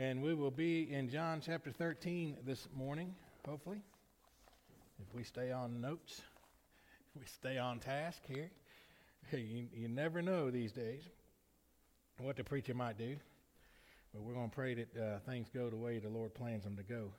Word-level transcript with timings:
And 0.00 0.22
we 0.22 0.32
will 0.32 0.50
be 0.50 0.90
in 0.90 1.10
John 1.10 1.42
chapter 1.44 1.70
13 1.70 2.38
this 2.46 2.66
morning, 2.74 3.14
hopefully, 3.46 3.82
if 4.98 5.14
we 5.14 5.22
stay 5.22 5.52
on 5.52 5.82
notes, 5.82 6.22
if 7.14 7.20
we 7.20 7.26
stay 7.26 7.58
on 7.58 7.80
task 7.80 8.22
here. 8.26 8.50
You, 9.32 9.66
you 9.74 9.88
never 9.88 10.22
know 10.22 10.50
these 10.50 10.72
days 10.72 11.02
what 12.18 12.36
the 12.36 12.42
preacher 12.42 12.72
might 12.72 12.96
do. 12.96 13.14
But 14.14 14.22
we're 14.22 14.32
going 14.32 14.48
to 14.48 14.56
pray 14.56 14.72
that 14.72 14.96
uh, 14.96 15.18
things 15.30 15.48
go 15.52 15.68
the 15.68 15.76
way 15.76 15.98
the 15.98 16.08
Lord 16.08 16.32
plans 16.32 16.64
them 16.64 16.78
to 16.78 16.82
go. 16.82 17.12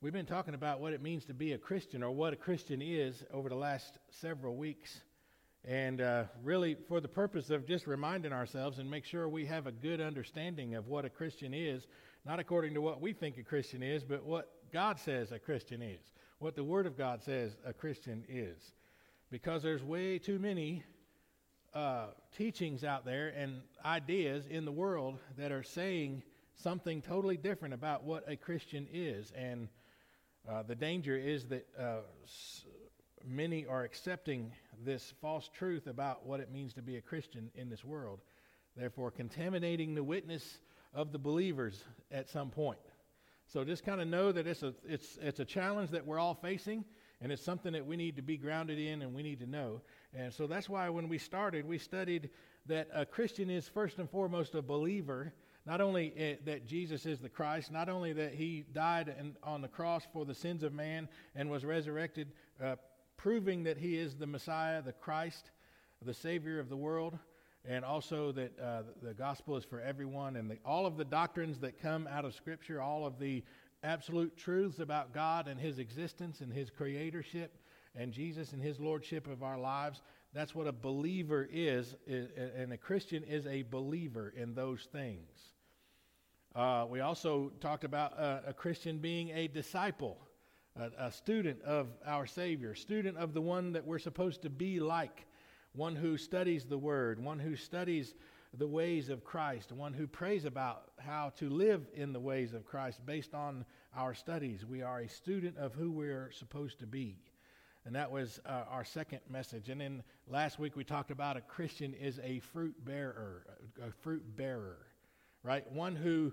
We've 0.00 0.12
been 0.12 0.24
talking 0.24 0.54
about 0.54 0.80
what 0.80 0.92
it 0.92 1.02
means 1.02 1.24
to 1.24 1.34
be 1.34 1.54
a 1.54 1.58
Christian 1.58 2.04
or 2.04 2.12
what 2.12 2.32
a 2.32 2.36
Christian 2.36 2.80
is 2.80 3.24
over 3.32 3.48
the 3.48 3.56
last 3.56 3.98
several 4.10 4.54
weeks. 4.54 5.00
And 5.64 6.00
uh, 6.00 6.24
really, 6.44 6.76
for 6.88 7.00
the 7.00 7.08
purpose 7.08 7.50
of 7.50 7.66
just 7.66 7.88
reminding 7.88 8.32
ourselves 8.32 8.78
and 8.78 8.88
make 8.88 9.04
sure 9.04 9.28
we 9.28 9.46
have 9.46 9.66
a 9.66 9.72
good 9.72 10.00
understanding 10.00 10.76
of 10.76 10.86
what 10.86 11.04
a 11.04 11.10
Christian 11.10 11.52
is, 11.52 11.86
not 12.24 12.38
according 12.38 12.74
to 12.74 12.80
what 12.80 13.00
we 13.00 13.12
think 13.12 13.36
a 13.38 13.42
Christian 13.42 13.82
is, 13.82 14.04
but 14.04 14.24
what 14.24 14.50
God 14.72 14.98
says 14.98 15.32
a 15.32 15.38
Christian 15.38 15.82
is, 15.82 16.00
what 16.38 16.54
the 16.54 16.64
Word 16.64 16.86
of 16.86 16.96
God 16.96 17.22
says 17.22 17.56
a 17.64 17.72
Christian 17.72 18.24
is. 18.28 18.74
Because 19.30 19.62
there's 19.62 19.82
way 19.82 20.18
too 20.18 20.38
many 20.38 20.84
uh, 21.74 22.06
teachings 22.36 22.84
out 22.84 23.04
there 23.04 23.28
and 23.28 23.62
ideas 23.84 24.46
in 24.46 24.64
the 24.64 24.72
world 24.72 25.18
that 25.38 25.50
are 25.50 25.62
saying 25.62 26.22
something 26.54 27.00
totally 27.00 27.36
different 27.36 27.74
about 27.74 28.04
what 28.04 28.24
a 28.28 28.36
Christian 28.36 28.86
is. 28.92 29.32
And 29.34 29.68
uh, 30.48 30.62
the 30.62 30.74
danger 30.74 31.16
is 31.16 31.46
that 31.46 31.66
uh, 31.78 32.00
many 33.26 33.66
are 33.66 33.84
accepting 33.84 34.52
this 34.84 35.14
false 35.20 35.48
truth 35.48 35.86
about 35.86 36.26
what 36.26 36.40
it 36.40 36.52
means 36.52 36.72
to 36.74 36.82
be 36.82 36.96
a 36.96 37.00
Christian 37.00 37.50
in 37.54 37.68
this 37.68 37.84
world, 37.84 38.20
therefore 38.76 39.10
contaminating 39.10 39.94
the 39.94 40.04
witness 40.04 40.58
of 40.94 41.12
the 41.12 41.18
believers 41.18 41.84
at 42.10 42.28
some 42.28 42.50
point. 42.50 42.78
So 43.46 43.64
just 43.64 43.84
kind 43.84 44.00
of 44.00 44.08
know 44.08 44.32
that 44.32 44.46
it's 44.46 44.62
a, 44.62 44.74
it's, 44.86 45.18
it's 45.20 45.40
a 45.40 45.44
challenge 45.44 45.90
that 45.90 46.06
we're 46.06 46.18
all 46.18 46.34
facing, 46.34 46.84
and 47.20 47.30
it's 47.30 47.42
something 47.42 47.72
that 47.72 47.86
we 47.86 47.96
need 47.96 48.16
to 48.16 48.22
be 48.22 48.36
grounded 48.36 48.78
in 48.78 49.02
and 49.02 49.14
we 49.14 49.22
need 49.22 49.40
to 49.40 49.46
know. 49.46 49.82
And 50.14 50.32
so 50.32 50.46
that's 50.46 50.68
why 50.68 50.88
when 50.88 51.08
we 51.08 51.18
started, 51.18 51.66
we 51.66 51.78
studied 51.78 52.30
that 52.66 52.88
a 52.94 53.04
Christian 53.04 53.50
is 53.50 53.68
first 53.68 53.98
and 53.98 54.08
foremost 54.08 54.54
a 54.54 54.62
believer. 54.62 55.32
Not 55.66 55.80
only 55.80 56.12
eh, 56.16 56.36
that 56.44 56.66
Jesus 56.66 57.06
is 57.06 57.20
the 57.20 57.28
Christ, 57.28 57.70
not 57.70 57.88
only 57.88 58.12
that 58.14 58.34
he 58.34 58.64
died 58.72 59.14
on 59.42 59.62
the 59.62 59.68
cross 59.68 60.06
for 60.12 60.24
the 60.24 60.34
sins 60.34 60.62
of 60.62 60.72
man 60.72 61.08
and 61.34 61.50
was 61.50 61.64
resurrected 61.64 62.32
uh, 62.62 62.76
proving 63.16 63.62
that 63.62 63.78
he 63.78 63.96
is 63.96 64.16
the 64.16 64.26
Messiah, 64.26 64.82
the 64.82 64.92
Christ, 64.92 65.50
the 66.04 66.14
Savior 66.14 66.58
of 66.58 66.68
the 66.68 66.76
world, 66.76 67.16
and 67.64 67.84
also 67.84 68.32
that 68.32 68.58
uh, 68.58 68.82
the 69.02 69.14
gospel 69.14 69.56
is 69.56 69.64
for 69.64 69.80
everyone, 69.80 70.36
and 70.36 70.50
the, 70.50 70.58
all 70.64 70.86
of 70.86 70.96
the 70.96 71.04
doctrines 71.04 71.58
that 71.60 71.80
come 71.80 72.08
out 72.08 72.24
of 72.24 72.34
Scripture, 72.34 72.80
all 72.80 73.06
of 73.06 73.18
the 73.18 73.42
absolute 73.84 74.36
truths 74.36 74.78
about 74.78 75.12
God 75.12 75.48
and 75.48 75.60
His 75.60 75.78
existence 75.78 76.40
and 76.40 76.52
His 76.52 76.70
creatorship, 76.70 77.50
and 77.94 78.12
Jesus 78.12 78.52
and 78.52 78.62
His 78.62 78.80
lordship 78.80 79.26
of 79.26 79.42
our 79.42 79.58
lives. 79.58 80.02
That's 80.34 80.54
what 80.54 80.66
a 80.66 80.72
believer 80.72 81.48
is, 81.52 81.94
and 82.06 82.72
a 82.72 82.76
Christian 82.78 83.22
is 83.24 83.46
a 83.46 83.62
believer 83.62 84.32
in 84.36 84.54
those 84.54 84.88
things. 84.90 85.28
Uh, 86.54 86.86
we 86.88 87.00
also 87.00 87.52
talked 87.60 87.84
about 87.84 88.18
uh, 88.18 88.40
a 88.46 88.52
Christian 88.52 88.98
being 88.98 89.30
a 89.30 89.46
disciple 89.48 90.18
a, 90.76 91.06
a 91.06 91.12
student 91.12 91.60
of 91.62 91.88
our 92.06 92.26
Savior, 92.26 92.74
student 92.74 93.16
of 93.18 93.34
the 93.34 93.40
one 93.40 93.72
that 93.72 93.86
we're 93.86 93.98
supposed 93.98 94.42
to 94.42 94.50
be 94.50 94.80
like, 94.80 95.26
one 95.74 95.96
who 95.96 96.16
studies 96.16 96.64
the 96.64 96.78
Word, 96.78 97.18
one 97.18 97.38
who 97.38 97.56
studies 97.56 98.14
the 98.58 98.66
ways 98.66 99.08
of 99.08 99.24
Christ, 99.24 99.72
one 99.72 99.94
who 99.94 100.06
prays 100.06 100.44
about 100.44 100.90
how 100.98 101.32
to 101.36 101.48
live 101.48 101.86
in 101.94 102.12
the 102.12 102.20
ways 102.20 102.52
of 102.52 102.66
Christ 102.66 103.04
based 103.06 103.34
on 103.34 103.64
our 103.96 104.12
studies. 104.14 104.66
We 104.66 104.82
are 104.82 105.00
a 105.00 105.08
student 105.08 105.56
of 105.56 105.74
who 105.74 105.90
we're 105.90 106.30
supposed 106.32 106.78
to 106.80 106.86
be. 106.86 107.16
And 107.84 107.94
that 107.96 108.10
was 108.10 108.40
uh, 108.46 108.64
our 108.70 108.84
second 108.84 109.20
message. 109.28 109.68
And 109.68 109.80
then 109.80 110.02
last 110.28 110.58
week 110.58 110.76
we 110.76 110.84
talked 110.84 111.10
about 111.10 111.36
a 111.36 111.40
Christian 111.40 111.94
is 111.94 112.20
a 112.22 112.38
fruit 112.38 112.74
bearer, 112.84 113.44
a 113.82 113.90
fruit 113.90 114.36
bearer, 114.36 114.78
right? 115.42 115.70
One 115.72 115.96
who 115.96 116.32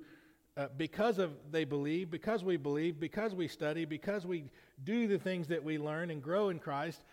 uh, 0.57 0.67
because 0.75 1.19
of 1.19 1.31
they 1.51 1.63
believe, 1.63 2.11
because 2.11 2.43
we 2.43 2.57
believe, 2.57 2.99
because 2.99 3.33
we 3.33 3.47
study, 3.47 3.85
because 3.85 4.25
we 4.25 4.43
do 4.83 5.07
the 5.07 5.17
things 5.17 5.47
that 5.47 5.63
we 5.63 5.77
learn 5.77 6.11
and 6.11 6.21
grow 6.21 6.49
in 6.49 6.59
Christ, 6.59 7.03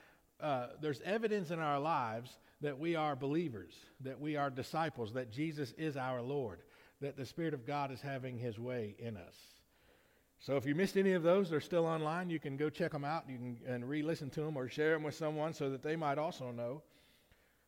uh, 0.41 0.69
there's 0.81 1.01
evidence 1.03 1.51
in 1.51 1.59
our 1.59 1.81
lives 1.81 2.37
that 2.61 2.79
we 2.79 2.97
are 2.97 3.17
believers, 3.17 3.75
that 4.01 4.21
we 4.21 4.37
are 4.37 4.51
disciples, 4.51 5.13
that 5.15 5.31
Jesus 5.31 5.73
is 5.77 5.97
our 5.97 6.23
Lord, 6.23 6.61
that 7.01 7.17
the 7.17 7.27
Spirit 7.27 7.55
of 7.55 7.67
God 7.67 7.91
is 7.91 8.01
having 8.01 8.39
His 8.39 8.59
way 8.59 8.95
in 8.99 9.17
us. 9.17 9.35
So 10.39 10.57
if 10.57 10.67
you 10.67 10.75
missed 10.75 10.97
any 10.97 11.13
of 11.13 11.23
those, 11.23 11.51
they're 11.51 11.61
still 11.61 11.87
online. 11.87 12.31
You 12.31 12.39
can 12.39 12.57
go 12.57 12.71
check 12.71 12.93
them 12.93 13.05
out. 13.05 13.25
You 13.29 13.37
can 13.39 13.59
and 13.67 13.89
re-listen 13.89 14.31
to 14.31 14.41
them 14.41 14.57
or 14.57 14.69
share 14.69 14.93
them 14.93 15.03
with 15.03 15.15
someone 15.15 15.55
so 15.55 15.71
that 15.71 15.83
they 15.83 15.97
might 15.97 16.19
also 16.19 16.51
know. 16.51 16.83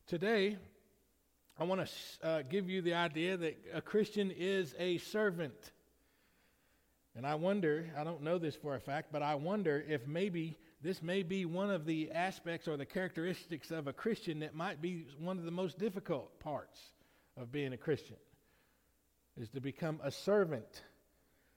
Today, 0.06 0.58
I 1.58 1.64
want 1.64 1.86
to 1.86 2.26
uh, 2.26 2.42
give 2.42 2.70
you 2.70 2.82
the 2.82 2.94
idea 2.94 3.36
that 3.36 3.56
a 3.74 3.80
Christian 3.80 4.30
is 4.30 4.74
a 4.78 4.98
servant. 4.98 5.72
And 7.16 7.26
I 7.26 7.34
wonder, 7.34 7.90
I 7.98 8.04
don't 8.04 8.22
know 8.22 8.38
this 8.38 8.54
for 8.54 8.76
a 8.76 8.80
fact, 8.80 9.08
but 9.10 9.22
I 9.22 9.34
wonder 9.34 9.84
if 9.88 10.06
maybe 10.06 10.56
this 10.80 11.02
may 11.02 11.22
be 11.22 11.44
one 11.44 11.70
of 11.70 11.86
the 11.86 12.12
aspects 12.12 12.68
or 12.68 12.76
the 12.76 12.86
characteristics 12.86 13.70
of 13.70 13.88
a 13.88 13.92
Christian 13.92 14.40
that 14.40 14.54
might 14.54 14.80
be 14.80 15.06
one 15.18 15.38
of 15.38 15.44
the 15.44 15.50
most 15.50 15.78
difficult 15.78 16.38
parts 16.38 16.80
of 17.36 17.50
being 17.50 17.72
a 17.72 17.76
Christian 17.76 18.16
is 19.36 19.48
to 19.50 19.60
become 19.60 20.00
a 20.04 20.10
servant. 20.10 20.82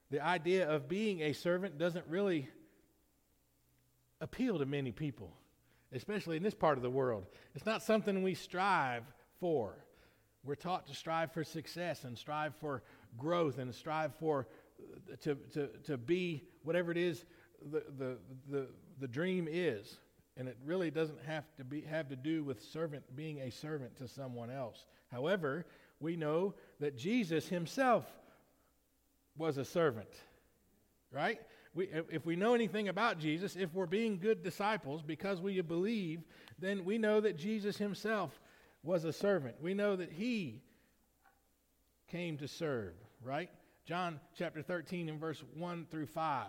The 0.10 0.24
idea 0.24 0.70
of 0.70 0.88
being 0.88 1.22
a 1.22 1.34
servant 1.34 1.78
doesn't 1.78 2.06
really 2.08 2.50
appeal 4.20 4.60
to 4.60 4.66
many 4.66 4.92
people, 4.92 5.32
especially 5.94 6.38
in 6.38 6.44
this 6.44 6.56
part 6.56 6.78
of 6.78 6.84
the 6.84 6.90
world. 6.90 7.26
It's 7.56 7.66
not 7.66 7.84
something 7.84 8.24
we 8.24 8.34
strive 8.34 9.04
for. 9.40 9.86
We're 10.44 10.56
taught 10.56 10.88
to 10.88 10.96
strive 10.96 11.32
for 11.32 11.44
success 11.44 12.04
and 12.04 12.18
strive 12.18 12.56
for 12.56 12.82
growth 13.18 13.60
and 13.60 13.74
strive 13.74 14.16
for 14.16 14.48
uh, 14.80 15.16
to, 15.22 15.36
to, 15.54 15.70
to 15.86 15.98
be 15.98 16.44
whatever 16.64 16.92
it 16.92 16.98
is 16.98 17.24
the, 17.70 17.84
the, 17.98 18.18
the, 18.50 18.68
the 19.02 19.08
dream 19.08 19.50
is. 19.52 19.98
And 20.38 20.48
it 20.48 20.58
really 20.64 20.90
doesn't 20.90 21.20
have 21.28 21.44
to 21.58 21.66
be 21.66 21.82
have 21.82 22.08
to 22.08 22.16
do 22.16 22.44
with 22.46 22.64
servant 22.64 23.04
being 23.16 23.40
a 23.40 23.52
servant 23.52 23.98
to 23.98 24.08
someone 24.08 24.50
else. 24.50 24.86
However, 25.12 25.66
we 26.00 26.16
know 26.16 26.54
that 26.80 26.98
Jesus 26.98 27.50
himself 27.50 28.06
was 29.38 29.58
a 29.58 29.66
servant. 29.66 30.10
Right? 31.12 31.40
We, 31.74 31.90
if 32.10 32.26
we 32.26 32.38
know 32.38 32.54
anything 32.54 32.88
about 32.88 33.20
Jesus, 33.20 33.58
if 33.58 33.74
we're 33.74 33.86
being 33.86 34.20
good 34.20 34.44
disciples 34.44 35.02
because 35.02 35.42
we 35.42 35.60
believe, 35.62 36.22
then 36.60 36.86
we 36.86 36.98
know 36.98 37.20
that 37.20 37.38
Jesus 37.38 37.78
himself 37.78 38.40
was 38.84 39.04
a 39.04 39.14
servant. 39.14 39.56
We 39.62 39.74
know 39.74 39.96
that 39.96 40.12
he 40.12 40.62
came 42.10 42.38
to 42.38 42.48
serve, 42.48 42.94
right? 43.24 43.50
John 43.86 44.20
chapter 44.38 44.62
13 44.62 45.10
and 45.10 45.20
verse 45.20 45.44
1 45.56 45.88
through 45.90 46.08
5. 46.08 46.48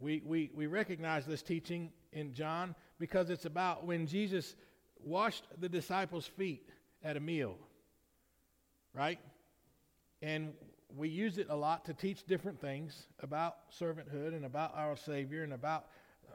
We, 0.00 0.22
we, 0.24 0.50
we 0.54 0.66
recognize 0.66 1.26
this 1.26 1.42
teaching 1.42 1.92
in 2.12 2.32
John 2.32 2.74
because 2.98 3.30
it's 3.30 3.44
about 3.44 3.86
when 3.86 4.06
Jesus 4.06 4.56
washed 5.04 5.44
the 5.60 5.68
disciples' 5.68 6.26
feet 6.26 6.70
at 7.04 7.16
a 7.16 7.20
meal, 7.20 7.56
right? 8.94 9.18
And 10.22 10.52
we 10.96 11.08
use 11.08 11.38
it 11.38 11.46
a 11.50 11.56
lot 11.56 11.84
to 11.84 11.94
teach 11.94 12.26
different 12.26 12.60
things 12.60 13.06
about 13.20 13.70
servanthood 13.70 14.34
and 14.34 14.44
about 14.44 14.72
our 14.76 14.96
Savior 14.96 15.44
and 15.44 15.52
about 15.52 15.86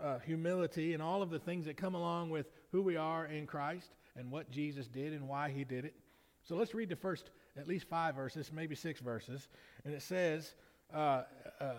uh, 0.01 0.19
humility 0.19 0.93
and 0.93 1.01
all 1.01 1.21
of 1.21 1.29
the 1.29 1.39
things 1.39 1.65
that 1.65 1.77
come 1.77 1.95
along 1.95 2.29
with 2.29 2.47
who 2.71 2.81
we 2.81 2.95
are 2.95 3.25
in 3.25 3.47
Christ 3.47 3.89
and 4.15 4.31
what 4.31 4.49
Jesus 4.51 4.87
did 4.87 5.13
and 5.13 5.27
why 5.27 5.49
he 5.49 5.63
did 5.63 5.85
it. 5.85 5.95
So 6.43 6.55
let's 6.55 6.73
read 6.73 6.89
the 6.89 6.95
first 6.95 7.31
at 7.57 7.67
least 7.67 7.87
five 7.87 8.15
verses, 8.15 8.51
maybe 8.53 8.75
six 8.75 8.99
verses. 8.99 9.47
And 9.83 9.93
it 9.93 10.01
says, 10.01 10.53
uh, 10.93 11.23
uh, 11.59 11.73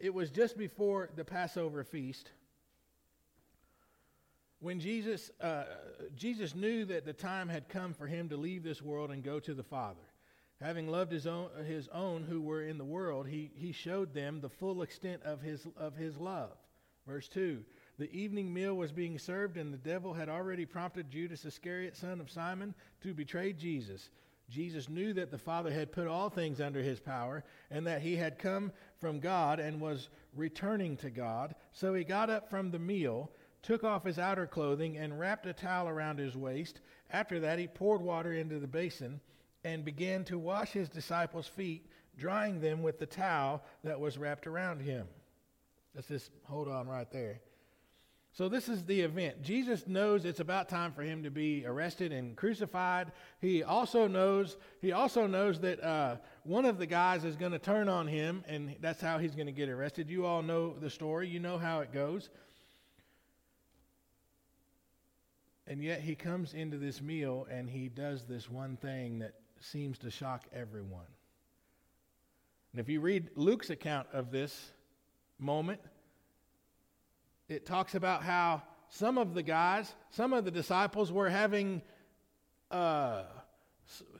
It 0.00 0.12
was 0.12 0.30
just 0.30 0.56
before 0.56 1.10
the 1.16 1.24
Passover 1.24 1.84
feast 1.84 2.30
when 4.60 4.80
Jesus, 4.80 5.30
uh, 5.40 5.64
Jesus 6.14 6.54
knew 6.54 6.84
that 6.86 7.04
the 7.04 7.12
time 7.12 7.48
had 7.48 7.68
come 7.68 7.92
for 7.92 8.06
him 8.06 8.28
to 8.30 8.36
leave 8.36 8.62
this 8.62 8.80
world 8.80 9.10
and 9.10 9.22
go 9.22 9.38
to 9.38 9.54
the 9.54 9.62
Father. 9.62 10.00
Having 10.60 10.88
loved 10.88 11.12
his 11.12 11.26
own, 11.26 11.50
his 11.66 11.88
own 11.88 12.24
who 12.24 12.40
were 12.40 12.62
in 12.62 12.78
the 12.78 12.84
world, 12.84 13.28
he, 13.28 13.50
he 13.54 13.72
showed 13.72 14.14
them 14.14 14.40
the 14.40 14.48
full 14.48 14.80
extent 14.82 15.22
of 15.22 15.42
his, 15.42 15.66
of 15.76 15.94
his 15.94 16.16
love. 16.16 16.52
Verse 17.06 17.28
2 17.28 17.62
the 17.98 18.12
evening 18.12 18.52
meal 18.52 18.74
was 18.74 18.92
being 18.92 19.18
served, 19.18 19.56
and 19.56 19.72
the 19.72 19.78
devil 19.78 20.12
had 20.12 20.28
already 20.28 20.66
prompted 20.66 21.10
Judas 21.10 21.46
Iscariot, 21.46 21.96
son 21.96 22.20
of 22.20 22.30
Simon, 22.30 22.74
to 23.00 23.14
betray 23.14 23.54
Jesus. 23.54 24.10
Jesus 24.48 24.88
knew 24.88 25.12
that 25.14 25.30
the 25.30 25.38
Father 25.38 25.70
had 25.70 25.92
put 25.92 26.06
all 26.06 26.30
things 26.30 26.60
under 26.60 26.80
his 26.80 27.00
power, 27.00 27.42
and 27.70 27.86
that 27.86 28.02
he 28.02 28.16
had 28.16 28.38
come 28.38 28.70
from 29.00 29.18
God 29.18 29.58
and 29.58 29.80
was 29.80 30.08
returning 30.34 30.96
to 30.98 31.10
God. 31.10 31.54
So 31.72 31.94
he 31.94 32.04
got 32.04 32.30
up 32.30 32.48
from 32.48 32.70
the 32.70 32.78
meal, 32.78 33.30
took 33.62 33.82
off 33.82 34.04
his 34.04 34.18
outer 34.18 34.46
clothing, 34.46 34.98
and 34.98 35.18
wrapped 35.18 35.46
a 35.46 35.52
towel 35.52 35.88
around 35.88 36.18
his 36.18 36.36
waist. 36.36 36.80
After 37.10 37.40
that, 37.40 37.58
he 37.58 37.66
poured 37.66 38.00
water 38.00 38.32
into 38.32 38.58
the 38.58 38.68
basin 38.68 39.20
and 39.64 39.84
began 39.84 40.24
to 40.24 40.38
wash 40.38 40.70
his 40.70 40.88
disciples' 40.88 41.48
feet 41.48 41.90
drying 42.16 42.60
them 42.60 42.82
with 42.82 42.98
the 42.98 43.06
towel 43.06 43.62
that 43.84 44.00
was 44.00 44.16
wrapped 44.16 44.46
around 44.46 44.80
him. 44.80 45.06
Let's 45.94 46.08
just 46.08 46.30
hold 46.44 46.68
on 46.68 46.88
right 46.88 47.10
there. 47.10 47.40
So, 48.36 48.50
this 48.50 48.68
is 48.68 48.84
the 48.84 49.00
event. 49.00 49.40
Jesus 49.40 49.86
knows 49.86 50.26
it's 50.26 50.40
about 50.40 50.68
time 50.68 50.92
for 50.92 51.00
him 51.00 51.22
to 51.22 51.30
be 51.30 51.64
arrested 51.64 52.12
and 52.12 52.36
crucified. 52.36 53.12
He 53.40 53.62
also 53.62 54.06
knows, 54.06 54.58
he 54.82 54.92
also 54.92 55.26
knows 55.26 55.58
that 55.60 55.82
uh, 55.82 56.16
one 56.42 56.66
of 56.66 56.76
the 56.76 56.84
guys 56.84 57.24
is 57.24 57.34
going 57.34 57.52
to 57.52 57.58
turn 57.58 57.88
on 57.88 58.06
him, 58.06 58.44
and 58.46 58.76
that's 58.82 59.00
how 59.00 59.16
he's 59.16 59.34
going 59.34 59.46
to 59.46 59.52
get 59.52 59.70
arrested. 59.70 60.10
You 60.10 60.26
all 60.26 60.42
know 60.42 60.74
the 60.78 60.90
story, 60.90 61.28
you 61.28 61.40
know 61.40 61.56
how 61.56 61.80
it 61.80 61.94
goes. 61.94 62.28
And 65.66 65.82
yet, 65.82 66.02
he 66.02 66.14
comes 66.14 66.52
into 66.52 66.76
this 66.76 67.00
meal 67.00 67.46
and 67.50 67.70
he 67.70 67.88
does 67.88 68.24
this 68.26 68.50
one 68.50 68.76
thing 68.76 69.20
that 69.20 69.32
seems 69.60 69.96
to 70.00 70.10
shock 70.10 70.44
everyone. 70.52 71.08
And 72.72 72.82
if 72.82 72.90
you 72.90 73.00
read 73.00 73.30
Luke's 73.34 73.70
account 73.70 74.08
of 74.12 74.30
this 74.30 74.72
moment, 75.38 75.80
it 77.48 77.66
talks 77.66 77.94
about 77.94 78.22
how 78.22 78.62
some 78.88 79.18
of 79.18 79.34
the 79.34 79.42
guys, 79.42 79.92
some 80.10 80.32
of 80.32 80.44
the 80.44 80.50
disciples 80.50 81.12
were 81.12 81.28
having, 81.28 81.82
uh, 82.70 83.22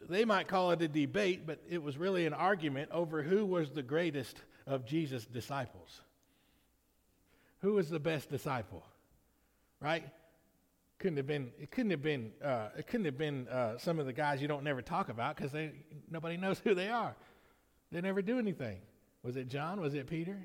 they 0.09 0.25
might 0.25 0.49
call 0.49 0.71
it 0.73 0.83
a 0.83 0.89
debate, 0.89 1.47
but 1.47 1.61
it 1.69 1.83
was 1.83 1.97
really 1.97 2.27
an 2.27 2.35
argument 2.35 2.91
over 2.93 3.23
who 3.23 3.45
was 3.45 3.71
the 3.71 3.83
greatest 3.83 4.41
of 4.67 4.85
Jesus' 4.85 5.25
disciples. 5.27 6.01
Who 7.61 7.75
was 7.75 7.89
the 7.89 8.01
best 8.01 8.31
disciple? 8.31 8.85
Right? 9.81 10.05
Couldn't 10.99 11.17
have 11.19 11.27
been. 11.27 11.51
It 11.61 11.71
couldn't 11.71 11.91
have 11.91 12.03
been. 12.03 12.33
Uh, 12.43 12.69
it 12.79 12.87
couldn't 12.87 13.05
have 13.05 13.19
been 13.19 13.49
uh, 13.49 13.77
some 13.79 13.99
of 13.99 14.07
the 14.07 14.13
guys 14.13 14.41
you 14.41 14.49
don't 14.49 14.65
never 14.65 14.81
talk 14.81 15.09
about 15.11 15.37
because 15.37 15.53
they 15.53 15.73
nobody 16.11 16.37
knows 16.37 16.59
who 16.65 16.75
they 16.75 16.89
are. 16.89 17.15
They 17.93 18.01
never 18.01 18.23
do 18.23 18.39
anything. 18.39 18.79
Was 19.23 19.37
it 19.37 19.49
John? 19.49 19.81
Was 19.81 19.95
it 19.95 20.07
Peter? 20.07 20.39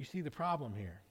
You 0.00 0.06
see 0.06 0.22
the 0.22 0.30
problem 0.30 0.72
here. 0.74 1.02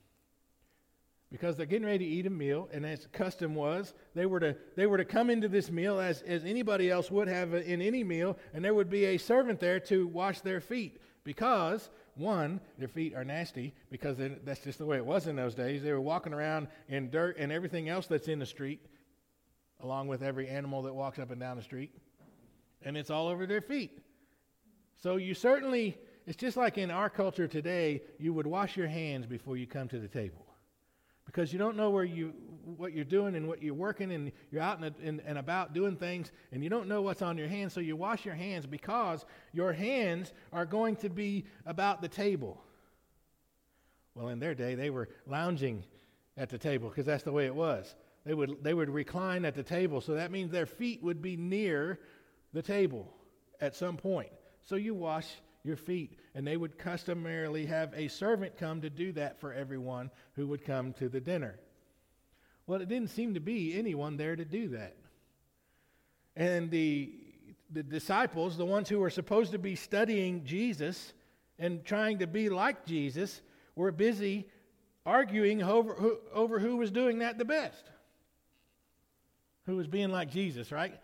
Because 1.31 1.55
they're 1.55 1.67
getting 1.67 1.85
ready 1.85 2.05
to 2.05 2.11
eat 2.11 2.25
a 2.25 2.31
meal, 2.31 2.67
and 2.73 2.83
as 2.83 3.05
custom 3.11 3.53
was, 3.53 3.93
they 4.15 4.25
were 4.25 4.39
to, 4.39 4.57
they 4.75 4.87
were 4.87 4.97
to 4.97 5.05
come 5.05 5.29
into 5.29 5.47
this 5.47 5.69
meal 5.69 5.99
as, 5.99 6.23
as 6.23 6.43
anybody 6.43 6.89
else 6.89 7.11
would 7.11 7.27
have 7.27 7.53
in 7.53 7.83
any 7.83 8.03
meal, 8.03 8.35
and 8.51 8.65
there 8.65 8.73
would 8.73 8.89
be 8.89 9.05
a 9.05 9.17
servant 9.19 9.59
there 9.59 9.79
to 9.81 10.07
wash 10.07 10.41
their 10.41 10.59
feet. 10.59 10.99
Because, 11.23 11.91
one, 12.15 12.59
their 12.79 12.87
feet 12.87 13.13
are 13.13 13.23
nasty, 13.23 13.75
because 13.91 14.17
that's 14.43 14.61
just 14.61 14.79
the 14.79 14.87
way 14.87 14.97
it 14.97 15.05
was 15.05 15.27
in 15.27 15.35
those 15.35 15.53
days. 15.53 15.83
They 15.83 15.91
were 15.91 16.01
walking 16.01 16.33
around 16.33 16.67
in 16.87 17.11
dirt 17.11 17.37
and 17.37 17.51
everything 17.51 17.89
else 17.89 18.07
that's 18.07 18.27
in 18.27 18.39
the 18.39 18.45
street, 18.47 18.83
along 19.81 20.07
with 20.07 20.23
every 20.23 20.47
animal 20.47 20.81
that 20.81 20.95
walks 20.95 21.19
up 21.19 21.29
and 21.29 21.39
down 21.39 21.57
the 21.57 21.63
street, 21.63 21.93
and 22.81 22.97
it's 22.97 23.11
all 23.11 23.27
over 23.27 23.45
their 23.45 23.61
feet. 23.61 23.99
So 24.95 25.17
you 25.17 25.35
certainly 25.35 25.95
it's 26.29 26.37
just 26.37 26.57
like 26.57 26.77
in 26.77 26.91
our 26.91 27.09
culture 27.09 27.47
today, 27.47 28.03
you 28.19 28.33
would 28.33 28.45
wash 28.45 28.77
your 28.77 28.87
hands 28.87 29.25
before 29.25 29.57
you 29.57 29.65
come 29.65 29.87
to 29.87 29.97
the 29.97 30.07
table. 30.07 30.45
Because 31.25 31.51
you 31.51 31.57
don't 31.57 31.75
know 31.75 31.89
where 31.89 32.03
you, 32.03 32.33
what 32.77 32.93
you're 32.93 33.03
doing 33.03 33.35
and 33.35 33.47
what 33.47 33.63
you're 33.63 33.73
working, 33.73 34.11
and 34.11 34.31
you're 34.51 34.61
out 34.61 34.79
and, 34.79 34.93
and, 35.03 35.21
and 35.25 35.39
about 35.39 35.73
doing 35.73 35.95
things, 35.95 36.31
and 36.51 36.63
you 36.63 36.69
don't 36.69 36.87
know 36.87 37.01
what's 37.01 37.23
on 37.23 37.39
your 37.39 37.47
hands, 37.47 37.73
so 37.73 37.79
you 37.79 37.95
wash 37.95 38.25
your 38.25 38.35
hands 38.35 38.67
because 38.67 39.25
your 39.53 39.73
hands 39.73 40.31
are 40.53 40.67
going 40.67 40.97
to 40.97 41.09
be 41.09 41.45
about 41.65 41.99
the 41.99 42.07
table. 42.07 42.61
Well, 44.13 44.27
in 44.27 44.37
their 44.37 44.53
day, 44.53 44.75
they 44.75 44.91
were 44.91 45.09
lounging 45.25 45.83
at 46.37 46.49
the 46.49 46.59
table 46.59 46.89
because 46.89 47.07
that's 47.07 47.23
the 47.23 47.31
way 47.31 47.47
it 47.47 47.55
was. 47.55 47.95
They 48.23 48.35
would, 48.35 48.63
they 48.63 48.75
would 48.75 48.91
recline 48.91 49.45
at 49.45 49.55
the 49.55 49.63
table, 49.63 49.99
so 49.99 50.13
that 50.13 50.29
means 50.29 50.51
their 50.51 50.67
feet 50.67 51.01
would 51.01 51.23
be 51.23 51.37
near 51.37 51.99
the 52.53 52.61
table 52.61 53.11
at 53.59 53.75
some 53.75 53.97
point. 53.97 54.29
So 54.67 54.75
you 54.75 54.93
wash 54.93 55.25
your 55.69 55.77
feet. 55.77 56.19
And 56.35 56.45
they 56.45 56.57
would 56.57 56.77
customarily 56.77 57.67
have 57.67 57.93
a 57.95 58.09
servant 58.09 58.57
come 58.57 58.81
to 58.81 58.89
do 58.89 59.13
that 59.13 59.39
for 59.39 59.53
everyone 59.53 60.09
who 60.35 60.47
would 60.47 60.65
come 60.65 60.93
to 60.93 61.07
the 61.07 61.21
dinner. 61.21 61.59
Well, 62.67 62.81
it 62.81 62.89
didn't 62.89 63.11
seem 63.11 63.35
to 63.35 63.39
be 63.39 63.77
anyone 63.77 64.17
there 64.17 64.35
to 64.35 64.43
do 64.43 64.69
that. 64.69 64.97
And 66.35 66.69
the, 66.71 67.13
the 67.71 67.83
disciples, 67.83 68.57
the 68.57 68.65
ones 68.65 68.89
who 68.89 68.99
were 68.99 69.09
supposed 69.09 69.51
to 69.51 69.59
be 69.59 69.75
studying 69.75 70.43
Jesus 70.43 71.13
and 71.57 71.85
trying 71.85 72.19
to 72.19 72.27
be 72.27 72.49
like 72.49 72.85
Jesus, 72.85 73.41
were 73.75 73.91
busy 73.91 74.47
arguing 75.05 75.63
over 75.63 75.93
who, 75.93 76.17
over 76.33 76.59
who 76.59 76.77
was 76.77 76.91
doing 76.91 77.19
that 77.19 77.37
the 77.37 77.45
best. 77.45 77.89
Who 79.65 79.75
was 79.75 79.87
being 79.87 80.11
like 80.11 80.31
Jesus, 80.31 80.71
right? 80.71 80.99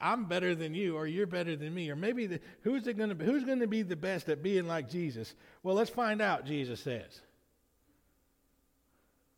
I'm 0.00 0.26
better 0.26 0.54
than 0.54 0.74
you, 0.74 0.96
or 0.96 1.06
you're 1.06 1.26
better 1.26 1.56
than 1.56 1.74
me, 1.74 1.90
or 1.90 1.96
maybe 1.96 2.26
the, 2.26 2.40
who's 2.62 2.86
it 2.86 2.98
going 2.98 3.16
to 3.16 3.24
who's 3.24 3.44
going 3.44 3.60
to 3.60 3.66
be 3.66 3.82
the 3.82 3.96
best 3.96 4.28
at 4.28 4.42
being 4.42 4.66
like 4.66 4.90
Jesus? 4.90 5.34
Well, 5.62 5.74
let's 5.74 5.90
find 5.90 6.20
out. 6.20 6.44
Jesus 6.44 6.80
says, 6.80 7.22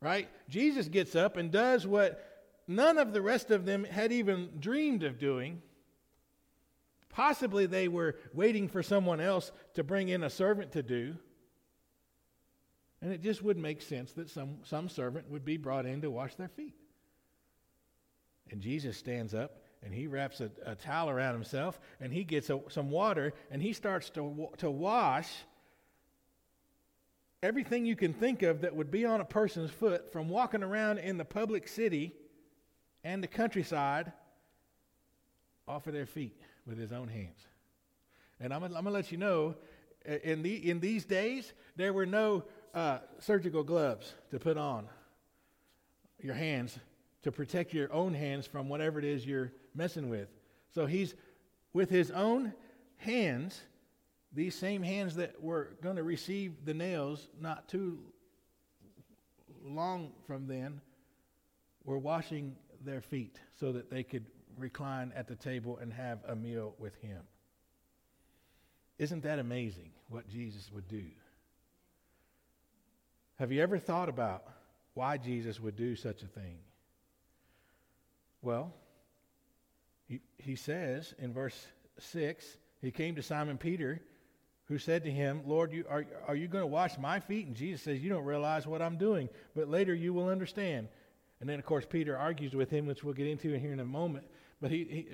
right? 0.01 0.29
Jesus 0.49 0.89
gets 0.89 1.15
up 1.15 1.37
and 1.37 1.53
does 1.53 1.87
what 1.87 2.27
none 2.67 2.99
of 2.99 3.13
the 3.13 3.23
rest 3.23 3.53
of 3.53 3.65
them 3.65 3.85
had 3.85 4.11
even 4.11 4.51
dreamed 4.59 5.05
of 5.05 5.19
doing. 5.19 5.63
Possibly 7.11 7.67
they 7.67 7.89
were 7.89 8.17
waiting 8.33 8.69
for 8.69 8.83
someone 8.83 9.21
else 9.21 9.53
to 9.75 9.85
bring 9.85 10.09
in 10.09 10.25
a 10.25 10.31
servant 10.31 10.73
to 10.73 10.83
do. 10.83 11.17
And 13.03 13.13
it 13.13 13.23
just 13.23 13.43
wouldn't 13.43 13.63
make 13.63 13.83
sense 13.83 14.13
that 14.13 14.31
some, 14.31 14.59
some 14.65 14.89
servant 14.89 15.31
would 15.31 15.45
be 15.45 15.57
brought 15.57 15.87
in 15.87 16.03
to 16.03 16.11
wash 16.11 16.35
their 16.35 16.49
feet. 16.49 16.75
And 18.51 18.61
Jesus 18.61 18.97
stands 18.97 19.33
up 19.33 19.63
and 19.83 19.95
he 19.95 20.07
wraps 20.07 20.41
a, 20.41 20.51
a 20.67 20.75
towel 20.75 21.09
around 21.09 21.35
himself 21.35 21.81
and 22.01 22.13
he 22.13 22.25
gets 22.25 22.51
a, 22.51 22.61
some 22.69 22.91
water 22.91 23.33
and 23.51 23.63
he 23.63 23.73
starts 23.73 24.11
to, 24.11 24.49
to 24.59 24.71
wash 24.71 25.29
everything 27.43 27.87
you 27.87 27.97
can 27.97 28.13
think 28.13 28.43
of 28.43 28.61
that 28.61 28.75
would 28.75 28.91
be 28.91 29.05
on 29.05 29.21
a 29.21 29.25
person's 29.25 29.71
foot 29.71 30.13
from 30.13 30.29
walking 30.29 30.63
around 30.63 30.99
in 30.99 31.17
the 31.17 31.25
public 31.25 31.69
city 31.69 32.13
and 33.03 33.23
the 33.23 33.29
countryside 33.29 34.13
off 35.67 35.87
of 35.87 35.95
their 35.95 36.07
feet 36.07 36.39
with 36.67 36.79
his 36.79 36.93
own 36.93 37.09
hands. 37.09 37.39
And 38.39 38.53
I'm, 38.53 38.63
I'm 38.63 38.73
going 38.73 38.85
to 38.85 38.91
let 38.91 39.11
you 39.11 39.19
know 39.19 39.55
in, 40.05 40.43
the, 40.43 40.71
in 40.71 40.81
these 40.81 41.05
days, 41.05 41.53
there 41.77 41.93
were 41.93 42.07
no 42.07 42.45
uh, 42.75 42.99
surgical 43.19 43.63
gloves 43.63 44.13
to 44.31 44.39
put 44.39 44.57
on 44.57 44.87
your 46.21 46.35
hands 46.35 46.79
to 47.23 47.33
protect 47.33 47.75
your 47.75 47.93
own 47.93 48.15
hands 48.15 48.47
from 48.47 48.69
whatever 48.69 48.99
it 48.99 49.05
is 49.05 49.27
you're 49.27 49.53
messing 49.75 50.09
with. 50.09 50.29
So 50.75 50.87
he's 50.87 51.15
with 51.73 51.91
his 51.91 52.11
own 52.11 52.53
hands, 52.97 53.61
these 54.33 54.55
same 54.55 54.83
hands 54.83 55.17
that 55.17 55.43
were 55.43 55.77
going 55.83 55.97
to 55.97 56.03
receive 56.03 56.65
the 56.65 56.75
nails 56.75 57.29
not 57.41 57.69
too 57.69 57.99
long 59.65 60.13
from 60.27 60.47
then, 60.47 60.81
were 61.85 61.99
washing 61.99 62.57
their 62.85 63.01
feet 63.01 63.39
so 63.59 63.73
that 63.73 63.91
they 63.91 64.03
could 64.03 64.27
recline 64.57 65.13
at 65.15 65.29
the 65.29 65.35
table 65.35 65.79
and 65.81 65.93
have 65.93 66.19
a 66.27 66.35
meal 66.35 66.75
with 66.79 66.95
him. 66.97 67.23
Isn't 68.99 69.23
that 69.23 69.39
amazing 69.39 69.91
what 70.09 70.29
Jesus 70.29 70.71
would 70.73 70.89
do? 70.89 71.05
Have 73.39 73.51
you 73.51 73.63
ever 73.63 73.79
thought 73.79 74.11
about 74.11 74.45
why 74.93 75.17
Jesus 75.17 75.59
would 75.59 75.77
do 75.77 75.97
such 75.97 76.23
a 76.23 76.27
thing? 76.27 76.59
Well, 78.43 78.75
he, 80.39 80.57
says 80.57 81.15
in 81.19 81.33
verse 81.33 81.67
6 81.99 82.59
he 82.81 82.91
came 82.91 83.15
to 83.17 83.23
Simon 83.23 83.59
Peter, 83.59 84.01
who 84.65 84.79
said 84.79 85.05
to 85.05 85.11
him, 85.11 85.43
Lord, 85.47 85.73
you, 85.73 85.85
are, 85.89 86.07
are 86.27 86.35
you 86.35 86.49
going 86.49 86.63
to 86.63 86.67
wash 86.67 86.99
my 86.99 87.21
feet? 87.21 87.47
And 87.47 87.57
Jesus 87.57 87.83
says, 87.83 88.01
You 88.01 88.09
don't 88.09 88.25
realize 88.25 88.67
what 88.67 88.81
I'm 88.81 88.97
doing, 88.97 89.29
but 89.55 89.69
later 89.69 89.95
you 89.95 90.13
will 90.13 90.29
understand. 90.29 90.89
And 91.41 91.49
then, 91.49 91.59
of 91.59 91.65
course, 91.65 91.87
Peter 91.89 92.17
argues 92.17 92.55
with 92.55 92.71
him, 92.71 92.87
which 92.87 93.03
we'll 93.03 93.15
get 93.15 93.27
into 93.27 93.57
here 93.59 93.73
in 93.73 93.81
a 93.81 93.85
moment. 93.85 94.27
But 94.61 94.71
he, 94.71 94.85
he 94.85 95.09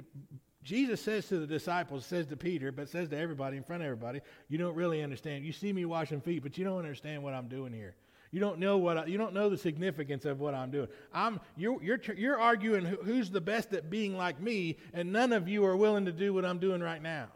Jesus 0.62 1.00
says 1.00 1.28
to 1.28 1.38
the 1.38 1.46
disciples, 1.46 2.04
says 2.04 2.26
to 2.26 2.36
Peter, 2.36 2.72
but 2.72 2.88
says 2.88 3.08
to 3.10 3.16
everybody 3.16 3.56
in 3.56 3.62
front 3.62 3.82
of 3.82 3.86
everybody, 3.86 4.20
You 4.48 4.58
don't 4.58 4.74
really 4.74 5.02
understand. 5.02 5.44
You 5.44 5.52
see 5.52 5.72
me 5.72 5.84
washing 5.84 6.20
feet, 6.20 6.42
but 6.42 6.58
you 6.58 6.64
don't 6.64 6.78
understand 6.78 7.22
what 7.22 7.34
I'm 7.34 7.48
doing 7.48 7.72
here. 7.72 7.94
You 8.33 8.40
don't 8.40 8.59
know 8.59 8.76
what 8.78 8.99
I, 8.99 9.06
you 9.06 9.18
don't 9.18 9.35
know 9.35 9.49
the 9.49 9.56
significance 9.56 10.25
of 10.25 10.40
what 10.40 10.54
I'm 10.54 10.71
doing. 10.71 10.88
I'm 11.12 11.40
you're 11.56 11.83
you're 11.83 12.00
you're 12.16 12.38
arguing 12.38 12.85
who's 12.85 13.30
the 13.30 13.40
best 13.40 13.73
at 13.73 13.88
being 13.88 14.16
like 14.16 14.40
me, 14.40 14.78
and 14.92 15.12
none 15.12 15.33
of 15.33 15.49
you 15.49 15.64
are 15.64 15.76
willing 15.76 16.06
to 16.06 16.12
do 16.12 16.35
what 16.35 16.45
I'm 16.45 16.59
doing 16.59 16.80
right 16.80 17.02
now. 17.02 17.28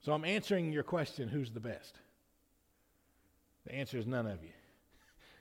So 0.00 0.12
I'm 0.12 0.24
answering 0.24 0.72
your 0.72 0.82
question: 0.82 1.28
Who's 1.28 1.50
the 1.50 1.60
best? 1.60 1.98
The 3.66 3.74
answer 3.74 3.98
is 3.98 4.06
none 4.06 4.26
of 4.26 4.42
you. 4.42 4.50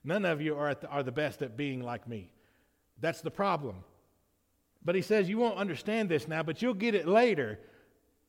None 0.03 0.25
of 0.25 0.41
you 0.41 0.55
are 0.55 0.73
the, 0.73 0.87
are 0.87 1.03
the 1.03 1.11
best 1.11 1.41
at 1.41 1.55
being 1.55 1.81
like 1.81 2.07
me. 2.07 2.31
That's 2.99 3.21
the 3.21 3.31
problem. 3.31 3.83
But 4.83 4.95
he 4.95 5.01
says 5.01 5.29
you 5.29 5.37
won't 5.37 5.57
understand 5.57 6.09
this 6.09 6.27
now, 6.27 6.41
but 6.41 6.61
you'll 6.61 6.73
get 6.73 6.95
it 6.95 7.07
later 7.07 7.59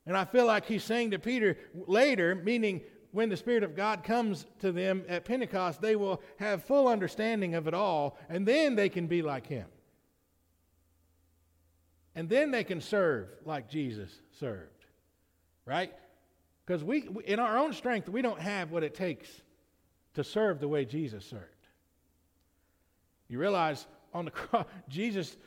and 0.05 0.17
I 0.17 0.25
feel 0.25 0.45
like 0.45 0.65
he's 0.65 0.83
saying 0.83 1.11
to 1.11 1.19
Peter 1.19 1.57
later, 1.87 2.35
meaning 2.35 2.81
when 3.11 3.29
the 3.29 3.37
Spirit 3.37 3.63
of 3.63 3.75
God 3.75 4.03
comes 4.03 4.45
to 4.59 4.71
them 4.71 5.03
at 5.07 5.23
Pentecost, 5.23 5.81
they 5.81 5.95
will 5.95 6.21
have 6.37 6.63
full 6.63 6.87
understanding 6.87 7.55
of 7.55 7.67
it 7.67 7.73
all, 7.73 8.17
and 8.27 8.45
then 8.45 8.75
they 8.75 8.89
can 8.89 9.07
be 9.07 9.21
like 9.21 9.47
Him. 9.47 9.67
And 12.15 12.27
then 12.27 12.51
they 12.51 12.63
can 12.63 12.81
serve 12.81 13.29
like 13.45 13.69
Jesus 13.69 14.09
served, 14.39 14.85
right? 15.65 15.93
Because 16.65 16.83
we, 16.83 17.07
in 17.25 17.39
our 17.39 17.57
own 17.57 17.73
strength, 17.73 18.09
we 18.09 18.21
don't 18.21 18.39
have 18.39 18.71
what 18.71 18.83
it 18.83 18.95
takes 18.95 19.29
to 20.15 20.23
serve 20.23 20.59
the 20.59 20.67
way 20.67 20.85
Jesus 20.85 21.25
served. 21.25 21.45
You 23.27 23.39
realize 23.39 23.87
on 24.13 24.25
the 24.25 24.31
cross, 24.31 24.65
Jesus, 24.89 25.37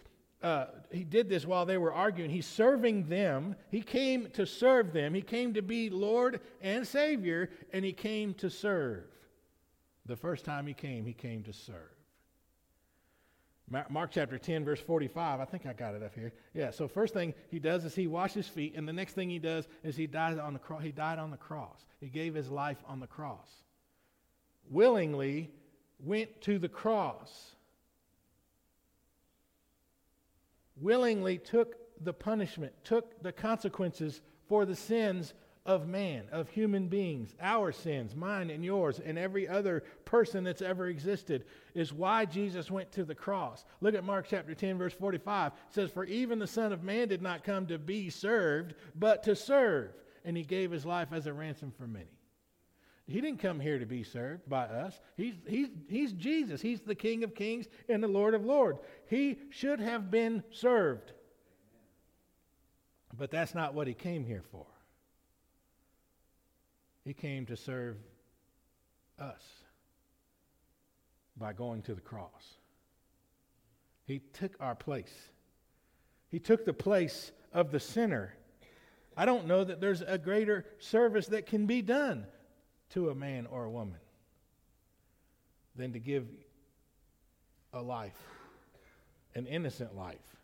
uh, 0.46 0.66
he 0.92 1.02
did 1.02 1.28
this 1.28 1.44
while 1.44 1.66
they 1.66 1.76
were 1.76 1.92
arguing. 1.92 2.30
He's 2.30 2.46
serving 2.46 3.08
them. 3.08 3.56
He 3.68 3.82
came 3.82 4.30
to 4.34 4.46
serve 4.46 4.92
them. 4.92 5.12
He 5.12 5.20
came 5.20 5.54
to 5.54 5.62
be 5.62 5.90
Lord 5.90 6.40
and 6.62 6.86
Savior, 6.86 7.50
and 7.72 7.84
he 7.84 7.92
came 7.92 8.32
to 8.34 8.48
serve. 8.48 9.06
The 10.06 10.14
first 10.14 10.44
time 10.44 10.68
he 10.68 10.72
came, 10.72 11.04
he 11.04 11.14
came 11.14 11.42
to 11.42 11.52
serve. 11.52 11.90
Mark 13.90 14.12
chapter 14.12 14.38
10, 14.38 14.64
verse 14.64 14.78
45. 14.78 15.40
I 15.40 15.44
think 15.46 15.66
I 15.66 15.72
got 15.72 15.96
it 15.96 16.04
up 16.04 16.14
here. 16.14 16.32
Yeah, 16.54 16.70
so 16.70 16.86
first 16.86 17.12
thing 17.12 17.34
he 17.50 17.58
does 17.58 17.84
is 17.84 17.96
he 17.96 18.06
washes 18.06 18.46
feet, 18.46 18.74
and 18.76 18.86
the 18.86 18.92
next 18.92 19.14
thing 19.14 19.28
he 19.28 19.40
does 19.40 19.66
is 19.82 19.96
he 19.96 20.06
died 20.06 20.38
on 20.38 20.52
the 20.52 20.60
cross. 20.60 20.80
He 20.80 20.92
died 20.92 21.18
on 21.18 21.32
the 21.32 21.36
cross. 21.36 21.84
He 21.98 22.06
gave 22.06 22.36
his 22.36 22.50
life 22.52 22.78
on 22.86 23.00
the 23.00 23.08
cross. 23.08 23.48
Willingly 24.70 25.50
went 25.98 26.40
to 26.42 26.60
the 26.60 26.68
cross. 26.68 27.55
Willingly 30.80 31.38
took 31.38 31.76
the 32.02 32.12
punishment, 32.12 32.72
took 32.84 33.22
the 33.22 33.32
consequences 33.32 34.20
for 34.48 34.64
the 34.64 34.76
sins 34.76 35.34
of 35.66 35.88
man, 35.88 36.24
of 36.30 36.48
human 36.48 36.86
beings, 36.86 37.34
our 37.40 37.72
sins, 37.72 38.14
mine 38.14 38.50
and 38.50 38.64
yours, 38.64 39.00
and 39.04 39.18
every 39.18 39.48
other 39.48 39.82
person 40.04 40.44
that's 40.44 40.62
ever 40.62 40.86
existed, 40.86 41.44
is 41.74 41.92
why 41.92 42.24
Jesus 42.24 42.70
went 42.70 42.92
to 42.92 43.04
the 43.04 43.14
cross. 43.14 43.64
Look 43.80 43.94
at 43.94 44.04
Mark 44.04 44.26
chapter 44.30 44.54
10, 44.54 44.78
verse 44.78 44.94
45. 44.94 45.52
It 45.52 45.74
says, 45.74 45.90
For 45.90 46.04
even 46.04 46.38
the 46.38 46.46
Son 46.46 46.72
of 46.72 46.84
Man 46.84 47.08
did 47.08 47.20
not 47.20 47.42
come 47.42 47.66
to 47.66 47.78
be 47.78 48.10
served, 48.10 48.74
but 48.94 49.24
to 49.24 49.34
serve, 49.34 49.90
and 50.24 50.36
he 50.36 50.44
gave 50.44 50.70
his 50.70 50.86
life 50.86 51.08
as 51.12 51.26
a 51.26 51.32
ransom 51.32 51.72
for 51.76 51.88
many. 51.88 52.15
He 53.08 53.20
didn't 53.20 53.38
come 53.38 53.60
here 53.60 53.78
to 53.78 53.86
be 53.86 54.02
served 54.02 54.48
by 54.48 54.64
us. 54.64 54.98
He's, 55.16 55.34
he's, 55.46 55.68
he's 55.88 56.12
Jesus. 56.12 56.60
He's 56.60 56.80
the 56.80 56.94
King 56.94 57.22
of 57.22 57.34
kings 57.34 57.66
and 57.88 58.02
the 58.02 58.08
Lord 58.08 58.34
of 58.34 58.44
lords. 58.44 58.80
He 59.08 59.38
should 59.50 59.78
have 59.80 60.10
been 60.10 60.42
served. 60.50 61.12
But 63.16 63.30
that's 63.30 63.54
not 63.54 63.74
what 63.74 63.86
he 63.86 63.94
came 63.94 64.24
here 64.24 64.42
for. 64.50 64.66
He 67.04 67.14
came 67.14 67.46
to 67.46 67.56
serve 67.56 67.96
us 69.20 69.42
by 71.36 71.52
going 71.52 71.82
to 71.82 71.94
the 71.94 72.00
cross. 72.00 72.58
He 74.04 74.20
took 74.32 74.56
our 74.58 74.74
place. 74.74 75.14
He 76.28 76.40
took 76.40 76.64
the 76.64 76.72
place 76.72 77.30
of 77.52 77.70
the 77.70 77.78
sinner. 77.78 78.34
I 79.16 79.26
don't 79.26 79.46
know 79.46 79.62
that 79.62 79.80
there's 79.80 80.02
a 80.02 80.18
greater 80.18 80.66
service 80.78 81.28
that 81.28 81.46
can 81.46 81.66
be 81.66 81.82
done 81.82 82.26
to 82.90 83.10
a 83.10 83.14
man 83.14 83.46
or 83.46 83.64
a 83.64 83.70
woman 83.70 83.98
than 85.76 85.92
to 85.92 85.98
give 85.98 86.26
a 87.72 87.82
life, 87.82 88.18
an 89.34 89.46
innocent 89.46 89.96
life. 89.96 90.36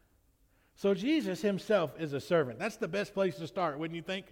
So 0.74 0.94
Jesus 0.94 1.40
himself 1.40 1.92
is 1.98 2.12
a 2.12 2.20
servant. 2.20 2.58
That's 2.58 2.76
the 2.76 2.88
best 2.88 3.14
place 3.14 3.36
to 3.36 3.46
start, 3.46 3.78
wouldn't 3.78 3.96
you 3.96 4.02
think? 4.02 4.26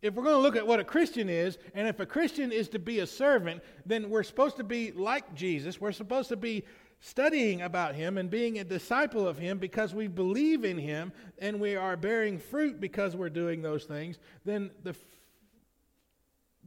If 0.00 0.14
we're 0.14 0.24
going 0.24 0.36
to 0.36 0.42
look 0.42 0.56
at 0.56 0.66
what 0.66 0.80
a 0.80 0.84
Christian 0.84 1.28
is, 1.28 1.58
and 1.74 1.86
if 1.86 2.00
a 2.00 2.06
Christian 2.06 2.50
is 2.50 2.68
to 2.70 2.80
be 2.80 2.98
a 2.98 3.06
servant, 3.06 3.62
then 3.86 4.10
we're 4.10 4.24
supposed 4.24 4.56
to 4.56 4.64
be 4.64 4.90
like 4.90 5.32
Jesus. 5.34 5.80
We're 5.80 5.92
supposed 5.92 6.28
to 6.30 6.36
be 6.36 6.64
studying 6.98 7.62
about 7.62 7.94
him 7.94 8.18
and 8.18 8.30
being 8.30 8.58
a 8.58 8.64
disciple 8.64 9.26
of 9.26 9.38
him 9.38 9.58
because 9.58 9.94
we 9.94 10.08
believe 10.08 10.64
in 10.64 10.78
him 10.78 11.12
and 11.38 11.60
we 11.60 11.76
are 11.76 11.96
bearing 11.96 12.38
fruit 12.38 12.80
because 12.80 13.14
we're 13.14 13.28
doing 13.28 13.62
those 13.62 13.84
things, 13.84 14.18
then 14.44 14.70
the 14.82 14.94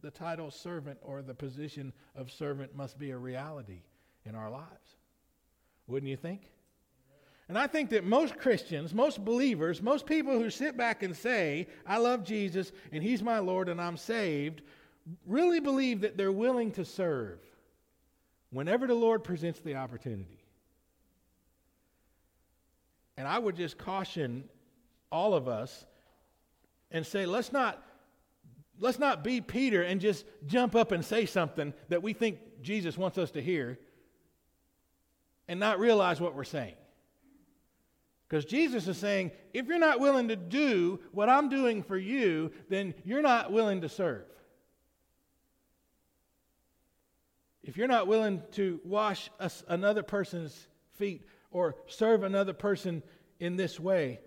the 0.05 0.11
title 0.11 0.51
servant 0.51 0.99
or 1.01 1.23
the 1.23 1.33
position 1.33 1.91
of 2.15 2.31
servant 2.31 2.75
must 2.75 2.99
be 2.99 3.09
a 3.09 3.17
reality 3.17 3.81
in 4.23 4.35
our 4.35 4.51
lives. 4.51 4.97
Wouldn't 5.87 6.07
you 6.07 6.15
think? 6.15 6.51
And 7.49 7.57
I 7.57 7.65
think 7.65 7.89
that 7.89 8.03
most 8.03 8.37
Christians, 8.37 8.93
most 8.93 9.25
believers, 9.25 9.81
most 9.81 10.05
people 10.05 10.33
who 10.33 10.51
sit 10.51 10.77
back 10.77 11.01
and 11.01 11.17
say, 11.17 11.65
I 11.87 11.97
love 11.97 12.23
Jesus 12.23 12.71
and 12.91 13.01
he's 13.01 13.23
my 13.23 13.39
Lord 13.39 13.67
and 13.67 13.81
I'm 13.81 13.97
saved, 13.97 14.61
really 15.25 15.59
believe 15.59 16.01
that 16.01 16.17
they're 16.17 16.31
willing 16.31 16.69
to 16.73 16.85
serve 16.85 17.39
whenever 18.51 18.85
the 18.85 18.93
Lord 18.93 19.23
presents 19.23 19.59
the 19.59 19.73
opportunity. 19.73 20.45
And 23.17 23.27
I 23.27 23.39
would 23.39 23.55
just 23.55 23.79
caution 23.79 24.43
all 25.11 25.33
of 25.33 25.47
us 25.47 25.87
and 26.91 27.03
say, 27.03 27.25
let's 27.25 27.51
not 27.51 27.81
let's 28.79 28.99
not 28.99 29.23
be 29.23 29.41
Peter 29.41 29.81
and 29.81 30.01
just 30.01 30.25
jump 30.45 30.75
up 30.75 30.91
and 30.91 31.03
say 31.03 31.25
something 31.25 31.73
that 31.89 32.03
we 32.03 32.13
think 32.13 32.39
Jesus 32.61 32.97
wants 32.97 33.17
us 33.17 33.31
to 33.31 33.41
hear 33.41 33.79
and 35.47 35.59
not 35.59 35.79
realize 35.79 36.19
what 36.19 36.35
we're 36.35 36.43
saying. 36.43 36.75
Because 38.27 38.45
Jesus 38.45 38.87
is 38.87 38.97
saying, 38.97 39.31
if 39.53 39.67
you're 39.67 39.77
not 39.77 39.99
willing 39.99 40.29
to 40.29 40.35
do 40.35 40.99
what 41.11 41.29
I'm 41.29 41.47
doing 41.47 41.83
for 41.83 41.97
you, 41.97 42.51
then 42.69 42.95
you're 43.03 43.21
not 43.21 43.51
willing 43.51 43.81
to 43.81 43.89
serve. 43.89 44.25
If 47.63 47.77
you're 47.77 47.87
not 47.87 48.07
willing 48.07 48.41
to 48.53 48.79
wash 48.83 49.29
another 49.67 50.03
person's 50.03 50.67
feet 50.93 51.25
or 51.51 51.75
serve 51.87 52.23
another 52.23 52.53
person 52.53 53.03
in 53.39 53.55
this 53.57 53.79
way, 53.79 54.19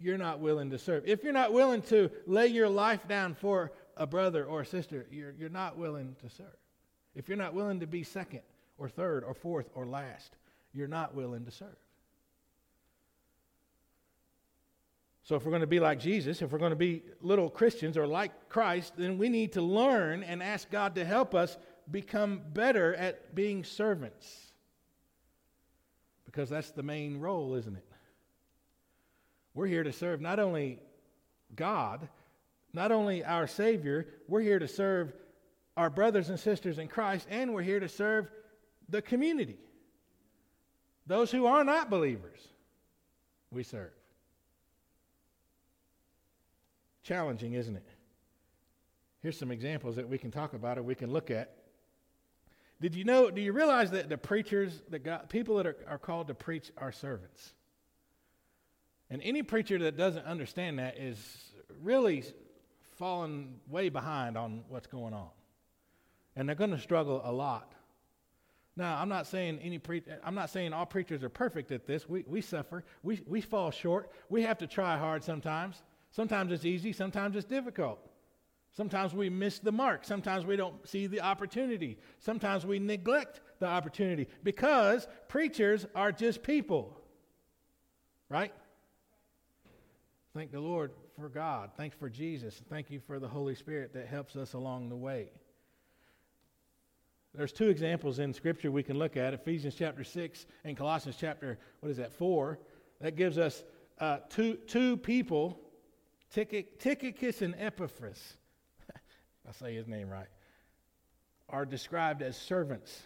you're 0.00 0.18
not 0.18 0.40
willing 0.40 0.70
to 0.70 0.78
serve. 0.78 1.04
If 1.06 1.22
you're 1.22 1.32
not 1.32 1.52
willing 1.52 1.82
to 1.82 2.10
lay 2.26 2.46
your 2.48 2.68
life 2.68 3.06
down 3.08 3.34
for 3.34 3.72
a 3.96 4.06
brother 4.06 4.44
or 4.44 4.62
a 4.62 4.66
sister, 4.66 5.06
you're, 5.10 5.32
you're 5.38 5.48
not 5.48 5.76
willing 5.76 6.16
to 6.22 6.30
serve. 6.30 6.56
If 7.14 7.28
you're 7.28 7.38
not 7.38 7.54
willing 7.54 7.80
to 7.80 7.86
be 7.86 8.02
second 8.02 8.40
or 8.78 8.88
third 8.88 9.24
or 9.24 9.34
fourth 9.34 9.70
or 9.74 9.86
last, 9.86 10.36
you're 10.72 10.88
not 10.88 11.14
willing 11.14 11.44
to 11.44 11.50
serve. 11.50 11.76
So, 15.22 15.36
if 15.36 15.44
we're 15.44 15.52
going 15.52 15.62
to 15.62 15.66
be 15.66 15.80
like 15.80 16.00
Jesus, 16.00 16.42
if 16.42 16.52
we're 16.52 16.58
going 16.58 16.70
to 16.70 16.76
be 16.76 17.02
little 17.22 17.48
Christians 17.48 17.96
or 17.96 18.06
like 18.06 18.50
Christ, 18.50 18.92
then 18.98 19.16
we 19.16 19.30
need 19.30 19.52
to 19.54 19.62
learn 19.62 20.22
and 20.22 20.42
ask 20.42 20.70
God 20.70 20.96
to 20.96 21.04
help 21.04 21.34
us 21.34 21.56
become 21.90 22.42
better 22.52 22.94
at 22.94 23.34
being 23.34 23.64
servants. 23.64 24.52
Because 26.26 26.50
that's 26.50 26.72
the 26.72 26.82
main 26.82 27.20
role, 27.20 27.54
isn't 27.54 27.74
it? 27.74 27.93
We're 29.54 29.66
here 29.66 29.84
to 29.84 29.92
serve 29.92 30.20
not 30.20 30.40
only 30.40 30.80
God, 31.54 32.08
not 32.72 32.90
only 32.90 33.24
our 33.24 33.46
Savior, 33.46 34.06
we're 34.28 34.40
here 34.40 34.58
to 34.58 34.68
serve 34.68 35.12
our 35.76 35.90
brothers 35.90 36.28
and 36.28 36.38
sisters 36.38 36.78
in 36.78 36.88
Christ, 36.88 37.26
and 37.30 37.54
we're 37.54 37.62
here 37.62 37.80
to 37.80 37.88
serve 37.88 38.28
the 38.88 39.00
community. 39.00 39.58
Those 41.06 41.30
who 41.30 41.46
are 41.46 41.64
not 41.64 41.90
believers, 41.90 42.40
we 43.50 43.62
serve. 43.62 43.92
Challenging, 47.02 47.52
isn't 47.52 47.76
it? 47.76 47.86
Here's 49.22 49.38
some 49.38 49.50
examples 49.50 49.96
that 49.96 50.08
we 50.08 50.18
can 50.18 50.30
talk 50.30 50.54
about 50.54 50.78
or 50.78 50.82
we 50.82 50.94
can 50.94 51.12
look 51.12 51.30
at. 51.30 51.54
Did 52.80 52.94
you 52.94 53.04
know, 53.04 53.30
do 53.30 53.40
you 53.40 53.52
realize 53.52 53.90
that 53.92 54.08
the 54.08 54.18
preachers, 54.18 54.82
the 54.88 54.98
God, 54.98 55.28
people 55.28 55.56
that 55.56 55.66
are, 55.66 55.76
are 55.88 55.98
called 55.98 56.28
to 56.28 56.34
preach 56.34 56.70
are 56.76 56.92
servants? 56.92 57.54
And 59.10 59.22
any 59.22 59.42
preacher 59.42 59.78
that 59.78 59.96
doesn't 59.96 60.24
understand 60.24 60.78
that 60.78 60.98
is 60.98 61.18
really 61.82 62.24
falling 62.96 63.60
way 63.68 63.88
behind 63.88 64.36
on 64.36 64.64
what's 64.68 64.86
going 64.86 65.14
on. 65.14 65.28
And 66.36 66.48
they're 66.48 66.56
going 66.56 66.70
to 66.70 66.78
struggle 66.78 67.20
a 67.24 67.32
lot. 67.32 67.74
Now, 68.76 68.98
I'm 69.00 69.08
not 69.08 69.26
saying 69.26 69.60
any 69.62 69.78
pre- 69.78 70.02
I'm 70.24 70.34
not 70.34 70.50
saying 70.50 70.72
all 70.72 70.86
preachers 70.86 71.22
are 71.22 71.28
perfect 71.28 71.70
at 71.70 71.86
this. 71.86 72.08
We, 72.08 72.24
we 72.26 72.40
suffer. 72.40 72.84
We, 73.02 73.20
we 73.26 73.40
fall 73.40 73.70
short. 73.70 74.10
We 74.28 74.42
have 74.42 74.58
to 74.58 74.66
try 74.66 74.96
hard 74.98 75.22
sometimes. 75.22 75.82
Sometimes 76.10 76.52
it's 76.52 76.64
easy, 76.64 76.92
sometimes 76.92 77.36
it's 77.36 77.44
difficult. 77.44 77.98
Sometimes 78.72 79.14
we 79.14 79.30
miss 79.30 79.60
the 79.60 79.70
mark. 79.70 80.04
Sometimes 80.04 80.44
we 80.44 80.56
don't 80.56 80.86
see 80.88 81.06
the 81.06 81.20
opportunity. 81.20 81.98
Sometimes 82.18 82.66
we 82.66 82.80
neglect 82.80 83.40
the 83.60 83.66
opportunity 83.66 84.26
because 84.42 85.06
preachers 85.28 85.86
are 85.94 86.10
just 86.10 86.42
people. 86.42 87.00
Right? 88.28 88.52
Thank 90.34 90.50
the 90.50 90.58
Lord 90.58 90.90
for 91.14 91.28
God. 91.28 91.70
Thanks 91.76 91.94
for 91.94 92.10
Jesus. 92.10 92.60
Thank 92.68 92.90
you 92.90 92.98
for 92.98 93.20
the 93.20 93.28
Holy 93.28 93.54
Spirit 93.54 93.92
that 93.94 94.08
helps 94.08 94.34
us 94.34 94.54
along 94.54 94.88
the 94.88 94.96
way. 94.96 95.28
There's 97.32 97.52
two 97.52 97.68
examples 97.68 98.18
in 98.18 98.32
Scripture 98.34 98.72
we 98.72 98.82
can 98.82 98.98
look 98.98 99.16
at 99.16 99.32
Ephesians 99.32 99.76
chapter 99.76 100.02
6 100.02 100.46
and 100.64 100.76
Colossians 100.76 101.16
chapter, 101.20 101.56
what 101.78 101.90
is 101.90 101.98
that, 101.98 102.12
4. 102.12 102.58
That 103.00 103.14
gives 103.14 103.38
us 103.38 103.62
uh, 104.00 104.18
two, 104.28 104.54
two 104.66 104.96
people, 104.96 105.60
Tychicus 106.32 107.40
and 107.40 107.54
Epaphras. 107.56 108.36
I 109.48 109.52
say 109.52 109.76
his 109.76 109.86
name 109.86 110.08
right, 110.08 110.26
are 111.48 111.64
described 111.64 112.22
as 112.22 112.36
servants. 112.36 113.02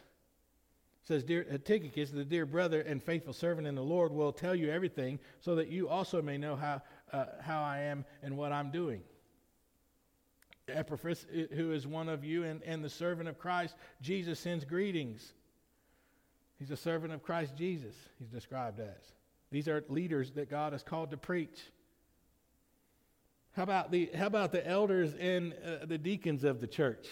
Says, 1.08 1.24
Dear 1.24 1.46
uh, 1.50 1.56
Tychicus, 1.56 2.10
the 2.10 2.22
dear 2.22 2.44
brother 2.44 2.82
and 2.82 3.02
faithful 3.02 3.32
servant 3.32 3.66
in 3.66 3.74
the 3.74 3.82
Lord, 3.82 4.12
will 4.12 4.30
tell 4.30 4.54
you 4.54 4.70
everything 4.70 5.18
so 5.40 5.54
that 5.54 5.68
you 5.68 5.88
also 5.88 6.20
may 6.20 6.36
know 6.36 6.54
how, 6.54 6.82
uh, 7.12 7.26
how 7.40 7.62
I 7.62 7.80
am 7.80 8.04
and 8.22 8.36
what 8.36 8.52
I'm 8.52 8.70
doing. 8.70 9.02
Epaphras, 10.68 11.24
who 11.54 11.72
is 11.72 11.86
one 11.86 12.08
of 12.08 12.24
you 12.24 12.44
and, 12.44 12.62
and 12.62 12.84
the 12.84 12.90
servant 12.90 13.28
of 13.28 13.38
Christ, 13.38 13.74
Jesus 14.02 14.38
sends 14.38 14.64
greetings. 14.64 15.32
He's 16.58 16.70
a 16.70 16.76
servant 16.76 17.12
of 17.12 17.22
Christ 17.22 17.54
Jesus, 17.56 17.94
he's 18.18 18.28
described 18.28 18.80
as. 18.80 19.12
These 19.50 19.68
are 19.68 19.82
leaders 19.88 20.32
that 20.32 20.50
God 20.50 20.72
has 20.72 20.82
called 20.82 21.10
to 21.12 21.16
preach. 21.16 21.58
How 23.52 23.62
about 23.62 23.90
the, 23.90 24.10
how 24.14 24.26
about 24.26 24.52
the 24.52 24.66
elders 24.66 25.14
and 25.14 25.54
uh, 25.64 25.86
the 25.86 25.98
deacons 25.98 26.44
of 26.44 26.60
the 26.60 26.66
church? 26.66 27.06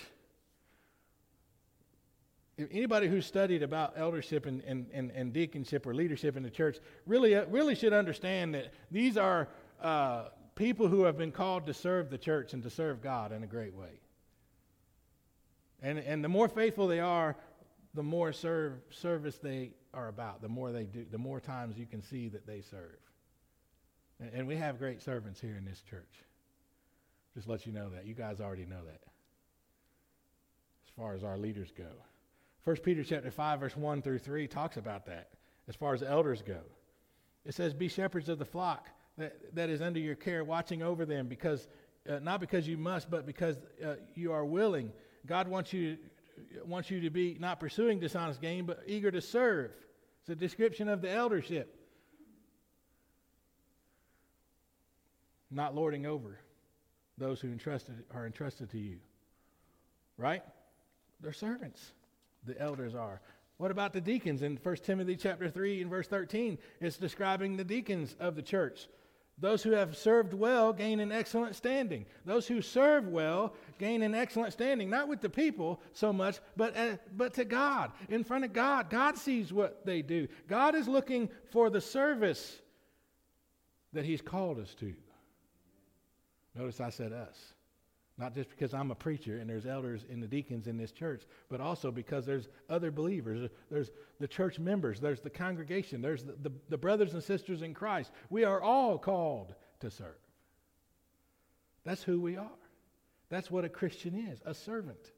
If 2.59 2.69
anybody 2.71 3.09
who's 3.09 3.27
studied 3.27 3.63
about 3.63 3.95
eldership 3.97 4.47
and, 4.47 4.63
and, 4.63 4.87
and, 4.93 5.11
and, 5.11 5.33
deaconship 5.33 5.87
or 5.87 5.95
leadership 5.95 6.37
in 6.37 6.43
the 6.43 6.51
church 6.51 6.79
really, 7.05 7.35
uh, 7.35 7.45
really 7.47 7.75
should 7.75 7.93
understand 7.93 8.55
that 8.55 8.73
these 8.91 9.19
are 9.19 9.49
uh, 9.83 10.25
people 10.55 10.89
who 10.89 11.05
have 11.05 11.17
been 11.17 11.33
called 11.33 11.67
to 11.67 11.75
serve 11.75 12.11
the 12.11 12.19
church 12.19 12.53
and 12.53 12.63
to 12.63 12.71
serve 12.71 13.03
God 13.03 13.33
in 13.33 13.43
a 13.43 13.47
great 13.47 13.75
way. 13.75 14.01
And, 15.83 15.99
and 15.99 16.25
the 16.25 16.29
more 16.29 16.49
faithful 16.49 16.87
they 16.87 17.01
are, 17.01 17.37
the 17.95 18.03
more 18.03 18.33
serve, 18.33 18.75
service 18.91 19.37
they 19.39 19.73
are 19.95 20.09
about, 20.09 20.43
the 20.43 20.49
more 20.49 20.73
they 20.73 20.85
do, 20.85 21.07
the 21.11 21.19
more 21.19 21.41
times 21.41 21.79
you 21.79 21.87
can 21.87 22.03
see 22.03 22.29
that 22.29 22.47
they 22.47 22.61
serve. 22.61 22.99
And, 24.21 24.31
and 24.33 24.47
we 24.47 24.57
have 24.57 24.79
great 24.79 25.03
servants 25.03 25.41
here 25.41 25.57
in 25.57 25.65
this 25.65 25.83
church. 25.83 26.25
Just 27.35 27.49
let 27.49 27.67
you 27.67 27.73
know 27.73 27.91
that. 27.91 28.07
You 28.07 28.15
guys 28.15 28.41
already 28.41 28.65
know 28.65 28.85
that. 28.85 29.03
As 30.87 30.93
far 30.97 31.15
as 31.15 31.23
our 31.23 31.37
leaders 31.37 31.71
go. 31.77 31.93
1 32.65 32.77
Peter 32.79 33.05
chapter 33.05 33.31
5, 33.31 33.61
verse 33.61 33.77
1 33.77 34.03
through 34.03 34.19
3 34.19 34.49
talks 34.49 34.77
about 34.79 35.07
that 35.07 35.31
as 35.69 35.77
far 35.77 35.95
as 35.95 36.03
elders 36.03 36.43
go. 36.43 36.61
It 37.45 37.55
says, 37.55 37.75
Be 37.75 37.89
shepherds 37.89 38.29
of 38.29 38.39
the 38.39 38.45
flock 38.45 38.89
that, 39.19 39.55
that 39.55 39.71
is 39.71 39.81
under 39.81 40.01
your 40.01 40.15
care, 40.15 40.45
watching 40.45 40.83
over 40.83 41.07
them, 41.07 41.27
because 41.29 41.67
uh, 42.09 42.19
not 42.21 42.41
because 42.41 42.67
you 42.69 42.77
must, 42.77 43.11
but 43.11 43.27
because 43.27 43.57
uh, 43.85 43.95
you 44.15 44.33
are 44.33 44.45
willing. 44.45 44.93
God 45.27 45.49
wants 45.49 45.73
you, 45.73 45.97
wants 46.65 46.91
you 46.91 47.01
to 47.01 47.11
be 47.11 47.37
not 47.39 47.59
pursuing 47.61 47.99
dishonest 47.99 48.41
gain, 48.41 48.65
but 48.67 48.83
eager 48.87 49.11
to 49.11 49.21
serve. 49.21 49.73
It's 50.21 50.31
a 50.31 50.37
description 50.37 50.89
of 50.89 51.03
the 51.03 51.11
eldership. 51.11 51.73
Not 55.51 55.75
lording 55.75 56.07
over 56.07 56.39
those 57.19 57.41
who 57.41 57.49
entrusted, 57.49 58.05
are 58.15 58.27
entrusted 58.27 58.71
to 58.71 58.79
you. 58.79 58.99
Right? 60.19 60.43
They're 61.21 61.33
servants. 61.33 61.93
The 62.45 62.61
elders 62.61 62.95
are. 62.95 63.21
What 63.59 63.71
about 63.71 63.93
the 63.93 64.01
deacons 64.01 64.43
in 64.43 64.59
1 64.63 64.77
Timothy 64.77 65.17
chapter 65.17 65.49
3 65.49 65.81
and 65.81 65.91
verse 65.91 66.07
13? 66.09 66.59
It's 66.81 66.99
describing 66.99 67.57
the 67.57 67.65
deacons 67.65 68.15
of 68.21 68.37
the 68.37 68.43
church. 68.43 68.87
Those 69.39 69.63
who 69.63 69.73
have 69.73 69.97
served 69.97 70.33
well 70.33 70.73
gain 70.73 70.99
an 70.99 71.13
excellent 71.13 71.57
standing. 71.57 72.07
Those 72.25 72.47
who 72.47 72.63
serve 72.63 73.07
well 73.07 73.53
gain 73.79 74.03
an 74.03 74.15
excellent 74.15 74.55
standing, 74.55 74.89
not 74.89 75.09
with 75.09 75.21
the 75.21 75.29
people 75.29 75.81
so 75.93 76.11
much, 76.11 76.39
but, 76.57 76.75
uh, 76.77 76.97
but 77.15 77.35
to 77.35 77.45
God. 77.45 77.93
In 78.09 78.25
front 78.25 78.45
of 78.47 78.55
God, 78.55 78.89
God 78.89 79.19
sees 79.19 79.53
what 79.53 79.85
they 79.85 80.01
do. 80.01 80.27
God 80.49 80.75
is 80.75 80.89
looking 80.89 81.29
for 81.51 81.69
the 81.69 81.83
service 81.83 82.61
that 83.93 84.07
He's 84.07 84.23
called 84.23 84.59
us 84.59 84.75
to. 84.77 84.95
Notice 86.55 86.81
I 86.81 86.89
said 86.89 87.13
us. 87.13 87.53
Not 88.19 88.35
just 88.35 88.49
because 88.49 88.73
I'm 88.73 88.91
a 88.91 88.95
preacher 88.95 89.39
and 89.39 89.49
there's 89.49 89.67
elders 89.67 90.05
and 90.11 90.23
the 90.23 90.27
deacons 90.27 90.67
in 90.67 90.79
this 90.79 90.91
church, 90.91 91.23
but 91.51 91.61
also 91.61 91.91
because 91.91 92.25
there's 92.25 92.49
other 92.71 92.91
believers. 92.91 93.51
There's 93.71 93.91
the 94.21 94.29
church 94.29 94.59
members, 94.59 95.01
there's 95.01 95.21
the 95.21 95.31
congregation, 95.31 96.01
there's 96.01 96.25
the, 96.25 96.35
the, 96.43 96.53
the 96.71 96.79
brothers 96.79 97.13
and 97.13 97.23
sisters 97.23 97.61
in 97.61 97.75
Christ. 97.75 98.11
We 98.31 98.45
are 98.45 98.61
all 98.61 98.99
called 98.99 99.55
to 99.81 99.91
serve. 99.91 100.17
That's 101.85 102.03
who 102.03 102.21
we 102.21 102.37
are. 102.37 102.51
That's 103.29 103.51
what 103.51 103.65
a 103.65 103.69
Christian 103.69 104.15
is 104.31 104.41
a 104.47 104.55
servant. 104.55 105.13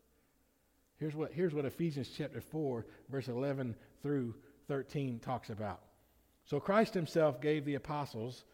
Here's 0.99 1.15
what, 1.15 1.33
here's 1.33 1.55
what 1.55 1.65
Ephesians 1.65 2.11
chapter 2.17 2.41
4, 2.41 2.85
verse 3.09 3.29
11 3.29 3.77
through 4.03 4.35
13 4.67 5.21
talks 5.21 5.51
about. 5.51 5.81
So 6.45 6.59
Christ 6.59 6.95
himself 6.95 7.41
gave 7.41 7.65
the 7.65 7.77
apostles, 7.77 8.45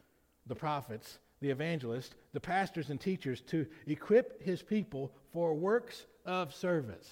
the 0.47 0.55
prophets, 0.55 1.19
the 1.45 1.51
evangelists, 1.51 2.15
the 2.33 2.41
pastors 2.41 2.89
and 2.89 2.99
teachers 2.99 3.43
to 3.43 3.67
equip 3.87 4.43
his 4.43 4.63
people 4.63 5.13
for 5.31 5.53
works 5.55 6.07
of 6.25 6.55
service. 6.55 7.11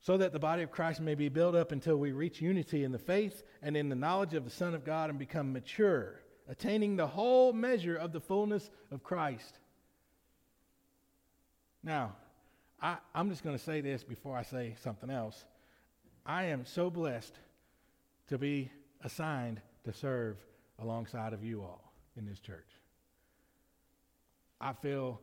So 0.00 0.16
that 0.16 0.32
the 0.32 0.38
body 0.38 0.62
of 0.62 0.70
Christ 0.70 1.00
may 1.00 1.16
be 1.16 1.28
built 1.28 1.56
up 1.56 1.72
until 1.72 1.96
we 1.96 2.12
reach 2.12 2.40
unity 2.40 2.84
in 2.84 2.92
the 2.92 3.00
faith 3.00 3.42
and 3.62 3.76
in 3.76 3.88
the 3.88 3.96
knowledge 3.96 4.34
of 4.34 4.44
the 4.44 4.50
Son 4.50 4.74
of 4.74 4.84
God 4.84 5.10
and 5.10 5.18
become 5.18 5.52
mature 5.52 6.20
attaining 6.48 6.94
the 6.94 7.06
whole 7.06 7.52
measure 7.52 7.96
of 7.96 8.12
the 8.12 8.20
fullness 8.20 8.70
of 8.92 9.02
Christ. 9.02 9.58
Now, 11.82 12.14
I, 12.80 12.98
am 13.14 13.28
just 13.28 13.42
going 13.42 13.56
to 13.56 13.62
say 13.62 13.80
this 13.80 14.04
before 14.04 14.36
I 14.36 14.44
say 14.44 14.76
something 14.82 15.10
else. 15.10 15.44
I 16.24 16.44
am 16.44 16.64
so 16.64 16.90
blessed 16.90 17.34
to 18.28 18.38
be 18.38 18.70
assigned 19.02 19.60
to 19.84 19.92
serve 19.92 20.36
alongside 20.82 21.32
of 21.32 21.44
you 21.44 21.62
all 21.62 21.92
in 22.16 22.26
this 22.26 22.40
church. 22.40 22.68
I 24.60 24.72
feel 24.72 25.20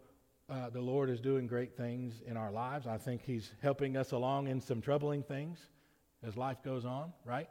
uh, 0.50 0.70
the 0.70 0.82
Lord 0.82 1.10
is 1.10 1.20
doing 1.20 1.48
great 1.48 1.78
things 1.78 2.22
in 2.26 2.36
our 2.36 2.52
lives. 2.52 2.88
I 2.88 2.98
think 2.98 3.22
He's 3.24 3.52
helping 3.62 3.96
us 3.96 4.12
along 4.12 4.48
in 4.48 4.60
some 4.60 4.82
troubling 4.82 5.24
things 5.24 5.60
as 6.26 6.36
life 6.36 6.58
goes 6.64 6.86
on, 6.86 7.14
right? 7.24 7.48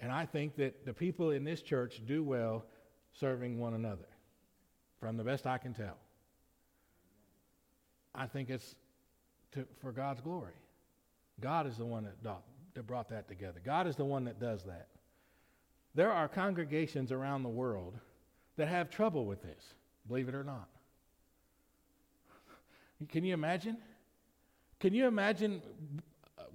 And 0.00 0.12
I 0.12 0.26
think 0.26 0.56
that 0.56 0.84
the 0.84 0.92
people 0.92 1.30
in 1.30 1.44
this 1.44 1.62
church 1.62 2.02
do 2.06 2.22
well 2.22 2.64
serving 3.12 3.58
one 3.58 3.74
another, 3.74 4.08
from 5.00 5.16
the 5.16 5.24
best 5.24 5.46
I 5.46 5.58
can 5.58 5.72
tell. 5.72 5.96
I 8.14 8.26
think 8.26 8.50
it's 8.50 8.74
to, 9.52 9.66
for 9.80 9.92
God's 9.92 10.20
glory. 10.20 10.54
God 11.40 11.66
is 11.66 11.76
the 11.76 11.84
one 11.86 12.04
that, 12.04 12.40
that 12.74 12.86
brought 12.86 13.08
that 13.10 13.28
together. 13.28 13.60
God 13.64 13.86
is 13.86 13.96
the 13.96 14.04
one 14.04 14.24
that 14.24 14.40
does 14.40 14.64
that. 14.64 14.88
There 15.96 16.12
are 16.12 16.28
congregations 16.28 17.10
around 17.10 17.42
the 17.42 17.48
world 17.48 17.98
that 18.58 18.68
have 18.68 18.90
trouble 18.90 19.24
with 19.24 19.42
this, 19.42 19.72
believe 20.06 20.28
it 20.28 20.34
or 20.34 20.44
not. 20.44 20.68
Can 23.08 23.24
you 23.24 23.32
imagine? 23.32 23.78
Can 24.78 24.92
you 24.92 25.06
imagine 25.06 25.62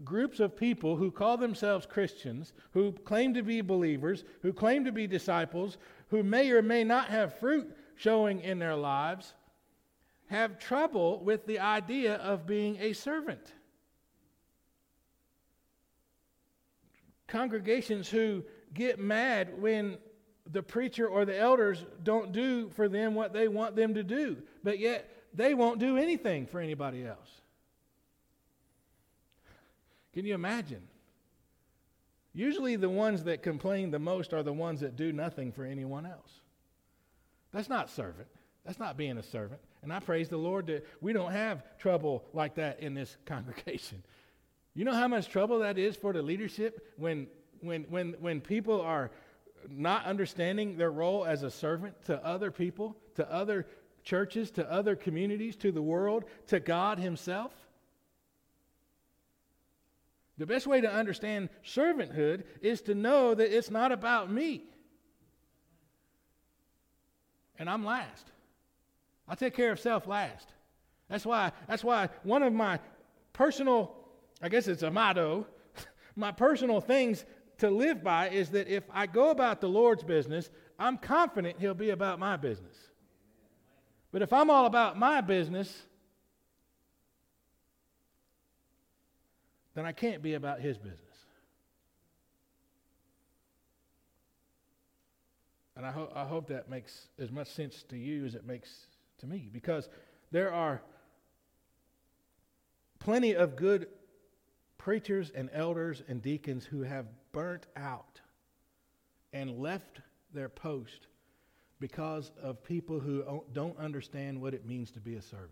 groups 0.06 0.40
of 0.40 0.56
people 0.56 0.96
who 0.96 1.10
call 1.10 1.38
themselves 1.38 1.88
Christians, 1.88 2.54
who 2.72 2.92
claim 2.92 3.34
to 3.34 3.42
be 3.42 3.62
believers, 3.62 4.26
who 4.44 4.54
claim 4.54 4.86
to 4.86 4.92
be 4.92 5.08
disciples, 5.08 5.80
who 6.10 6.22
may 6.22 6.52
or 6.52 6.62
may 6.62 6.84
not 6.84 7.08
have 7.08 7.40
fruit 7.40 7.76
showing 7.96 8.42
in 8.42 8.60
their 8.60 8.76
lives, 8.76 9.34
have 10.28 10.60
trouble 10.60 11.20
with 11.24 11.48
the 11.48 11.58
idea 11.58 12.16
of 12.18 12.46
being 12.46 12.78
a 12.78 12.94
servant. 12.94 13.54
Congregations 17.28 18.08
who 18.08 18.44
get 18.74 19.00
mad 19.00 19.62
when 19.62 19.98
the 20.52 20.64
preacher 20.64 21.08
or 21.08 21.26
the 21.26 21.38
elders 21.38 21.86
don't 22.04 22.32
do 22.32 22.70
for 22.70 22.90
them 22.90 23.16
what 23.16 23.34
they 23.34 23.48
want 23.48 23.76
them 23.76 23.94
to 23.94 24.04
do, 24.04 24.38
but 24.64 24.80
yet 24.80 25.10
they 25.34 25.54
won't 25.54 25.80
do 25.80 25.98
anything 25.98 26.46
for 26.46 26.60
anybody 26.60 27.06
else. 27.06 27.42
Can 30.14 30.26
you 30.26 30.34
imagine? 30.34 30.82
Usually, 32.34 32.76
the 32.76 32.90
ones 32.90 33.24
that 33.26 33.44
complain 33.44 33.92
the 33.92 34.00
most 34.00 34.34
are 34.34 34.44
the 34.44 34.54
ones 34.54 34.80
that 34.82 34.96
do 34.96 35.12
nothing 35.12 35.52
for 35.52 35.66
anyone 35.66 36.06
else. 36.06 36.32
That's 37.52 37.70
not 37.70 37.90
servant. 37.90 38.28
That's 38.66 38.80
not 38.80 38.96
being 38.96 39.18
a 39.18 39.24
servant. 39.24 39.60
And 39.82 39.92
I 39.92 40.00
praise 40.00 40.30
the 40.30 40.38
Lord 40.38 40.68
that 40.68 40.86
we 41.02 41.14
don't 41.14 41.32
have 41.32 41.64
trouble 41.78 42.24
like 42.34 42.56
that 42.56 42.80
in 42.80 42.94
this 42.94 43.18
congregation. 43.26 44.04
You 44.74 44.86
know 44.86 44.94
how 44.94 45.08
much 45.08 45.28
trouble 45.28 45.60
that 45.60 45.78
is 45.78 45.96
for 45.96 46.14
the 46.14 46.22
leadership 46.22 46.94
when, 46.98 47.28
when, 47.62 47.84
when, 47.84 48.16
when 48.20 48.42
people 48.42 48.82
are 48.82 49.12
not 49.70 50.06
understanding 50.06 50.78
their 50.78 50.92
role 50.92 51.26
as 51.26 51.44
a 51.44 51.52
servant 51.52 51.96
to 52.06 52.24
other 52.26 52.52
people, 52.52 52.96
to 53.16 53.32
other 53.32 53.68
churches, 54.04 54.52
to 54.52 54.72
other 54.72 54.96
communities, 54.96 55.56
to 55.58 55.72
the 55.72 55.82
world, 55.82 56.26
to 56.48 56.60
God 56.60 57.00
Himself? 57.00 57.52
The 60.38 60.48
best 60.48 60.66
way 60.66 60.82
to 60.82 60.92
understand 60.92 61.50
servanthood 61.64 62.44
is 62.62 62.82
to 62.84 62.96
know 62.96 63.36
that 63.36 63.56
it's 63.56 63.70
not 63.70 63.92
about 63.92 64.32
me. 64.32 64.64
And 67.60 67.70
I'm 67.70 67.86
last. 67.86 68.32
I 69.28 69.36
take 69.36 69.56
care 69.56 69.72
of 69.72 69.80
self 69.80 70.08
last. 70.08 70.50
That's 71.10 71.26
why, 71.26 71.52
that's 71.68 71.84
why 71.84 72.10
one 72.24 72.42
of 72.42 72.54
my 72.54 72.80
personal, 73.34 73.94
I 74.42 74.50
guess 74.50 74.68
it's 74.68 74.82
a 74.82 74.90
motto, 74.90 75.46
my 76.16 76.32
personal 76.32 76.82
things 76.82 77.24
to 77.62 77.70
live 77.70 78.04
by 78.04 78.30
is 78.30 78.50
that 78.50 78.68
if 78.68 78.84
I 78.92 79.06
go 79.06 79.30
about 79.30 79.62
the 79.62 79.70
Lord's 79.70 80.04
business, 80.04 80.50
I'm 80.80 80.98
confident 80.98 81.60
He'll 81.60 81.76
be 81.76 81.92
about 81.92 82.20
my 82.20 82.36
business. 82.36 82.76
But 84.12 84.24
if 84.24 84.34
I'm 84.34 84.50
all 84.50 84.66
about 84.66 84.98
my 84.98 85.22
business, 85.22 85.72
then 89.76 89.86
I 89.86 89.92
can't 89.92 90.24
be 90.24 90.34
about 90.34 90.60
his 90.60 90.78
business. 90.78 90.98
And 95.76 95.86
I, 95.86 95.92
ho- 95.92 96.12
I 96.16 96.26
hope 96.26 96.48
that 96.48 96.68
makes 96.68 97.10
as 97.20 97.32
much 97.32 97.48
sense 97.48 97.84
to 97.90 97.98
you 97.98 98.26
as 98.26 98.34
it 98.34 98.46
makes 98.46 98.88
to 99.20 99.28
me 99.28 99.50
because 99.54 99.88
there 100.32 100.52
are 100.52 100.82
plenty 103.00 103.34
of 103.34 103.56
good 103.56 103.88
preachers 104.80 105.30
and 105.30 105.50
elders 105.54 106.02
and 106.08 106.24
deacons 106.24 106.66
who 106.66 106.82
have 106.82 107.06
burnt 107.32 107.66
out 107.76 108.22
and 109.34 109.60
left 109.60 110.02
their 110.34 110.50
post 110.50 111.08
because 111.80 112.32
of 112.42 112.64
people 112.64 113.00
who 113.00 113.44
don't 113.54 113.78
understand 113.80 114.40
what 114.40 114.54
it 114.54 114.66
means 114.66 114.92
to 114.92 115.00
be 115.00 115.16
a 115.16 115.22
servant, 115.22 115.50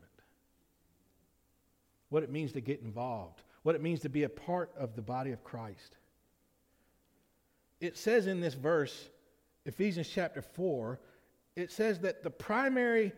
what 2.10 2.24
it 2.24 2.32
means 2.32 2.52
to 2.54 2.62
get 2.62 2.82
involved, 2.82 3.42
what 3.64 3.76
it 3.76 3.82
means 3.82 4.02
to 4.02 4.10
be 4.10 4.24
a 4.24 4.30
part 4.30 4.72
of 4.78 4.96
the 4.96 5.02
body 5.02 5.32
of 5.32 5.44
Christ. 5.44 5.96
It 7.82 7.98
says 7.98 8.28
in 8.28 8.42
this 8.42 8.54
verse, 8.54 9.10
Ephesians 9.66 10.08
chapter 10.08 10.42
4, 10.42 11.00
it 11.56 11.72
says 11.72 12.00
that 12.00 12.24
the 12.24 12.30
primary 12.30 13.12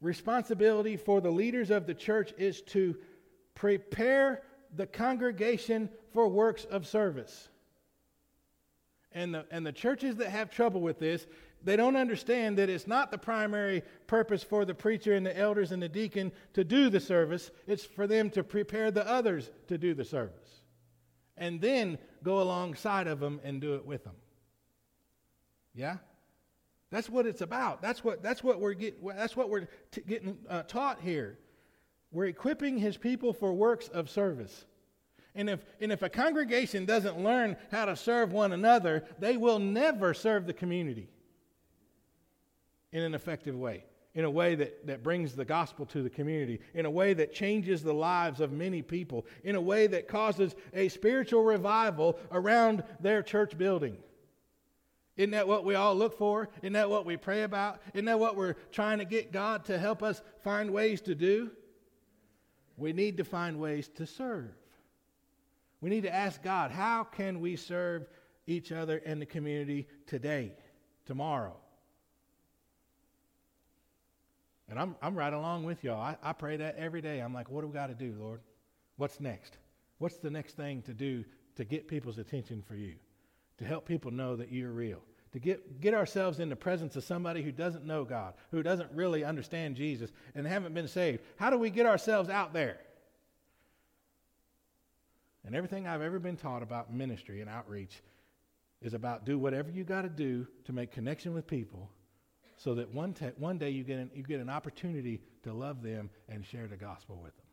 responsibility 0.00 0.96
for 0.96 1.20
the 1.20 1.30
leaders 1.30 1.70
of 1.70 1.86
the 1.86 1.94
church 1.94 2.32
is 2.36 2.60
to 2.62 2.96
prepare 3.54 4.42
the 4.76 4.86
congregation 4.86 5.88
for 6.12 6.28
works 6.28 6.64
of 6.64 6.86
service. 6.86 7.48
And 9.12 9.34
the, 9.34 9.46
and 9.50 9.66
the 9.66 9.72
churches 9.72 10.16
that 10.16 10.28
have 10.28 10.50
trouble 10.50 10.80
with 10.80 10.98
this, 10.98 11.26
they 11.64 11.76
don't 11.76 11.96
understand 11.96 12.58
that 12.58 12.68
it's 12.68 12.86
not 12.86 13.10
the 13.10 13.18
primary 13.18 13.82
purpose 14.06 14.42
for 14.42 14.64
the 14.64 14.74
preacher 14.74 15.14
and 15.14 15.24
the 15.24 15.36
elders 15.36 15.72
and 15.72 15.82
the 15.82 15.88
deacon 15.88 16.30
to 16.52 16.62
do 16.62 16.90
the 16.90 17.00
service. 17.00 17.50
It's 17.66 17.84
for 17.84 18.06
them 18.06 18.30
to 18.30 18.44
prepare 18.44 18.90
the 18.90 19.06
others 19.08 19.50
to 19.68 19.78
do 19.78 19.94
the 19.94 20.04
service. 20.04 20.62
And 21.36 21.60
then 21.60 21.98
go 22.22 22.42
alongside 22.42 23.06
of 23.06 23.20
them 23.20 23.40
and 23.44 23.60
do 23.60 23.74
it 23.74 23.86
with 23.86 24.04
them. 24.04 24.16
Yeah? 25.74 25.96
That's 26.90 27.08
what 27.08 27.26
it's 27.26 27.40
about. 27.40 27.82
That's 27.82 28.02
what, 28.02 28.22
that's 28.22 28.42
what 28.42 28.60
we're, 28.60 28.74
get, 28.74 29.04
that's 29.16 29.36
what 29.36 29.50
we're 29.50 29.68
t- 29.90 30.02
getting 30.06 30.38
uh, 30.48 30.62
taught 30.62 31.00
here. 31.00 31.38
We're 32.10 32.26
equipping 32.26 32.78
his 32.78 32.96
people 32.96 33.32
for 33.32 33.52
works 33.52 33.88
of 33.88 34.08
service. 34.08 34.64
And 35.34 35.48
if, 35.50 35.64
and 35.80 35.92
if 35.92 36.02
a 36.02 36.08
congregation 36.08 36.84
doesn't 36.84 37.22
learn 37.22 37.56
how 37.70 37.84
to 37.84 37.96
serve 37.96 38.32
one 38.32 38.52
another, 38.52 39.04
they 39.18 39.36
will 39.36 39.58
never 39.58 40.14
serve 40.14 40.46
the 40.46 40.52
community 40.52 41.08
in 42.92 43.02
an 43.02 43.14
effective 43.14 43.54
way, 43.54 43.84
in 44.14 44.24
a 44.24 44.30
way 44.30 44.54
that, 44.54 44.86
that 44.86 45.02
brings 45.02 45.36
the 45.36 45.44
gospel 45.44 45.86
to 45.86 46.02
the 46.02 46.10
community, 46.10 46.60
in 46.74 46.86
a 46.86 46.90
way 46.90 47.12
that 47.14 47.34
changes 47.34 47.82
the 47.82 47.92
lives 47.92 48.40
of 48.40 48.52
many 48.52 48.82
people, 48.82 49.26
in 49.44 49.54
a 49.54 49.60
way 49.60 49.86
that 49.86 50.08
causes 50.08 50.54
a 50.72 50.88
spiritual 50.88 51.44
revival 51.44 52.18
around 52.32 52.82
their 53.00 53.22
church 53.22 53.56
building. 53.56 53.96
Isn't 55.16 55.32
that 55.32 55.48
what 55.48 55.64
we 55.64 55.74
all 55.74 55.94
look 55.96 56.16
for? 56.16 56.48
Isn't 56.62 56.74
that 56.74 56.88
what 56.88 57.04
we 57.04 57.16
pray 57.16 57.42
about? 57.42 57.82
Isn't 57.92 58.06
that 58.06 58.20
what 58.20 58.36
we're 58.36 58.54
trying 58.72 58.98
to 58.98 59.04
get 59.04 59.32
God 59.32 59.64
to 59.66 59.76
help 59.76 60.02
us 60.02 60.22
find 60.42 60.72
ways 60.72 61.00
to 61.02 61.14
do? 61.14 61.50
We 62.76 62.92
need 62.92 63.16
to 63.16 63.24
find 63.24 63.58
ways 63.58 63.88
to 63.96 64.06
serve. 64.06 64.50
We 65.80 65.90
need 65.90 66.02
to 66.02 66.14
ask 66.14 66.42
God, 66.42 66.70
how 66.70 67.04
can 67.04 67.40
we 67.40 67.56
serve 67.56 68.08
each 68.46 68.72
other 68.72 69.00
and 69.04 69.20
the 69.20 69.26
community 69.26 69.86
today, 70.06 70.52
tomorrow? 71.06 71.56
And 74.68 74.78
I'm, 74.78 74.96
I'm 75.00 75.16
right 75.16 75.32
along 75.32 75.64
with 75.64 75.82
y'all. 75.82 76.00
I, 76.00 76.16
I 76.22 76.32
pray 76.32 76.56
that 76.58 76.76
every 76.76 77.00
day. 77.00 77.20
I'm 77.20 77.32
like, 77.32 77.50
what 77.50 77.62
do 77.62 77.68
we 77.68 77.72
got 77.72 77.86
to 77.86 77.94
do, 77.94 78.14
Lord? 78.18 78.40
What's 78.96 79.20
next? 79.20 79.56
What's 79.98 80.16
the 80.16 80.30
next 80.30 80.56
thing 80.56 80.82
to 80.82 80.92
do 80.92 81.24
to 81.56 81.64
get 81.64 81.88
people's 81.88 82.18
attention 82.18 82.62
for 82.66 82.74
you? 82.74 82.96
To 83.58 83.64
help 83.64 83.86
people 83.86 84.10
know 84.10 84.36
that 84.36 84.52
you're 84.52 84.72
real? 84.72 85.00
To 85.32 85.38
get, 85.38 85.80
get 85.80 85.94
ourselves 85.94 86.40
in 86.40 86.48
the 86.48 86.56
presence 86.56 86.96
of 86.96 87.04
somebody 87.04 87.42
who 87.42 87.52
doesn't 87.52 87.84
know 87.84 88.04
God, 88.04 88.34
who 88.50 88.62
doesn't 88.62 88.90
really 88.92 89.24
understand 89.24 89.76
Jesus, 89.76 90.10
and 90.34 90.46
haven't 90.46 90.74
been 90.74 90.88
saved. 90.88 91.20
How 91.36 91.50
do 91.50 91.58
we 91.58 91.70
get 91.70 91.86
ourselves 91.86 92.28
out 92.28 92.52
there? 92.52 92.78
And 95.48 95.56
everything 95.56 95.86
I've 95.86 96.02
ever 96.02 96.18
been 96.18 96.36
taught 96.36 96.62
about 96.62 96.92
ministry 96.92 97.40
and 97.40 97.48
outreach 97.48 98.02
is 98.82 98.92
about 98.92 99.24
do 99.24 99.38
whatever 99.38 99.70
you 99.70 99.82
got 99.82 100.02
to 100.02 100.10
do 100.10 100.46
to 100.66 100.74
make 100.74 100.92
connection 100.92 101.32
with 101.32 101.46
people 101.46 101.88
so 102.58 102.74
that 102.74 102.92
one, 102.92 103.14
te- 103.14 103.30
one 103.38 103.56
day 103.56 103.70
you 103.70 103.82
get, 103.82 103.98
an, 103.98 104.10
you 104.14 104.22
get 104.22 104.40
an 104.40 104.50
opportunity 104.50 105.22
to 105.44 105.54
love 105.54 105.82
them 105.82 106.10
and 106.28 106.44
share 106.44 106.66
the 106.66 106.76
gospel 106.76 107.16
with 107.16 107.34
them. 107.34 107.46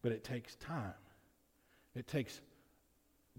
But 0.00 0.12
it 0.12 0.24
takes 0.24 0.56
time. 0.56 0.94
It 1.94 2.08
takes 2.08 2.40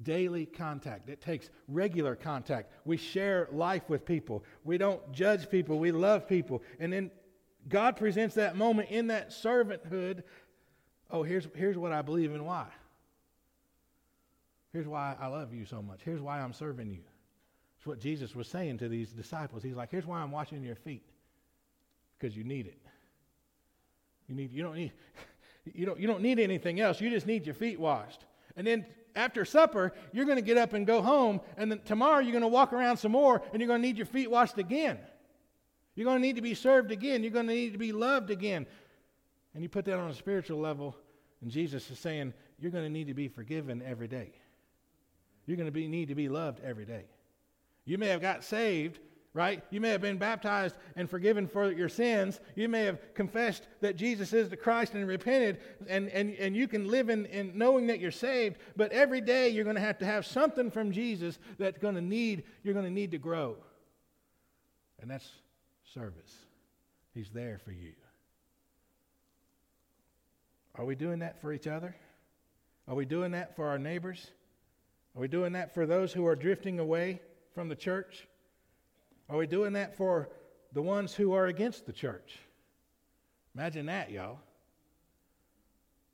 daily 0.04 0.46
contact. 0.46 1.10
It 1.10 1.20
takes 1.20 1.50
regular 1.68 2.16
contact. 2.16 2.72
We 2.86 2.98
share 2.98 3.48
life 3.52 3.90
with 3.90 4.06
people. 4.06 4.44
We 4.64 4.78
don't 4.78 5.12
judge 5.12 5.50
people. 5.50 5.80
We 5.80 5.92
love 5.92 6.30
people. 6.30 6.62
And 6.80 6.94
then 6.94 7.10
God 7.68 7.98
presents 7.98 8.36
that 8.36 8.58
moment 8.58 8.92
in 8.92 9.08
that 9.08 9.32
servanthood. 9.32 10.22
Oh, 11.10 11.24
here's, 11.24 11.48
here's 11.56 11.80
what 11.80 11.94
I 11.94 12.04
believe 12.04 12.32
and 12.32 12.46
why. 12.46 12.68
Here's 14.76 14.90
why 14.90 15.16
I 15.22 15.28
love 15.28 15.54
you 15.54 15.64
so 15.64 15.82
much. 15.82 16.02
Here's 16.04 16.20
why 16.20 16.42
I'm 16.42 16.52
serving 16.52 16.92
you. 16.92 17.00
It's 17.78 17.88
what 17.88 17.98
Jesus 17.98 18.36
was 18.36 18.46
saying 18.46 18.80
to 18.80 18.90
these 18.90 19.14
disciples. 19.14 19.64
He's 19.64 19.78
like, 19.78 19.90
here's 19.90 20.06
why 20.06 20.20
I'm 20.20 20.32
washing 20.32 20.62
your 20.66 20.76
feet. 20.76 21.06
Because 22.20 22.36
you 22.36 22.44
need 22.44 22.68
it. 22.68 22.78
You 24.28 24.36
need 24.36 24.52
you 24.52 24.64
don't 24.64 24.76
need 24.76 24.92
you 25.74 25.86
don't 25.86 25.98
you 25.98 26.08
don't 26.08 26.22
need 26.22 26.40
anything 26.40 26.82
else. 26.82 27.00
You 27.00 27.10
just 27.10 27.26
need 27.26 27.46
your 27.46 27.56
feet 27.56 27.80
washed. 27.80 28.26
And 28.58 28.68
then 28.68 28.86
after 29.16 29.46
supper, 29.46 29.94
you're 30.12 30.26
going 30.26 30.40
to 30.40 30.42
get 30.42 30.58
up 30.58 30.74
and 30.74 30.86
go 30.86 31.02
home, 31.02 31.40
and 31.56 31.72
then 31.72 31.80
tomorrow 31.86 32.20
you're 32.20 32.34
going 32.34 32.42
to 32.42 32.50
walk 32.50 32.74
around 32.74 32.98
some 32.98 33.14
more 33.14 33.42
and 33.54 33.62
you're 33.62 33.70
going 33.70 33.82
to 33.82 33.88
need 33.88 33.96
your 33.96 34.06
feet 34.06 34.30
washed 34.30 34.58
again. 34.58 35.00
You're 35.96 36.04
going 36.04 36.22
to 36.22 36.28
need 36.28 36.36
to 36.36 36.42
be 36.42 36.54
served 36.54 36.92
again. 36.92 37.24
You're 37.24 37.32
going 37.32 37.48
to 37.48 37.54
need 37.54 37.72
to 37.72 37.80
be 37.80 37.94
loved 37.94 38.30
again. 38.30 38.68
And 39.54 39.64
you 39.64 39.70
put 39.70 39.86
that 39.86 39.98
on 39.98 40.10
a 40.10 40.14
spiritual 40.14 40.60
level, 40.60 40.98
and 41.42 41.50
Jesus 41.50 41.90
is 41.90 41.98
saying, 41.98 42.34
you're 42.60 42.72
going 42.72 42.84
to 42.84 42.90
need 42.90 43.08
to 43.08 43.14
be 43.14 43.30
forgiven 43.30 43.82
every 43.82 44.10
day. 44.10 44.34
You're 45.46 45.58
going 45.58 45.68
to 45.68 45.72
be, 45.72 45.88
need 45.88 46.10
to 46.10 46.16
be 46.16 46.30
loved 46.30 46.60
every 46.64 46.86
day. 46.86 47.06
You 47.86 47.98
may 47.98 48.08
have 48.08 48.22
got 48.22 48.44
saved, 48.44 49.00
right? 49.34 49.62
You 49.70 49.82
may 49.82 49.90
have 49.90 50.02
been 50.02 50.18
baptized 50.18 50.76
and 50.96 51.10
forgiven 51.10 51.48
for 51.48 51.72
your 51.72 51.90
sins. 51.90 52.40
You 52.56 52.70
may 52.70 52.84
have 52.84 53.14
confessed 53.14 53.68
that 53.82 53.96
Jesus 53.96 54.34
is 54.34 54.50
the 54.50 54.58
Christ 54.58 54.94
and 54.94 55.08
repented, 55.08 55.60
and, 55.88 56.10
and, 56.10 56.34
and 56.36 56.56
you 56.56 56.68
can 56.68 56.88
live 56.88 57.10
in, 57.10 57.26
in 57.28 57.58
knowing 57.58 57.88
that 57.88 58.00
you're 58.00 58.12
saved, 58.12 58.58
but 58.76 58.92
every 58.92 59.22
day 59.22 59.50
you're 59.50 59.66
going 59.66 59.76
to 59.76 59.82
have 59.82 60.00
to 60.00 60.06
have 60.06 60.26
something 60.26 60.72
from 60.72 60.92
Jesus 60.92 61.38
that's 61.60 61.78
going 61.78 61.96
to 61.96 62.02
need, 62.02 62.44
you're 62.64 62.74
going 62.74 62.86
to 62.86 62.92
need 62.92 63.12
to 63.12 63.18
grow. 63.18 63.58
And 65.02 65.12
that's 65.12 65.30
service. 65.94 66.34
He's 67.14 67.30
there 67.30 67.60
for 67.64 67.72
you. 67.72 67.94
Are 70.76 70.86
we 70.86 70.96
doing 70.96 71.20
that 71.20 71.40
for 71.42 71.54
each 71.54 71.68
other? 71.68 71.96
Are 72.88 72.96
we 72.96 73.06
doing 73.06 73.32
that 73.32 73.56
for 73.56 73.68
our 73.68 73.78
neighbors? 73.78 74.32
Are 75.16 75.22
we 75.22 75.28
doing 75.28 75.54
that 75.54 75.74
for 75.74 75.86
those 75.86 76.12
who 76.14 76.26
are 76.26 76.36
drifting 76.36 76.80
away? 76.80 77.22
from 77.56 77.70
the 77.70 77.76
church? 77.76 78.28
Are 79.30 79.38
we 79.38 79.48
doing 79.48 79.74
that 79.74 79.96
for 79.96 80.30
the 80.74 80.82
ones 80.82 81.16
who 81.16 81.34
are 81.34 81.48
against 81.48 81.88
the 81.88 81.94
church? 81.94 82.38
Imagine 83.56 83.88
that, 83.88 84.12
y'all. 84.12 84.40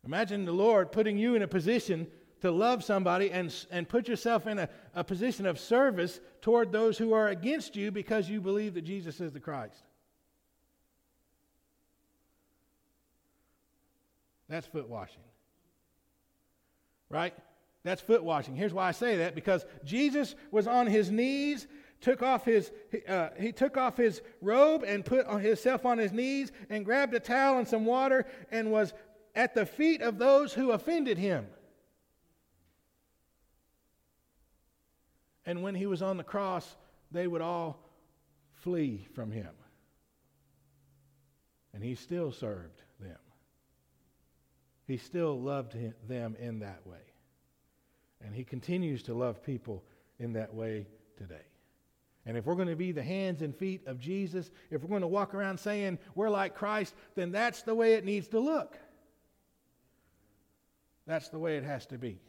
Imagine 0.05 0.45
the 0.45 0.53
Lord 0.53 0.91
putting 0.91 1.17
you 1.17 1.35
in 1.35 1.41
a 1.41 1.47
position 1.47 2.07
to 2.41 2.51
love 2.51 2.83
somebody 2.83 3.31
and, 3.31 3.53
and 3.71 3.89
put 3.89 4.07
yourself 4.07 4.47
in 4.47 4.59
a, 4.59 4.69
a 4.95 5.03
position 5.03 5.45
of 5.45 5.59
service 5.59 6.19
toward 6.41 6.71
those 6.71 6.97
who 6.97 7.13
are 7.13 7.27
against 7.27 7.75
you 7.75 7.91
because 7.91 8.29
you 8.29 8.39
believe 8.39 8.75
that 8.75 8.83
Jesus 8.83 9.19
is 9.19 9.33
the 9.33 9.39
Christ. 9.39 9.83
That's 14.47 14.67
foot 14.67 14.87
washing. 14.89 15.23
Right? 17.09 17.33
That's 17.83 18.01
foot 18.01 18.23
washing. 18.23 18.55
Here's 18.55 18.73
why 18.73 18.87
I 18.87 18.91
say 18.91 19.17
that 19.17 19.35
because 19.35 19.65
Jesus 19.83 20.35
was 20.51 20.67
on 20.67 20.87
his 20.87 21.09
knees, 21.09 21.67
took 21.99 22.21
off 22.21 22.45
his 22.45 22.71
uh, 23.07 23.29
he 23.39 23.51
took 23.51 23.77
off 23.77 23.97
his 23.97 24.21
robe 24.41 24.83
and 24.85 25.05
put 25.05 25.27
himself 25.41 25.85
on 25.85 25.97
his 25.97 26.11
knees 26.11 26.51
and 26.69 26.85
grabbed 26.85 27.13
a 27.13 27.19
towel 27.19 27.57
and 27.57 27.67
some 27.67 27.85
water 27.85 28.25
and 28.51 28.71
was 28.71 28.93
at 29.35 29.55
the 29.55 29.65
feet 29.65 30.01
of 30.01 30.17
those 30.17 30.53
who 30.53 30.71
offended 30.71 31.17
him. 31.17 31.47
And 35.45 35.63
when 35.63 35.73
he 35.73 35.85
was 35.87 36.01
on 36.01 36.17
the 36.17 36.23
cross, 36.23 36.75
they 37.11 37.27
would 37.27 37.41
all 37.41 37.79
flee 38.53 39.07
from 39.15 39.31
him. 39.31 39.49
And 41.73 41.83
he 41.83 41.95
still 41.95 42.31
served 42.31 42.81
them. 42.99 43.17
He 44.85 44.97
still 44.97 45.39
loved 45.39 45.73
him, 45.73 45.93
them 46.07 46.35
in 46.39 46.59
that 46.59 46.85
way. 46.85 47.10
And 48.25 48.35
he 48.35 48.43
continues 48.43 49.03
to 49.03 49.13
love 49.13 49.43
people 49.43 49.83
in 50.19 50.33
that 50.33 50.53
way 50.53 50.87
today. 51.17 51.45
And 52.25 52.37
if 52.37 52.45
we're 52.45 52.55
going 52.55 52.67
to 52.67 52.75
be 52.75 52.91
the 52.91 53.03
hands 53.03 53.41
and 53.41 53.55
feet 53.55 53.87
of 53.87 53.99
Jesus, 53.99 54.51
if 54.69 54.83
we're 54.83 54.89
going 54.89 55.01
to 55.01 55.07
walk 55.07 55.33
around 55.33 55.59
saying 55.59 55.97
we're 56.13 56.29
like 56.29 56.55
Christ, 56.55 56.93
then 57.15 57.31
that's 57.31 57.63
the 57.63 57.73
way 57.73 57.95
it 57.95 58.05
needs 58.05 58.27
to 58.29 58.39
look. 58.39 58.77
That's 61.07 61.29
the 61.29 61.39
way 61.39 61.57
it 61.57 61.63
has 61.63 61.85
to 61.87 61.97
be. 61.97 62.19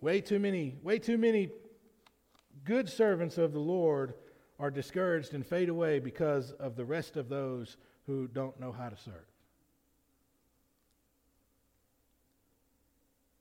Way 0.00 0.20
too 0.22 0.38
many, 0.38 0.76
way 0.82 0.98
too 0.98 1.18
many 1.18 1.50
good 2.64 2.88
servants 2.88 3.36
of 3.36 3.52
the 3.52 3.60
Lord 3.60 4.14
are 4.58 4.70
discouraged 4.70 5.34
and 5.34 5.46
fade 5.46 5.68
away 5.68 5.98
because 5.98 6.52
of 6.52 6.76
the 6.76 6.84
rest 6.84 7.16
of 7.16 7.28
those 7.28 7.76
who 8.06 8.28
don't 8.28 8.58
know 8.58 8.72
how 8.72 8.88
to 8.88 8.96
serve. 8.96 9.26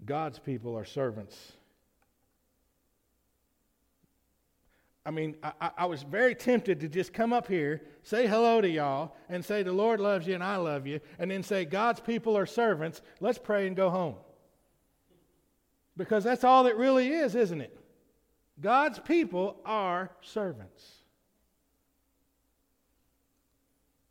God's 0.05 0.39
people 0.39 0.77
are 0.77 0.85
servants. 0.85 1.53
I 5.05 5.11
mean, 5.11 5.35
I, 5.43 5.71
I, 5.79 5.85
was 5.85 6.03
very 6.03 6.33
tempted 6.33 6.79
to 6.79 6.87
just 6.87 7.11
come 7.11 7.33
up 7.33 7.47
here, 7.47 7.81
say 8.03 8.25
hello 8.25 8.61
to 8.61 8.69
y'all, 8.69 9.15
and 9.27 9.43
say, 9.43 9.61
The 9.61 9.73
Lord 9.73 9.99
loves 9.99 10.25
you 10.25 10.33
and 10.33 10.43
I 10.43 10.55
love 10.55 10.87
you, 10.87 11.01
and 11.19 11.29
then 11.29 11.43
say, 11.43 11.65
God's 11.65 11.99
people 11.99 12.37
are 12.37 12.45
servants. 12.45 13.01
Let's 13.19 13.37
pray 13.37 13.67
and 13.67 13.75
go 13.75 13.89
home. 13.89 14.15
Because 15.97 16.23
that's 16.23 16.45
all 16.45 16.67
it 16.67 16.77
really 16.77 17.09
is, 17.09 17.35
isn't 17.35 17.59
it? 17.59 17.77
God's 18.61 18.99
people 18.99 19.57
are 19.65 20.09
servants. 20.21 20.83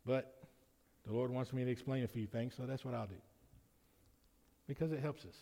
But 0.05 0.43
the 1.07 1.13
Lord 1.13 1.31
wants 1.31 1.53
me 1.53 1.65
to 1.65 1.71
explain 1.71 2.03
a 2.03 2.07
few 2.07 2.27
things, 2.27 2.53
so 2.55 2.65
that's 2.65 2.85
what 2.85 2.93
I'll 2.93 3.07
do. 3.07 3.15
Because 4.67 4.91
it 4.91 4.99
helps 4.99 5.25
us. 5.25 5.35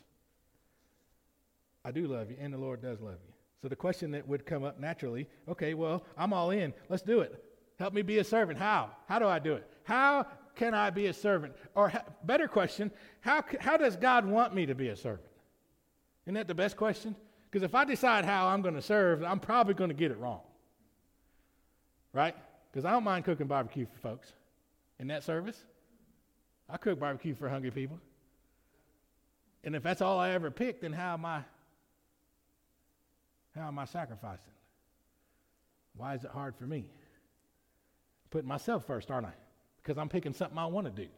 I 1.83 1.91
do 1.91 2.07
love 2.07 2.29
you, 2.29 2.37
and 2.39 2.53
the 2.53 2.57
Lord 2.57 2.81
does 2.81 3.01
love 3.01 3.17
you. 3.25 3.33
So 3.61 3.67
the 3.67 3.75
question 3.75 4.11
that 4.11 4.27
would 4.27 4.45
come 4.45 4.63
up 4.63 4.79
naturally 4.79 5.27
okay, 5.47 5.73
well, 5.73 6.03
I'm 6.17 6.33
all 6.33 6.51
in. 6.51 6.73
Let's 6.89 7.03
do 7.03 7.21
it. 7.21 7.43
Help 7.79 7.93
me 7.93 8.01
be 8.01 8.19
a 8.19 8.23
servant. 8.23 8.59
How? 8.59 8.91
How 9.07 9.19
do 9.19 9.27
I 9.27 9.39
do 9.39 9.53
it? 9.53 9.67
How 9.83 10.25
can 10.55 10.73
I 10.73 10.89
be 10.89 11.07
a 11.07 11.13
servant? 11.13 11.53
Or 11.75 11.91
better 12.23 12.47
question, 12.47 12.91
how, 13.21 13.43
how 13.59 13.77
does 13.77 13.95
God 13.95 14.25
want 14.25 14.53
me 14.53 14.65
to 14.65 14.75
be 14.75 14.89
a 14.89 14.95
servant? 14.95 15.27
Isn't 16.25 16.35
that 16.35 16.47
the 16.47 16.55
best 16.55 16.77
question? 16.77 17.15
Because 17.49 17.63
if 17.63 17.75
I 17.75 17.83
decide 17.83 18.25
how 18.25 18.47
I'm 18.47 18.61
going 18.61 18.75
to 18.75 18.81
serve, 18.81 19.23
I'm 19.23 19.39
probably 19.39 19.73
going 19.73 19.89
to 19.89 19.95
get 19.95 20.11
it 20.11 20.17
wrong. 20.17 20.41
Right? 22.13 22.35
Because 22.71 22.85
I 22.85 22.91
don't 22.91 23.03
mind 23.03 23.25
cooking 23.25 23.47
barbecue 23.47 23.85
for 23.85 23.99
folks 23.99 24.31
in 24.99 25.07
that 25.07 25.23
service. 25.23 25.57
I 26.69 26.77
cook 26.77 26.99
barbecue 26.99 27.35
for 27.35 27.49
hungry 27.49 27.71
people. 27.71 27.99
And 29.63 29.75
if 29.75 29.83
that's 29.83 30.01
all 30.01 30.19
I 30.19 30.31
ever 30.31 30.49
pick, 30.49 30.81
then 30.81 30.93
how 30.93 31.13
am 31.13 31.25
I 31.25 31.43
how 33.55 33.67
am 33.67 33.79
I 33.79 33.85
sacrificing? 33.85 34.53
Why 35.95 36.15
is 36.15 36.23
it 36.23 36.31
hard 36.31 36.55
for 36.55 36.65
me? 36.65 36.85
Putting 38.29 38.47
myself 38.47 38.85
first, 38.85 39.11
aren't 39.11 39.27
I? 39.27 39.33
Because 39.81 39.97
I'm 39.97 40.09
picking 40.09 40.33
something 40.33 40.57
I 40.57 40.67
want 40.67 40.87
to 40.87 41.03
do. 41.03 41.09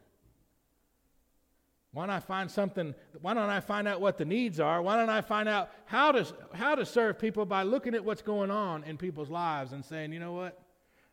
Why 1.92 2.08
don't 2.08 2.16
I 2.16 2.20
find 2.20 2.50
something? 2.50 2.96
Why 3.22 3.36
don't 3.36 3.52
I 3.52 3.60
find 3.60 3.88
out 3.88 4.02
what 4.02 4.18
the 4.18 4.26
needs 4.26 4.60
are? 4.60 4.82
Why 4.82 4.96
don't 4.96 5.12
I 5.12 5.22
find 5.22 5.48
out 5.48 5.70
how 5.86 6.12
to, 6.12 6.26
how 6.54 6.74
to 6.74 6.88
serve 6.88 7.20
people 7.20 7.46
by 7.46 7.62
looking 7.62 7.94
at 7.94 8.04
what's 8.04 8.24
going 8.24 8.50
on 8.50 8.84
in 8.84 8.98
people's 8.98 9.30
lives 9.30 9.74
and 9.74 9.86
saying, 9.86 10.12
you 10.12 10.20
know 10.20 10.34
what? 10.34 10.60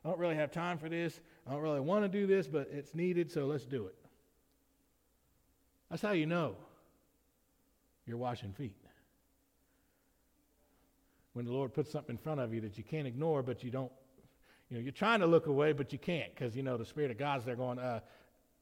I 0.02 0.08
don't 0.08 0.18
really 0.18 0.36
have 0.36 0.50
time 0.50 0.78
for 0.78 0.88
this. 0.88 1.20
I 1.46 1.52
don't 1.52 1.60
really 1.60 1.80
want 1.80 2.04
to 2.04 2.08
do 2.08 2.26
this, 2.26 2.46
but 2.48 2.70
it's 2.72 2.94
needed, 2.94 3.30
so 3.30 3.44
let's 3.44 3.66
do 3.66 3.86
it. 3.86 3.94
That's 5.90 6.00
how 6.00 6.12
you 6.12 6.24
know 6.24 6.56
you're 8.06 8.16
washing 8.16 8.52
feet. 8.54 8.79
When 11.32 11.44
the 11.44 11.52
Lord 11.52 11.72
puts 11.72 11.90
something 11.90 12.14
in 12.14 12.18
front 12.18 12.40
of 12.40 12.52
you 12.52 12.60
that 12.62 12.76
you 12.76 12.84
can't 12.84 13.06
ignore, 13.06 13.42
but 13.42 13.62
you 13.62 13.70
don't, 13.70 13.92
you 14.68 14.76
know, 14.76 14.82
you're 14.82 14.92
trying 14.92 15.20
to 15.20 15.26
look 15.26 15.46
away, 15.46 15.72
but 15.72 15.92
you 15.92 15.98
can't 15.98 16.34
because, 16.34 16.56
you 16.56 16.62
know, 16.62 16.76
the 16.76 16.84
Spirit 16.84 17.10
of 17.10 17.18
God's 17.18 17.44
there 17.44 17.56
going, 17.56 17.78
uh, 17.78 18.00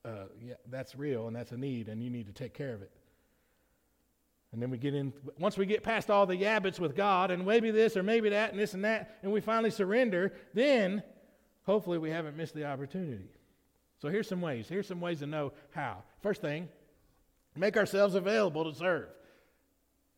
uh, 0.04 0.11
yeah, 0.40 0.54
that's 0.70 0.94
real 0.94 1.26
and 1.26 1.37
that's 1.37 1.52
a 1.52 1.57
need, 1.57 1.88
and 1.88 2.02
you 2.02 2.11
need 2.11 2.26
to 2.26 2.33
take 2.33 2.54
care 2.54 2.74
of 2.74 2.83
it. 2.83 2.90
And 4.52 4.62
then 4.62 4.70
we 4.70 4.78
get 4.78 4.94
in, 4.94 5.12
once 5.38 5.59
we 5.59 5.66
get 5.66 5.83
past 5.83 6.11
all 6.11 6.24
the 6.24 6.37
yabbits 6.37 6.78
with 6.78 6.96
God, 6.96 7.31
and 7.31 7.44
maybe 7.44 7.70
this 7.70 7.96
or 7.96 8.02
maybe 8.02 8.31
that 8.31 8.50
and 8.50 8.59
this 8.59 8.74
and 8.74 8.85
that, 8.85 9.18
and 9.22 9.31
we 9.31 9.40
finally 9.40 9.70
surrender, 9.70 10.33
then 10.54 11.02
hopefully 11.64 11.98
we 11.98 12.11
haven't 12.11 12.37
missed 12.37 12.54
the 12.54 12.64
opportunity. 12.64 13.31
So 14.00 14.09
here's 14.09 14.28
some 14.28 14.40
ways. 14.40 14.68
Here's 14.68 14.87
some 14.87 15.00
ways 15.00 15.18
to 15.18 15.26
know 15.26 15.52
how. 15.72 16.02
First 16.22 16.40
thing, 16.40 16.68
make 17.57 17.76
ourselves 17.76 18.14
available 18.14 18.70
to 18.70 18.78
serve. 18.78 19.09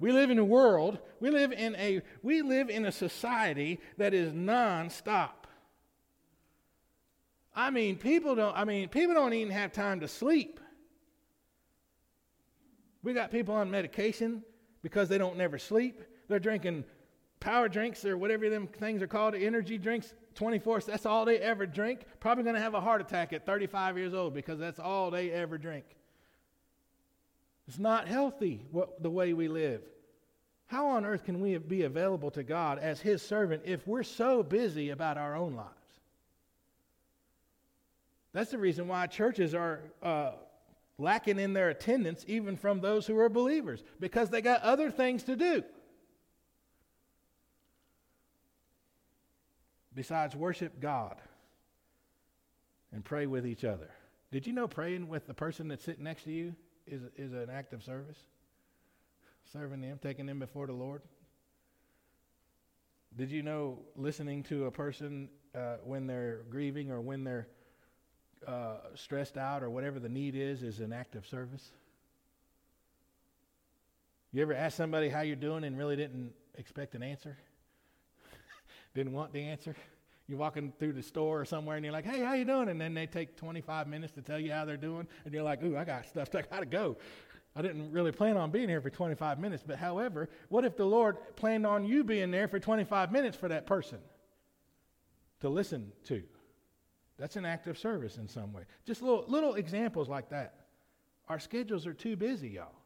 We 0.01 0.13
live 0.13 0.31
in 0.31 0.39
a 0.39 0.45
world, 0.45 0.99
we 1.21 1.31
live 1.31 1.53
in 1.53 1.77
a 1.77 2.01
we 2.23 2.41
live 2.41 2.71
in 2.71 2.87
a 2.87 2.93
society 2.93 3.81
that 3.99 4.15
is 4.15 4.33
nonstop. 4.33 5.31
I 7.55 7.71
mean, 7.71 7.97
people 7.97 8.35
don't, 8.35 8.57
I 8.57 8.65
mean, 8.65 8.89
people 8.89 9.15
don't 9.15 9.35
even 9.35 9.53
have 9.53 9.73
time 9.73 10.01
to 10.01 10.09
sleep. 10.09 10.59
We 13.03 13.13
got 13.13 13.31
people 13.31 13.55
on 13.55 13.71
medication 13.71 14.43
because 14.83 15.09
they 15.09 15.19
don't 15.19 15.37
never 15.37 15.59
sleep. 15.59 16.03
They're 16.29 16.39
drinking 16.39 16.85
power 17.41 17.69
drinks 17.69 18.05
or 18.05 18.17
whatever 18.17 18.49
them 18.49 18.67
things 18.67 19.03
are 19.03 19.07
called, 19.07 19.35
energy 19.35 19.79
drinks, 19.79 20.15
24. 20.35 20.81
That's 20.81 21.07
all 21.07 21.25
they 21.25 21.39
ever 21.39 21.67
drink. 21.67 22.05
Probably 22.21 22.45
going 22.45 22.57
to 22.57 22.63
have 22.63 22.75
a 22.75 22.81
heart 22.81 23.01
attack 23.01 23.33
at 23.33 23.45
35 23.45 23.99
years 23.99 24.15
old 24.15 24.33
because 24.33 24.59
that's 24.59 24.79
all 24.79 25.11
they 25.11 25.31
ever 25.31 25.59
drink. 25.59 25.85
It's 27.71 27.79
not 27.79 28.09
healthy 28.09 28.67
what, 28.73 29.01
the 29.01 29.11
way 29.11 29.33
we 29.33 29.47
live. 29.47 29.83
How 30.67 30.89
on 30.89 31.05
earth 31.05 31.23
can 31.23 31.41
we 31.41 31.57
be 31.57 31.85
available 31.85 32.33
to 32.33 32.43
God 32.43 32.81
as 32.81 33.01
His 33.01 33.23
servant 33.23 33.63
if 33.65 33.87
we're 33.87 34.03
so 34.03 34.43
busy 34.43 34.91
about 34.91 35.17
our 35.17 35.37
own 35.37 35.55
lives? 35.55 35.71
That's 38.33 38.51
the 38.51 38.59
reason 38.59 38.89
why 38.89 39.07
churches 39.07 39.55
are 39.55 39.83
uh, 40.03 40.33
lacking 40.99 41.39
in 41.39 41.53
their 41.53 41.69
attendance, 41.69 42.25
even 42.27 42.57
from 42.57 42.81
those 42.81 43.07
who 43.07 43.17
are 43.21 43.29
believers, 43.29 43.85
because 44.01 44.31
they 44.31 44.41
got 44.41 44.63
other 44.63 44.91
things 44.91 45.23
to 45.23 45.37
do. 45.37 45.63
Besides 49.95 50.35
worship 50.35 50.81
God 50.81 51.15
and 52.93 53.05
pray 53.05 53.27
with 53.27 53.47
each 53.47 53.63
other. 53.63 53.91
Did 54.33 54.49
you 54.49 54.53
know 54.53 54.67
praying 54.67 55.07
with 55.07 55.29
the 55.29 55.35
person 55.35 55.69
that's 55.69 55.85
sitting 55.85 56.03
next 56.03 56.25
to 56.25 56.33
you 56.33 56.57
is, 56.91 57.03
is 57.17 57.33
an 57.33 57.49
act 57.51 57.73
of 57.73 57.83
service? 57.83 58.19
Serving 59.53 59.81
them, 59.81 59.99
taking 60.03 60.27
them 60.27 60.39
before 60.39 60.67
the 60.67 60.73
Lord? 60.73 61.03
Did 63.17 63.31
you 63.31 63.43
know 63.43 63.79
listening 63.97 64.43
to 64.45 64.67
a 64.67 64.71
person 64.71 65.29
uh, 65.55 65.77
when 65.85 66.07
they're 66.07 66.43
grieving 66.51 66.91
or 66.91 67.01
when 67.01 67.25
they're 67.25 67.49
uh, 68.47 68.77
stressed 68.95 69.37
out 69.37 69.63
or 69.63 69.71
whatever 69.71 69.99
the 69.99 70.09
need 70.09 70.35
is 70.37 70.63
is 70.63 70.81
an 70.81 70.93
act 70.93 71.17
of 71.17 71.27
service? 71.27 71.71
You 74.33 74.43
ever 74.43 74.55
ask 74.55 74.77
somebody 74.77 75.09
how 75.09 75.23
you're 75.23 75.35
doing 75.35 75.65
and 75.65 75.77
really 75.77 75.97
didn't 75.97 76.33
expect 76.57 76.95
an 76.95 77.03
answer? 77.03 77.37
didn't 78.95 79.13
want 79.13 79.33
the 79.33 79.43
answer? 79.43 79.75
You're 80.31 80.39
walking 80.39 80.73
through 80.79 80.93
the 80.93 81.03
store 81.03 81.41
or 81.41 81.45
somewhere 81.45 81.75
and 81.75 81.85
you're 81.85 81.93
like, 81.93 82.05
hey, 82.05 82.21
how 82.21 82.35
you 82.35 82.45
doing? 82.45 82.69
And 82.69 82.81
then 82.81 82.95
they 82.95 83.09
take 83.09 83.37
25 83.37 83.89
minutes 83.89 84.13
to 84.13 84.23
tell 84.23 84.39
you 84.39 84.53
how 84.53 84.65
they're 84.65 84.77
doing. 84.77 85.09
And 85.25 85.35
you're 85.35 85.43
like, 85.43 85.61
ooh, 85.65 85.77
I 85.77 85.85
got 85.85 86.07
stuff. 86.07 86.33
I 86.33 86.43
got 86.43 86.61
to 86.61 86.67
go. 86.67 86.97
I 87.57 87.63
didn't 87.63 87.91
really 87.91 88.13
plan 88.13 88.37
on 88.37 88.53
being 88.53 88.69
here 88.69 88.81
for 88.81 88.91
25 88.91 89.41
minutes. 89.41 89.65
But 89.67 89.79
however, 89.79 90.31
what 90.49 90.65
if 90.65 90.77
the 90.77 90.85
Lord 90.85 91.17
planned 91.35 91.67
on 91.67 91.85
you 91.85 92.05
being 92.05 92.31
there 92.31 92.47
for 92.47 92.61
25 92.61 93.11
minutes 93.11 93.37
for 93.37 93.49
that 93.49 93.67
person 93.67 93.99
to 95.41 95.49
listen 95.49 95.91
to? 96.05 96.23
That's 97.19 97.35
an 97.35 97.45
act 97.45 97.67
of 97.67 97.77
service 97.77 98.17
in 98.17 98.29
some 98.29 98.53
way. 98.53 98.63
Just 98.87 99.03
little, 99.03 99.25
little 99.27 99.55
examples 99.55 100.09
like 100.09 100.29
that. 100.31 100.55
Our 101.29 101.41
schedules 101.41 101.89
are 101.89 101.93
too 101.93 102.15
busy, 102.15 102.51
y'all. 102.51 102.77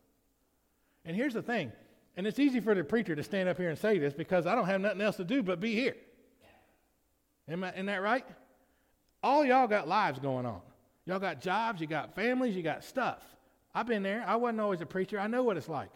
And 1.04 1.14
here's 1.14 1.35
the 1.35 1.42
thing, 1.42 1.72
and 2.16 2.26
it's 2.26 2.38
easy 2.38 2.61
for 2.61 2.74
the 2.74 2.83
preacher 2.85 3.14
to 3.14 3.22
stand 3.22 3.50
up 3.50 3.59
here 3.59 3.68
and 3.68 3.78
say 3.78 3.98
this 3.98 4.14
because 4.14 4.46
I 4.46 4.54
don't 4.54 4.64
have 4.64 4.80
nothing 4.80 5.02
else 5.02 5.16
to 5.16 5.24
do 5.24 5.42
but 5.42 5.61
be 5.61 5.74
here. 5.74 5.96
Am 7.48 7.64
I, 7.64 7.72
isn't 7.72 7.87
that 7.87 8.02
right? 8.02 8.24
All 9.22 9.44
y'all 9.44 9.66
got 9.66 9.88
lives 9.88 10.18
going 10.18 10.46
on. 10.46 10.61
Y'all 11.07 11.18
got 11.18 11.40
jobs, 11.40 11.80
you 11.80 11.87
got 11.87 12.14
families, 12.14 12.57
you 12.57 12.62
got 12.62 12.83
stuff. 12.83 13.22
I've 13.74 13.87
been 13.87 14.02
there. 14.02 14.24
I 14.26 14.37
wasn't 14.37 14.61
always 14.61 14.80
a 14.80 14.87
preacher. 14.87 15.18
I 15.18 15.26
know 15.26 15.42
what 15.42 15.57
it's 15.57 15.68
like. 15.68 15.90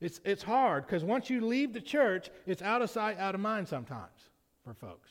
It's, 0.00 0.20
it's 0.24 0.42
hard 0.42 0.86
because 0.86 1.04
once 1.04 1.30
you 1.30 1.40
leave 1.40 1.72
the 1.72 1.80
church, 1.80 2.30
it's 2.46 2.60
out 2.60 2.82
of 2.82 2.90
sight, 2.90 3.18
out 3.18 3.34
of 3.34 3.40
mind 3.40 3.68
sometimes 3.68 4.30
for 4.64 4.74
folks 4.74 5.10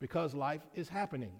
because 0.00 0.34
life 0.34 0.62
is 0.74 0.88
happening. 0.88 1.32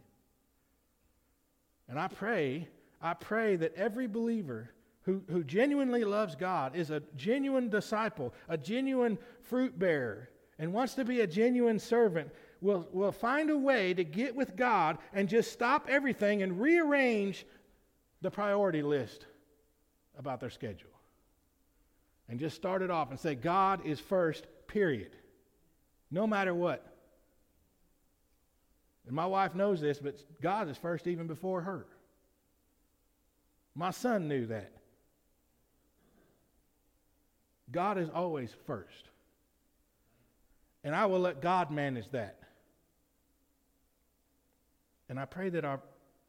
And 1.89 1.99
I 1.99 2.09
pray, 2.09 2.69
I 3.01 3.15
pray 3.15 3.57
that 3.57 3.75
every 3.75 4.07
believer 4.07 4.71
who, 5.03 5.23
who 5.31 5.43
genuinely 5.45 6.05
loves 6.05 6.37
God 6.37 6.77
is 6.77 6.91
a 6.91 7.03
genuine 7.17 7.71
disciple, 7.71 8.35
a 8.49 8.59
genuine 8.59 9.17
fruit 9.43 9.79
bearer, 9.79 10.29
and 10.59 10.73
wants 10.73 10.95
to 10.95 11.05
be 11.05 11.21
a 11.21 11.27
genuine 11.27 11.79
servant 11.79 12.31
will, 12.61 12.89
will 12.93 13.13
find 13.13 13.51
a 13.51 13.59
way 13.59 13.95
to 13.95 14.05
get 14.05 14.35
with 14.35 14.57
God 14.57 14.99
and 15.13 15.29
just 15.29 15.53
stop 15.53 15.87
everything 15.89 16.43
and 16.43 16.61
rearrange 16.61 17.47
the 18.21 18.31
priority 18.31 18.83
list 18.83 19.27
about 20.19 20.41
their 20.41 20.51
schedule. 20.51 20.91
And 22.29 22.39
just 22.39 22.57
start 22.57 22.83
it 22.83 22.91
off 22.91 23.11
and 23.11 23.19
say, 23.19 23.35
God 23.35 23.87
is 23.87 24.01
first, 24.01 24.47
period. 24.67 25.17
No 26.11 26.27
matter 26.27 26.55
what. 26.55 26.85
And 29.07 29.17
my 29.17 29.27
wife 29.27 29.55
knows 29.55 29.81
this, 29.81 29.99
but 29.99 30.23
God 30.43 30.69
is 30.69 30.77
first 30.77 31.07
even 31.07 31.27
before 31.27 31.63
her. 31.63 31.87
My 33.75 33.91
son 33.91 34.29
knew 34.29 34.47
that. 34.47 34.73
God 37.71 37.97
is 37.99 38.09
always 38.11 38.51
first. 38.67 39.09
And 40.85 40.95
I 40.95 41.07
will 41.07 41.21
let 41.21 41.41
God 41.41 41.71
manage 41.71 42.11
that. 42.11 42.39
And 45.09 45.19
I 45.19 45.25
pray 45.25 45.49
that 45.51 45.65
our 45.65 45.81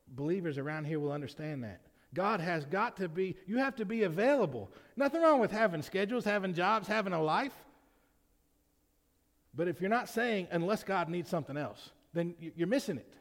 believers 0.07 0.57
around 0.57 0.85
here 0.85 0.99
will 0.99 1.11
understand 1.11 1.63
that. 1.63 1.81
God 2.13 2.39
has 2.39 2.65
got 2.65 2.97
to 2.97 3.07
be, 3.07 3.35
you 3.45 3.57
have 3.57 3.75
to 3.75 3.85
be 3.85 4.03
available. 4.03 4.71
Nothing 4.95 5.21
wrong 5.21 5.39
with 5.39 5.51
having 5.51 5.81
schedules, 5.81 6.25
having 6.25 6.53
jobs, 6.53 6.87
having 6.87 7.13
a 7.13 7.21
life. 7.21 7.53
But 9.53 9.67
if 9.67 9.79
you're 9.81 9.89
not 9.89 10.09
saying, 10.09 10.47
unless 10.51 10.83
God 10.83 11.09
needs 11.09 11.29
something 11.29 11.57
else, 11.57 11.91
then 12.13 12.33
you're 12.39 12.67
missing 12.67 12.97
it. 12.97 13.13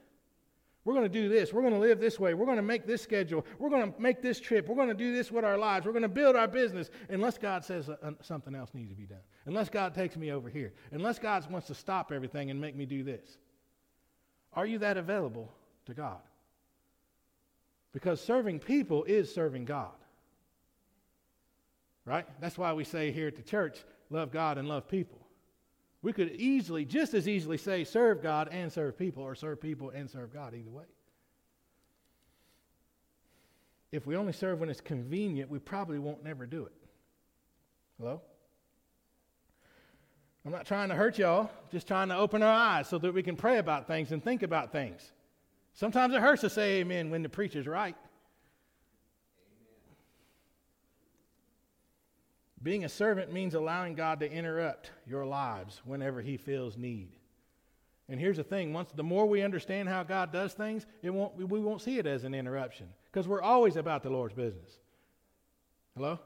We're 0.84 0.94
going 0.94 1.10
to 1.10 1.20
do 1.22 1.28
this. 1.28 1.52
We're 1.52 1.60
going 1.60 1.74
to 1.74 1.80
live 1.80 2.00
this 2.00 2.18
way. 2.18 2.32
We're 2.32 2.46
going 2.46 2.56
to 2.56 2.62
make 2.62 2.86
this 2.86 3.02
schedule. 3.02 3.44
We're 3.58 3.68
going 3.68 3.92
to 3.92 4.00
make 4.00 4.22
this 4.22 4.40
trip. 4.40 4.68
We're 4.68 4.76
going 4.76 4.88
to 4.88 4.94
do 4.94 5.12
this 5.12 5.30
with 5.30 5.44
our 5.44 5.58
lives. 5.58 5.84
We're 5.84 5.92
going 5.92 6.02
to 6.02 6.08
build 6.08 6.34
our 6.34 6.48
business 6.48 6.88
unless 7.10 7.36
God 7.36 7.62
says 7.62 7.90
uh, 7.90 8.12
something 8.22 8.54
else 8.54 8.70
needs 8.72 8.88
to 8.88 8.96
be 8.96 9.04
done. 9.04 9.20
Unless 9.44 9.68
God 9.68 9.94
takes 9.94 10.16
me 10.16 10.32
over 10.32 10.48
here. 10.48 10.72
Unless 10.92 11.18
God 11.18 11.50
wants 11.50 11.66
to 11.66 11.74
stop 11.74 12.10
everything 12.10 12.50
and 12.50 12.58
make 12.58 12.74
me 12.74 12.86
do 12.86 13.02
this. 13.02 13.36
Are 14.52 14.66
you 14.66 14.78
that 14.78 14.96
available 14.96 15.52
to 15.86 15.94
God? 15.94 16.18
Because 17.92 18.20
serving 18.20 18.60
people 18.60 19.04
is 19.04 19.32
serving 19.32 19.64
God. 19.64 19.90
Right? 22.04 22.26
That's 22.40 22.56
why 22.56 22.72
we 22.72 22.84
say 22.84 23.12
here 23.12 23.28
at 23.28 23.36
the 23.36 23.42
church, 23.42 23.78
love 24.10 24.32
God 24.32 24.58
and 24.58 24.68
love 24.68 24.88
people. 24.88 25.18
We 26.00 26.12
could 26.12 26.30
easily, 26.32 26.84
just 26.84 27.12
as 27.12 27.26
easily 27.26 27.58
say 27.58 27.84
serve 27.84 28.22
God 28.22 28.48
and 28.50 28.72
serve 28.72 28.96
people, 28.96 29.22
or 29.22 29.34
serve 29.34 29.60
people 29.60 29.90
and 29.90 30.08
serve 30.08 30.32
God, 30.32 30.54
either 30.54 30.70
way. 30.70 30.84
If 33.90 34.06
we 34.06 34.16
only 34.16 34.32
serve 34.32 34.60
when 34.60 34.68
it's 34.68 34.80
convenient, 34.80 35.50
we 35.50 35.58
probably 35.58 35.98
won't 35.98 36.22
never 36.22 36.46
do 36.46 36.66
it. 36.66 36.72
Hello? 37.98 38.20
I'm 40.48 40.52
not 40.52 40.64
trying 40.64 40.88
to 40.88 40.94
hurt 40.94 41.18
y'all, 41.18 41.50
just 41.70 41.86
trying 41.86 42.08
to 42.08 42.16
open 42.16 42.42
our 42.42 42.50
eyes 42.50 42.88
so 42.88 42.96
that 42.96 43.12
we 43.12 43.22
can 43.22 43.36
pray 43.36 43.58
about 43.58 43.86
things 43.86 44.12
and 44.12 44.24
think 44.24 44.42
about 44.42 44.72
things. 44.72 45.12
Sometimes 45.74 46.14
it 46.14 46.22
hurts 46.22 46.40
to 46.40 46.48
say 46.48 46.78
amen 46.78 47.10
when 47.10 47.22
the 47.22 47.28
preacher's 47.28 47.66
right. 47.66 47.94
Being 52.62 52.86
a 52.86 52.88
servant 52.88 53.30
means 53.30 53.52
allowing 53.52 53.94
God 53.94 54.20
to 54.20 54.32
interrupt 54.32 54.90
your 55.06 55.26
lives 55.26 55.82
whenever 55.84 56.22
He 56.22 56.38
feels 56.38 56.78
need. 56.78 57.10
And 58.08 58.18
here's 58.18 58.38
the 58.38 58.42
thing: 58.42 58.72
once 58.72 58.90
the 58.90 59.04
more 59.04 59.26
we 59.26 59.42
understand 59.42 59.86
how 59.90 60.02
God 60.02 60.32
does 60.32 60.54
things, 60.54 60.86
it 61.02 61.10
won't, 61.10 61.36
we 61.36 61.60
won't 61.60 61.82
see 61.82 61.98
it 61.98 62.06
as 62.06 62.24
an 62.24 62.32
interruption 62.32 62.88
because 63.12 63.28
we're 63.28 63.42
always 63.42 63.76
about 63.76 64.02
the 64.02 64.08
Lord's 64.08 64.32
business. 64.32 64.78
Hello. 65.94 66.18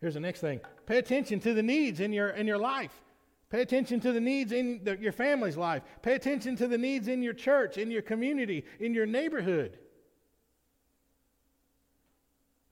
Here's 0.00 0.14
the 0.14 0.20
next 0.20 0.42
thing: 0.42 0.60
pay 0.86 0.98
attention 0.98 1.40
to 1.40 1.54
the 1.54 1.62
needs 1.64 1.98
in 1.98 2.12
your 2.12 2.28
in 2.28 2.46
your 2.46 2.58
life. 2.58 3.02
Pay 3.48 3.62
attention 3.62 4.00
to 4.00 4.12
the 4.12 4.20
needs 4.20 4.50
in 4.50 4.80
the, 4.82 4.98
your 4.98 5.12
family's 5.12 5.56
life. 5.56 5.82
Pay 6.02 6.14
attention 6.14 6.56
to 6.56 6.66
the 6.66 6.78
needs 6.78 7.06
in 7.06 7.22
your 7.22 7.32
church, 7.32 7.78
in 7.78 7.90
your 7.90 8.02
community, 8.02 8.64
in 8.80 8.92
your 8.92 9.06
neighborhood. 9.06 9.78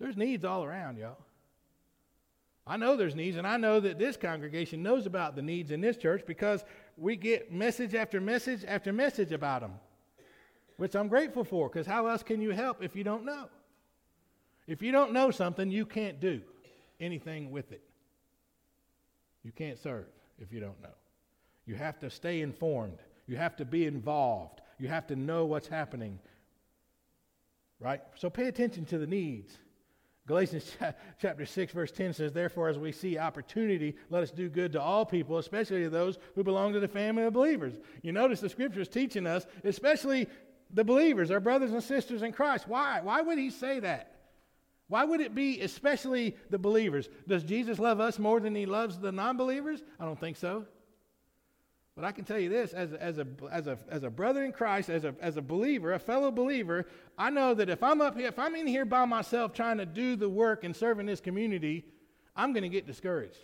There's 0.01 0.17
needs 0.17 0.45
all 0.45 0.65
around, 0.65 0.99
y'all. 0.99 1.19
I 2.67 2.77
know 2.77 2.97
there's 2.97 3.15
needs, 3.15 3.37
and 3.37 3.47
I 3.47 3.57
know 3.57 3.79
that 3.79 3.99
this 3.99 4.17
congregation 4.17 4.83
knows 4.83 5.07
about 5.07 5.37
the 5.37 5.43
needs 5.43 5.71
in 5.71 5.81
this 5.81 5.97
church 5.97 6.25
because 6.27 6.65
we 6.97 7.15
get 7.15 7.53
message 7.53 7.95
after 7.95 8.21
message 8.21 8.65
after 8.67 8.93
message 8.93 9.33
about 9.33 9.61
them, 9.61 9.75
which 10.79 10.97
I'm 10.97 11.09
grateful 11.09 11.45
for 11.45 11.69
because 11.69 11.87
how 11.87 12.07
else 12.07 12.23
can 12.23 12.41
you 12.41 12.51
help 12.51 12.83
if 12.83 12.97
you 12.97 13.05
don't 13.05 13.25
know? 13.25 13.49
If 14.67 14.83
you 14.83 14.93
don't 14.93 15.13
know 15.13 15.31
something, 15.31 15.71
you 15.71 15.85
can't 15.85 16.21
do 16.21 16.41
anything 16.99 17.51
with 17.51 17.71
it. 17.71 17.83
You 19.45 19.53
can't 19.53 19.79
serve 19.79 20.07
if 20.39 20.53
you 20.53 20.61
don't 20.61 20.81
know. 20.83 20.95
You 21.67 21.75
have 21.77 21.99
to 22.01 22.11
stay 22.11 22.41
informed, 22.41 22.99
you 23.27 23.37
have 23.37 23.57
to 23.57 23.65
be 23.65 23.87
involved, 23.87 24.61
you 24.79 24.89
have 24.89 25.07
to 25.09 25.17
know 25.17 25.47
what's 25.47 25.69
happening. 25.69 26.19
Right? 27.81 28.01
So 28.17 28.31
pay 28.31 28.47
attention 28.47 28.85
to 28.87 28.99
the 28.99 29.07
needs. 29.07 29.57
Galatians 30.27 30.75
chapter 31.21 31.45
6, 31.45 31.73
verse 31.73 31.93
10 31.93 32.15
says, 32.15 32.33
Therefore, 32.33 32.69
as 32.69 32.79
we 32.79 32.93
see 32.93 33.19
opportunity, 33.19 33.97
let 34.09 34.23
us 34.23 34.31
do 34.31 34.49
good 34.49 34.73
to 34.73 34.81
all 34.81 35.05
people, 35.05 35.37
especially 35.39 35.83
to 35.83 35.91
those 35.91 36.19
who 36.35 36.43
belong 36.43 36.73
to 36.73 36.81
the 36.81 36.89
family 36.89 37.25
of 37.25 37.35
believers. 37.35 37.75
You 38.03 38.13
notice 38.13 38.41
the 38.41 38.49
scripture 38.49 38.81
is 38.81 38.89
teaching 38.89 39.27
us, 39.27 39.47
especially 39.65 40.29
the 40.73 40.85
believers, 40.85 41.31
our 41.31 41.41
brothers 41.41 41.73
and 41.73 41.83
sisters 41.83 42.23
in 42.23 42.33
Christ. 42.33 42.67
Why? 42.67 43.01
Why 43.03 43.21
would 43.21 43.39
he 43.39 43.51
say 43.51 43.81
that? 43.81 44.14
Why 44.89 45.05
would 45.05 45.21
it 45.21 45.35
be 45.35 45.61
especially 45.61 46.37
the 46.51 46.59
believers? 46.59 47.09
Does 47.27 47.43
Jesus 47.43 47.79
love 47.79 48.01
us 48.01 48.19
more 48.19 48.41
than 48.41 48.55
he 48.55 48.67
loves 48.67 48.99
the 48.99 49.13
non 49.13 49.37
believers? 49.37 49.83
I 49.99 50.05
don't 50.05 50.21
think 50.21 50.37
so. 50.37 50.67
But 51.95 52.05
I 52.05 52.13
can 52.13 52.25
tell 52.25 52.39
you 52.39 52.49
this 52.49 52.73
as 52.73 52.93
a, 52.93 53.03
as 53.03 53.19
a, 53.19 53.27
as 53.53 53.67
a, 53.69 53.79
as 53.89 54.03
a 54.03 54.11
brother 54.11 54.45
in 54.45 54.53
Christ, 54.53 54.91
as 54.91 55.05
a, 55.05 55.15
as 55.21 55.37
a 55.37 55.43
believer, 55.43 55.93
a 55.93 55.99
fellow 55.99 56.33
believer, 56.33 56.87
I 57.17 57.31
know 57.31 57.55
that 57.55 57.69
if 57.69 57.83
I'm 57.85 58.01
up 58.01 58.17
here, 58.17 58.27
if 58.27 58.39
I'm 58.39 58.57
in 58.57 58.67
here 58.67 58.85
by 58.85 59.05
myself 59.05 59.53
trying 59.53 59.79
to 59.79 59.87
do 59.87 60.17
the 60.17 60.29
work 60.29 60.65
and 60.65 60.75
serve 60.75 60.99
in 60.99 61.07
this 61.07 61.21
community, 61.21 61.85
I'm 62.35 62.53
going 62.53 62.65
to 62.65 62.69
get 62.69 62.87
discouraged. 62.87 63.39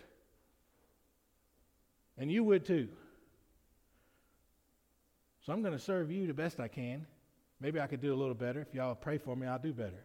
And 2.17 2.29
you 2.29 2.43
would 2.43 2.65
too. 2.65 2.89
So 5.45 5.53
I'm 5.53 5.61
going 5.61 5.73
to 5.73 5.79
serve 5.79 6.11
you 6.11 6.27
the 6.27 6.33
best 6.33 6.59
I 6.59 6.67
can. 6.67 7.07
Maybe 7.61 7.79
I 7.79 7.87
could 7.87 8.01
do 8.01 8.13
a 8.13 8.15
little 8.17 8.35
better. 8.35 8.61
If 8.61 8.75
y'all 8.75 8.95
pray 8.95 9.17
for 9.17 9.35
me, 9.35 9.47
I'll 9.47 9.59
do 9.59 9.73
better. 9.73 10.03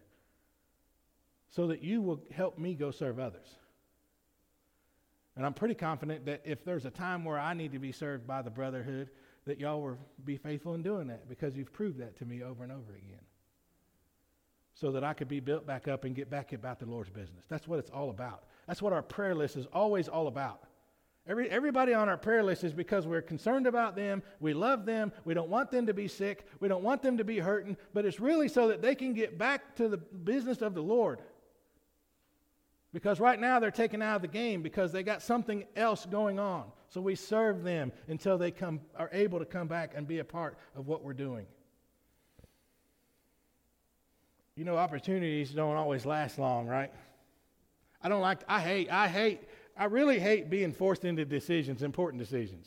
So 1.50 1.68
that 1.68 1.82
you 1.82 2.02
will 2.02 2.22
help 2.30 2.58
me 2.58 2.74
go 2.74 2.90
serve 2.90 3.18
others. 3.18 3.46
And 5.36 5.44
I'm 5.44 5.54
pretty 5.54 5.74
confident 5.74 6.24
that 6.26 6.42
if 6.44 6.64
there's 6.64 6.86
a 6.86 6.90
time 6.90 7.24
where 7.24 7.38
I 7.38 7.54
need 7.54 7.72
to 7.72 7.78
be 7.78 7.92
served 7.92 8.26
by 8.26 8.42
the 8.42 8.50
brotherhood, 8.50 9.10
that 9.44 9.60
y'all 9.60 9.80
will 9.80 9.98
be 10.24 10.36
faithful 10.36 10.74
in 10.74 10.82
doing 10.82 11.06
that 11.08 11.28
because 11.28 11.56
you've 11.56 11.72
proved 11.72 11.98
that 11.98 12.16
to 12.18 12.24
me 12.24 12.42
over 12.42 12.64
and 12.64 12.72
over 12.72 12.94
again. 12.94 13.20
So 14.74 14.92
that 14.92 15.04
I 15.04 15.14
could 15.14 15.28
be 15.28 15.40
built 15.40 15.66
back 15.66 15.88
up 15.88 16.04
and 16.04 16.14
get 16.14 16.28
back 16.30 16.52
about 16.52 16.80
the 16.80 16.86
Lord's 16.86 17.10
business. 17.10 17.44
That's 17.48 17.68
what 17.68 17.78
it's 17.78 17.90
all 17.90 18.10
about. 18.10 18.44
That's 18.66 18.82
what 18.82 18.92
our 18.92 19.02
prayer 19.02 19.34
list 19.34 19.56
is 19.56 19.66
always 19.72 20.08
all 20.08 20.26
about. 20.26 20.64
Every, 21.28 21.50
everybody 21.50 21.92
on 21.92 22.08
our 22.08 22.16
prayer 22.16 22.42
list 22.42 22.62
is 22.62 22.72
because 22.72 23.06
we're 23.06 23.22
concerned 23.22 23.66
about 23.66 23.96
them, 23.96 24.22
we 24.38 24.54
love 24.54 24.86
them, 24.86 25.12
we 25.24 25.34
don't 25.34 25.48
want 25.48 25.72
them 25.72 25.86
to 25.86 25.94
be 25.94 26.06
sick, 26.06 26.46
we 26.60 26.68
don't 26.68 26.84
want 26.84 27.02
them 27.02 27.16
to 27.16 27.24
be 27.24 27.38
hurting, 27.38 27.76
but 27.92 28.04
it's 28.04 28.20
really 28.20 28.48
so 28.48 28.68
that 28.68 28.80
they 28.80 28.94
can 28.94 29.12
get 29.12 29.36
back 29.36 29.74
to 29.76 29.88
the 29.88 29.96
business 29.96 30.62
of 30.62 30.74
the 30.74 30.82
Lord. 30.82 31.20
Because 32.96 33.20
right 33.20 33.38
now 33.38 33.60
they're 33.60 33.70
taken 33.70 34.00
out 34.00 34.16
of 34.16 34.22
the 34.22 34.28
game 34.28 34.62
because 34.62 34.90
they 34.90 35.02
got 35.02 35.20
something 35.20 35.64
else 35.76 36.06
going 36.06 36.38
on. 36.38 36.64
So 36.88 37.02
we 37.02 37.14
serve 37.14 37.62
them 37.62 37.92
until 38.08 38.38
they 38.38 38.50
come, 38.50 38.80
are 38.98 39.10
able 39.12 39.38
to 39.38 39.44
come 39.44 39.68
back 39.68 39.92
and 39.94 40.08
be 40.08 40.20
a 40.20 40.24
part 40.24 40.56
of 40.74 40.86
what 40.86 41.04
we're 41.04 41.12
doing. 41.12 41.44
You 44.54 44.64
know, 44.64 44.78
opportunities 44.78 45.50
don't 45.50 45.76
always 45.76 46.06
last 46.06 46.38
long, 46.38 46.68
right? 46.68 46.90
I 48.02 48.08
don't 48.08 48.22
like, 48.22 48.38
I 48.48 48.60
hate, 48.60 48.90
I 48.90 49.08
hate, 49.08 49.42
I 49.76 49.84
really 49.84 50.18
hate 50.18 50.48
being 50.48 50.72
forced 50.72 51.04
into 51.04 51.26
decisions, 51.26 51.82
important 51.82 52.18
decisions. 52.18 52.66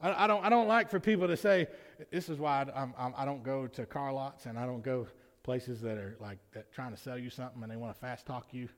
I, 0.00 0.26
I 0.26 0.26
don't, 0.28 0.44
I 0.44 0.48
don't 0.48 0.68
like 0.68 0.90
for 0.90 1.00
people 1.00 1.26
to 1.26 1.36
say, 1.36 1.66
this 2.12 2.28
is 2.28 2.38
why 2.38 2.64
I'm, 2.72 2.94
I'm, 2.96 3.12
I 3.16 3.24
do 3.24 3.32
not 3.32 3.42
go 3.42 3.66
to 3.66 3.84
car 3.84 4.12
lots 4.12 4.46
and 4.46 4.56
I 4.56 4.64
don't 4.64 4.84
go 4.84 5.08
places 5.42 5.80
that 5.80 5.98
are 5.98 6.16
like 6.20 6.38
that 6.52 6.70
trying 6.72 6.92
to 6.92 6.96
sell 6.96 7.18
you 7.18 7.30
something 7.30 7.60
and 7.64 7.72
they 7.72 7.76
want 7.76 7.92
to 7.92 8.00
fast 8.00 8.24
talk 8.24 8.46
you 8.52 8.68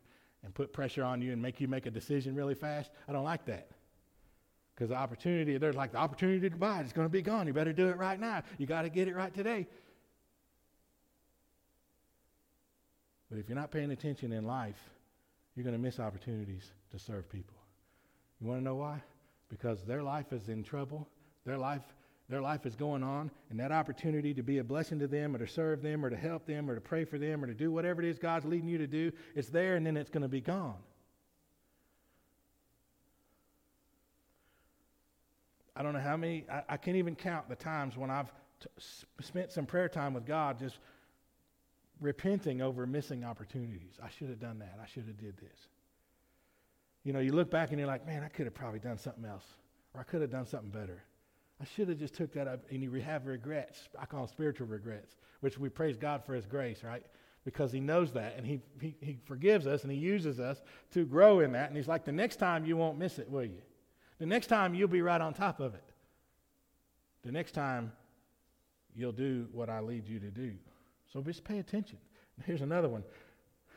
and 0.44 0.54
put 0.54 0.72
pressure 0.72 1.04
on 1.04 1.20
you 1.20 1.32
and 1.32 1.40
make 1.40 1.60
you 1.60 1.68
make 1.68 1.86
a 1.86 1.90
decision 1.90 2.34
really 2.34 2.54
fast. 2.54 2.90
I 3.08 3.12
don't 3.12 3.24
like 3.24 3.44
that. 3.46 3.68
Because 4.74 4.88
the 4.88 4.96
opportunity, 4.96 5.58
there's 5.58 5.76
like 5.76 5.92
the 5.92 5.98
opportunity 5.98 6.48
to 6.48 6.56
buy 6.56 6.80
it, 6.80 6.84
it's 6.84 6.92
going 6.92 7.06
to 7.06 7.12
be 7.12 7.22
gone. 7.22 7.46
You 7.46 7.52
better 7.52 7.72
do 7.72 7.88
it 7.88 7.96
right 7.96 8.18
now. 8.18 8.42
You 8.56 8.66
got 8.66 8.82
to 8.82 8.88
get 8.88 9.08
it 9.08 9.14
right 9.14 9.34
today. 9.34 9.66
But 13.30 13.38
if 13.38 13.48
you're 13.48 13.58
not 13.58 13.70
paying 13.70 13.90
attention 13.90 14.32
in 14.32 14.44
life, 14.46 14.80
you're 15.54 15.64
going 15.64 15.76
to 15.76 15.82
miss 15.82 16.00
opportunities 16.00 16.72
to 16.90 16.98
serve 16.98 17.30
people. 17.30 17.56
You 18.40 18.48
want 18.48 18.60
to 18.60 18.64
know 18.64 18.76
why? 18.76 19.02
Because 19.50 19.84
their 19.84 20.02
life 20.02 20.32
is 20.32 20.48
in 20.48 20.62
trouble. 20.64 21.06
Their 21.44 21.58
life 21.58 21.82
their 22.30 22.40
life 22.40 22.64
is 22.64 22.76
going 22.76 23.02
on, 23.02 23.30
and 23.50 23.58
that 23.58 23.72
opportunity 23.72 24.32
to 24.32 24.42
be 24.42 24.58
a 24.58 24.64
blessing 24.64 25.00
to 25.00 25.08
them 25.08 25.34
or 25.34 25.38
to 25.38 25.48
serve 25.48 25.82
them 25.82 26.04
or 26.04 26.10
to 26.10 26.16
help 26.16 26.46
them 26.46 26.70
or 26.70 26.76
to 26.76 26.80
pray 26.80 27.04
for 27.04 27.18
them 27.18 27.42
or 27.42 27.48
to 27.48 27.54
do 27.54 27.72
whatever 27.72 28.00
it 28.00 28.08
is 28.08 28.18
God's 28.18 28.46
leading 28.46 28.68
you 28.68 28.78
to 28.78 28.86
do, 28.86 29.10
it's 29.34 29.48
there 29.48 29.74
and 29.74 29.84
then 29.84 29.96
it's 29.96 30.10
going 30.10 30.22
to 30.22 30.28
be 30.28 30.40
gone. 30.40 30.78
I 35.74 35.82
don't 35.82 35.92
know 35.92 36.00
how 36.00 36.16
many, 36.16 36.44
I, 36.50 36.62
I 36.70 36.76
can't 36.76 36.96
even 36.96 37.16
count 37.16 37.48
the 37.48 37.56
times 37.56 37.96
when 37.96 38.10
I've 38.10 38.30
t- 38.60 38.68
spent 39.20 39.50
some 39.50 39.66
prayer 39.66 39.88
time 39.88 40.14
with 40.14 40.24
God 40.24 40.58
just 40.58 40.78
repenting 42.00 42.62
over 42.62 42.86
missing 42.86 43.24
opportunities. 43.24 43.98
I 44.02 44.08
should 44.08 44.28
have 44.28 44.40
done 44.40 44.60
that. 44.60 44.78
I 44.80 44.86
should 44.86 45.06
have 45.06 45.18
did 45.18 45.36
this. 45.38 45.68
You 47.02 47.12
know, 47.12 47.20
you 47.20 47.32
look 47.32 47.50
back 47.50 47.70
and 47.70 47.78
you're 47.78 47.88
like, 47.88 48.06
man, 48.06 48.22
I 48.22 48.28
could 48.28 48.46
have 48.46 48.54
probably 48.54 48.78
done 48.78 48.98
something 48.98 49.24
else, 49.24 49.44
or 49.94 50.00
I 50.00 50.04
could 50.04 50.20
have 50.20 50.30
done 50.30 50.46
something 50.46 50.70
better. 50.70 51.02
I 51.60 51.64
should 51.64 51.88
have 51.88 51.98
just 51.98 52.14
took 52.14 52.32
that 52.32 52.48
up, 52.48 52.60
and 52.70 52.82
you 52.82 52.90
have 52.92 53.26
regrets. 53.26 53.88
I 53.98 54.06
call 54.06 54.20
them 54.20 54.28
spiritual 54.28 54.66
regrets, 54.66 55.16
which 55.40 55.58
we 55.58 55.68
praise 55.68 55.96
God 55.96 56.24
for 56.24 56.34
His 56.34 56.46
grace, 56.46 56.82
right? 56.82 57.04
Because 57.44 57.70
He 57.70 57.80
knows 57.80 58.12
that, 58.12 58.34
and 58.36 58.46
He 58.46 58.60
He, 58.80 58.96
he 59.00 59.18
forgives 59.26 59.66
us, 59.66 59.82
and 59.82 59.92
He 59.92 59.98
uses 59.98 60.40
us 60.40 60.62
to 60.92 61.04
grow 61.04 61.40
in 61.40 61.52
that. 61.52 61.68
And 61.68 61.76
He's 61.76 61.88
like, 61.88 62.04
the 62.04 62.12
next 62.12 62.36
time 62.36 62.64
you 62.64 62.76
won't 62.76 62.98
miss 62.98 63.18
it, 63.18 63.30
will 63.30 63.44
you? 63.44 63.60
The 64.18 64.26
next 64.26 64.46
time 64.46 64.74
you'll 64.74 64.88
be 64.88 65.02
right 65.02 65.20
on 65.20 65.34
top 65.34 65.60
of 65.60 65.74
it. 65.74 65.84
The 67.22 67.32
next 67.32 67.52
time 67.52 67.92
you'll 68.94 69.12
do 69.12 69.46
what 69.52 69.68
I 69.68 69.80
lead 69.80 70.08
you 70.08 70.18
to 70.20 70.30
do. 70.30 70.52
So 71.12 71.20
just 71.20 71.44
pay 71.44 71.58
attention. 71.58 71.98
Here's 72.46 72.62
another 72.62 72.88
one. 72.88 73.04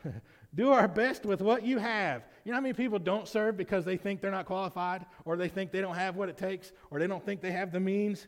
do 0.55 0.71
our 0.71 0.87
best 0.87 1.25
with 1.25 1.41
what 1.41 1.65
you 1.65 1.79
have. 1.79 2.23
You 2.45 2.51
know 2.51 2.57
how 2.57 2.61
many 2.61 2.73
people 2.73 2.99
don't 2.99 3.27
serve 3.27 3.57
because 3.57 3.85
they 3.85 3.97
think 3.97 4.21
they're 4.21 4.31
not 4.31 4.45
qualified, 4.45 5.05
or 5.25 5.35
they 5.35 5.49
think 5.49 5.71
they 5.71 5.81
don't 5.81 5.95
have 5.95 6.15
what 6.15 6.29
it 6.29 6.37
takes, 6.37 6.71
or 6.91 6.99
they 6.99 7.07
don't 7.07 7.25
think 7.25 7.41
they 7.41 7.51
have 7.51 7.71
the 7.71 7.79
means? 7.79 8.27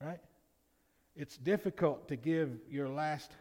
Right? 0.00 0.20
It's 1.16 1.36
difficult 1.36 2.08
to 2.08 2.16
give 2.16 2.50
your 2.70 2.88
last 2.88 3.32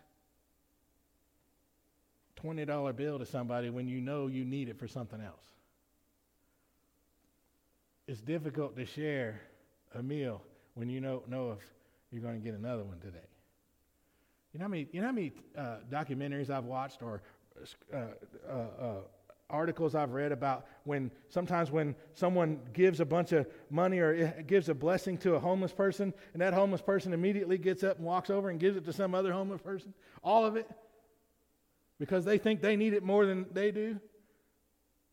$20 2.44 2.96
bill 2.96 3.20
to 3.20 3.26
somebody 3.26 3.70
when 3.70 3.88
you 3.88 4.02
know 4.02 4.28
you 4.28 4.46
need 4.46 4.70
it 4.70 4.80
for 4.80 4.88
something 4.88 5.22
else. 5.22 5.46
It's 8.08 8.22
difficult 8.22 8.76
to 8.78 8.86
share 8.86 9.42
a 9.94 10.02
meal 10.02 10.42
when 10.76 10.90
you 10.90 11.02
know, 11.02 11.24
know 11.28 11.52
if 11.52 11.60
you're 12.12 12.22
going 12.22 12.40
to 12.40 12.44
get 12.44 12.58
another 12.58 12.84
one 12.84 13.00
today. 13.00 13.18
You 14.58 14.62
know 14.62 14.66
how 14.66 14.70
many, 14.70 14.88
you 14.92 15.02
know 15.02 15.08
how 15.08 15.14
many 15.14 15.34
uh, 15.56 15.76
documentaries 15.92 16.50
I've 16.50 16.64
watched 16.64 17.04
or 17.04 17.22
uh, 17.94 17.98
uh, 18.50 18.52
uh, 18.52 18.94
articles 19.52 19.94
I've 19.94 20.14
read 20.14 20.32
about 20.32 20.66
when 20.84 21.12
sometimes 21.30 21.70
when 21.70 21.94
someone 22.16 22.62
gives 22.74 23.00
a 23.00 23.06
bunch 23.06 23.34
of 23.34 23.46
money 23.70 24.00
or 24.00 24.32
gives 24.48 24.68
a 24.68 24.74
blessing 24.74 25.20
to 25.20 25.36
a 25.36 25.40
homeless 25.40 25.74
person, 25.74 26.12
and 26.34 26.42
that 26.42 26.56
homeless 26.56 26.82
person 26.82 27.14
immediately 27.14 27.60
gets 27.60 27.84
up 27.84 27.98
and 27.98 28.06
walks 28.08 28.32
over 28.32 28.50
and 28.50 28.60
gives 28.60 28.76
it 28.76 28.86
to 28.86 28.94
some 28.94 29.14
other 29.14 29.32
homeless 29.32 29.62
person? 29.62 29.94
All 30.24 30.44
of 30.44 30.56
it? 30.56 30.68
Because 32.00 32.26
they 32.26 32.40
think 32.40 32.60
they 32.60 32.76
need 32.76 32.94
it 32.94 33.04
more 33.04 33.28
than 33.28 33.46
they 33.54 33.70
do? 33.70 34.00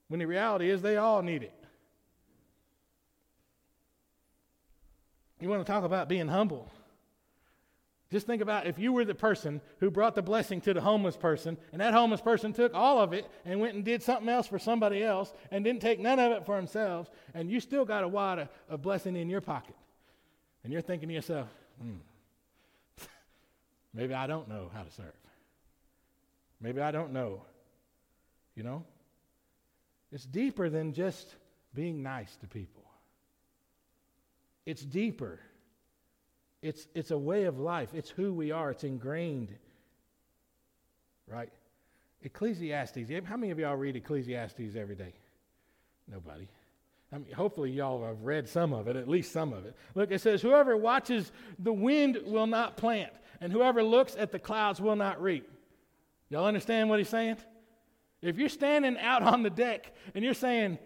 When 0.08 0.20
the 0.20 0.26
reality 0.26 0.70
is 0.70 0.80
they 0.80 0.96
all 0.96 1.20
need 1.20 1.42
it. 1.42 1.64
You 5.38 5.50
want 5.50 5.66
to 5.66 5.70
talk 5.70 5.84
about 5.84 6.08
being 6.08 6.28
humble? 6.28 6.72
Just 8.14 8.28
think 8.28 8.42
about 8.42 8.68
if 8.68 8.78
you 8.78 8.92
were 8.92 9.04
the 9.04 9.12
person 9.12 9.60
who 9.80 9.90
brought 9.90 10.14
the 10.14 10.22
blessing 10.22 10.60
to 10.60 10.72
the 10.72 10.80
homeless 10.80 11.16
person, 11.16 11.58
and 11.72 11.80
that 11.80 11.92
homeless 11.92 12.20
person 12.20 12.52
took 12.52 12.72
all 12.72 13.00
of 13.00 13.12
it 13.12 13.28
and 13.44 13.58
went 13.58 13.74
and 13.74 13.84
did 13.84 14.04
something 14.04 14.28
else 14.28 14.46
for 14.46 14.56
somebody 14.56 15.02
else 15.02 15.34
and 15.50 15.64
didn't 15.64 15.82
take 15.82 15.98
none 15.98 16.20
of 16.20 16.30
it 16.30 16.46
for 16.46 16.54
themselves, 16.54 17.10
and 17.34 17.50
you 17.50 17.58
still 17.58 17.84
got 17.84 18.04
a 18.04 18.08
wad 18.08 18.48
of, 18.68 18.82
blessing 18.82 19.16
in 19.16 19.28
your 19.28 19.40
pocket. 19.40 19.74
And 20.62 20.72
you're 20.72 20.80
thinking 20.80 21.08
to 21.08 21.14
yourself, 21.16 21.48
hmm, 21.82 21.96
maybe 23.92 24.14
I 24.14 24.28
don't 24.28 24.48
know 24.48 24.70
how 24.72 24.84
to 24.84 24.92
serve. 24.92 25.06
Maybe 26.60 26.80
I 26.80 26.92
don't 26.92 27.12
know. 27.12 27.42
You 28.54 28.62
know? 28.62 28.84
It's 30.12 30.24
deeper 30.24 30.70
than 30.70 30.92
just 30.92 31.34
being 31.74 32.04
nice 32.04 32.36
to 32.36 32.46
people. 32.46 32.84
It's 34.66 34.82
deeper. 34.82 35.40
It's, 36.64 36.88
it's 36.94 37.10
a 37.10 37.18
way 37.18 37.44
of 37.44 37.58
life. 37.58 37.90
It's 37.92 38.08
who 38.08 38.32
we 38.32 38.50
are. 38.50 38.70
It's 38.70 38.84
ingrained. 38.84 39.54
Right? 41.28 41.50
Ecclesiastes. 42.22 43.10
How 43.26 43.36
many 43.36 43.52
of 43.52 43.58
y'all 43.58 43.76
read 43.76 43.96
Ecclesiastes 43.96 44.74
every 44.74 44.94
day? 44.94 45.12
Nobody. 46.10 46.48
I 47.12 47.18
mean, 47.18 47.32
hopefully, 47.32 47.70
y'all 47.70 48.02
have 48.06 48.22
read 48.22 48.48
some 48.48 48.72
of 48.72 48.88
it, 48.88 48.96
at 48.96 49.06
least 49.06 49.30
some 49.30 49.52
of 49.52 49.66
it. 49.66 49.76
Look, 49.94 50.10
it 50.10 50.22
says, 50.22 50.40
Whoever 50.40 50.74
watches 50.74 51.32
the 51.58 51.72
wind 51.72 52.18
will 52.24 52.46
not 52.46 52.78
plant, 52.78 53.12
and 53.42 53.52
whoever 53.52 53.82
looks 53.82 54.16
at 54.18 54.32
the 54.32 54.38
clouds 54.38 54.80
will 54.80 54.96
not 54.96 55.20
reap. 55.22 55.46
Y'all 56.30 56.46
understand 56.46 56.88
what 56.88 56.98
he's 56.98 57.10
saying? 57.10 57.36
If 58.22 58.38
you're 58.38 58.48
standing 58.48 58.96
out 58.96 59.22
on 59.22 59.42
the 59.42 59.50
deck 59.50 59.94
and 60.14 60.24
you're 60.24 60.32
saying, 60.32 60.78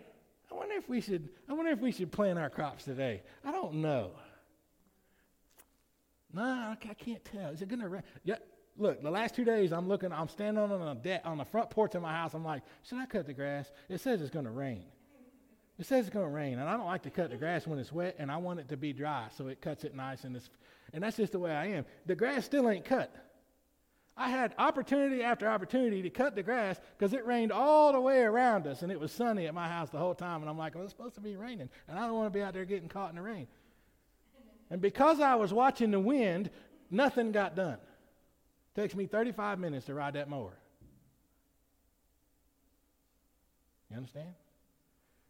I 0.51 0.57
wonder 0.57 0.75
if 0.75 0.89
we 0.89 1.01
should, 1.01 1.29
I 1.49 1.53
wonder 1.53 1.71
if 1.71 1.79
we 1.79 1.93
should 1.93 2.11
plant 2.11 2.37
our 2.37 2.51
crops 2.51 2.85
today. 2.85 3.23
I 3.45 3.53
don't 3.53 3.75
know. 3.75 4.11
No, 6.33 6.43
I 6.43 6.95
can't 6.95 7.25
tell. 7.25 7.51
Is 7.51 7.63
it 7.63 7.69
going 7.69 7.81
to 7.81 7.89
rain? 7.89 8.03
Yeah. 8.25 8.37
Look, 8.77 9.03
the 9.03 9.11
last 9.11 9.35
two 9.35 9.45
days 9.45 9.73
I'm 9.73 9.89
looking, 9.89 10.13
I'm 10.13 10.29
standing 10.29 10.63
on 10.63 10.71
the 10.71 10.95
deck, 10.95 11.23
on 11.25 11.39
the 11.39 11.45
front 11.45 11.69
porch 11.69 11.97
of 11.97 12.03
my 12.03 12.13
house. 12.13 12.35
I'm 12.35 12.45
like, 12.45 12.63
should 12.85 12.99
I 12.99 13.07
cut 13.07 13.27
the 13.27 13.35
grass? 13.35 13.73
It 13.89 14.01
says 14.01 14.21
it's 14.21 14.31
going 14.31 14.45
to 14.45 14.53
rain. 14.53 14.85
It 15.79 15.87
says 15.87 16.07
it's 16.07 16.15
going 16.15 16.27
to 16.27 16.31
rain, 16.31 16.59
and 16.59 16.69
I 16.69 16.77
don't 16.77 16.87
like 16.87 17.03
to 17.03 17.11
cut 17.11 17.31
the 17.31 17.37
grass 17.37 17.67
when 17.67 17.79
it's 17.79 17.93
wet, 17.93 18.17
and 18.19 18.31
I 18.31 18.37
want 18.37 18.61
it 18.61 18.69
to 18.69 18.77
be 18.77 18.93
dry, 18.93 19.27
so 19.37 19.49
it 19.49 19.61
cuts 19.61 19.85
it 19.85 19.95
nice, 19.95 20.25
and 20.25 20.37
it's, 20.37 20.51
and 20.93 21.03
that's 21.03 21.17
just 21.17 21.33
the 21.33 21.39
way 21.39 21.53
I 21.53 21.67
am. 21.67 21.85
The 22.07 22.17
grass 22.17 22.45
still 22.45 22.69
ain't 22.69 22.85
cut. 22.85 23.15
I 24.19 24.29
had 24.31 24.53
opportunity 24.59 25.23
after 25.23 25.49
opportunity 25.49 26.03
to 26.03 26.11
cut 26.11 26.35
the 26.35 26.43
grass 26.43 26.81
because 26.99 27.13
it 27.13 27.25
rained 27.25 27.53
all 27.53 27.93
the 27.93 28.01
way 28.01 28.23
around 28.23 28.67
us 28.67 28.83
and 28.83 28.91
it 28.91 28.99
was 28.99 29.13
sunny 29.13 29.47
at 29.47 29.55
my 29.55 29.69
house 29.69 29.91
the 29.91 29.99
whole 29.99 30.15
time. 30.15 30.41
And 30.41 30.51
I'm 30.51 30.59
like, 30.59 30.75
well, 30.75 30.83
it's 30.83 30.93
supposed 30.93 31.15
to 31.15 31.21
be 31.21 31.37
raining. 31.37 31.69
And 31.87 31.97
I 31.97 32.07
don't 32.09 32.17
want 32.17 32.27
to 32.27 32.37
be 32.37 32.43
out 32.43 32.53
there 32.53 32.65
getting 32.65 32.89
caught 32.89 33.11
in 33.11 33.17
the 33.17 33.23
rain. 33.23 33.47
And 34.71 34.81
because 34.81 35.21
I 35.21 35.35
was 35.35 35.53
watching 35.53 35.91
the 35.91 36.01
wind, 36.01 36.51
nothing 36.91 37.33
got 37.33 37.57
done. 37.57 37.79
It 38.77 38.81
takes 38.81 38.95
me 38.95 39.07
35 39.07 39.59
minutes 39.59 39.87
to 39.87 39.95
ride 39.95 40.15
that 40.15 40.29
mower. 40.29 40.57
You 43.91 43.97
understand? 43.97 44.35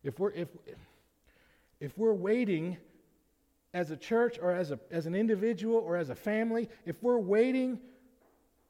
If 0.03 0.19
we're, 0.19 0.33
if, 0.33 0.49
if 1.81 1.97
we're 1.97 2.15
waiting 2.15 2.77
as 3.75 3.91
a 3.91 3.97
church 3.97 4.39
or 4.41 4.53
as, 4.53 4.71
a, 4.71 4.81
as 4.91 5.07
an 5.07 5.15
individual 5.15 5.77
or 5.77 5.97
as 5.97 6.11
a 6.11 6.15
family, 6.15 6.69
if 6.85 7.03
we're 7.03 7.19
waiting 7.19 7.79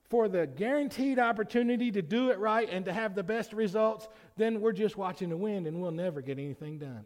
for 0.08 0.28
the 0.28 0.46
guaranteed 0.46 1.18
opportunity 1.18 1.90
to 1.90 2.02
do 2.02 2.30
it 2.30 2.38
right 2.38 2.68
and 2.70 2.84
to 2.86 2.92
have 2.92 3.14
the 3.14 3.22
best 3.22 3.52
results, 3.52 4.08
then 4.36 4.60
we're 4.60 4.72
just 4.72 4.96
watching 4.96 5.28
the 5.28 5.36
wind 5.36 5.66
and 5.66 5.80
we'll 5.80 5.90
never 5.90 6.22
get 6.22 6.38
anything 6.38 6.78
done. 6.78 7.04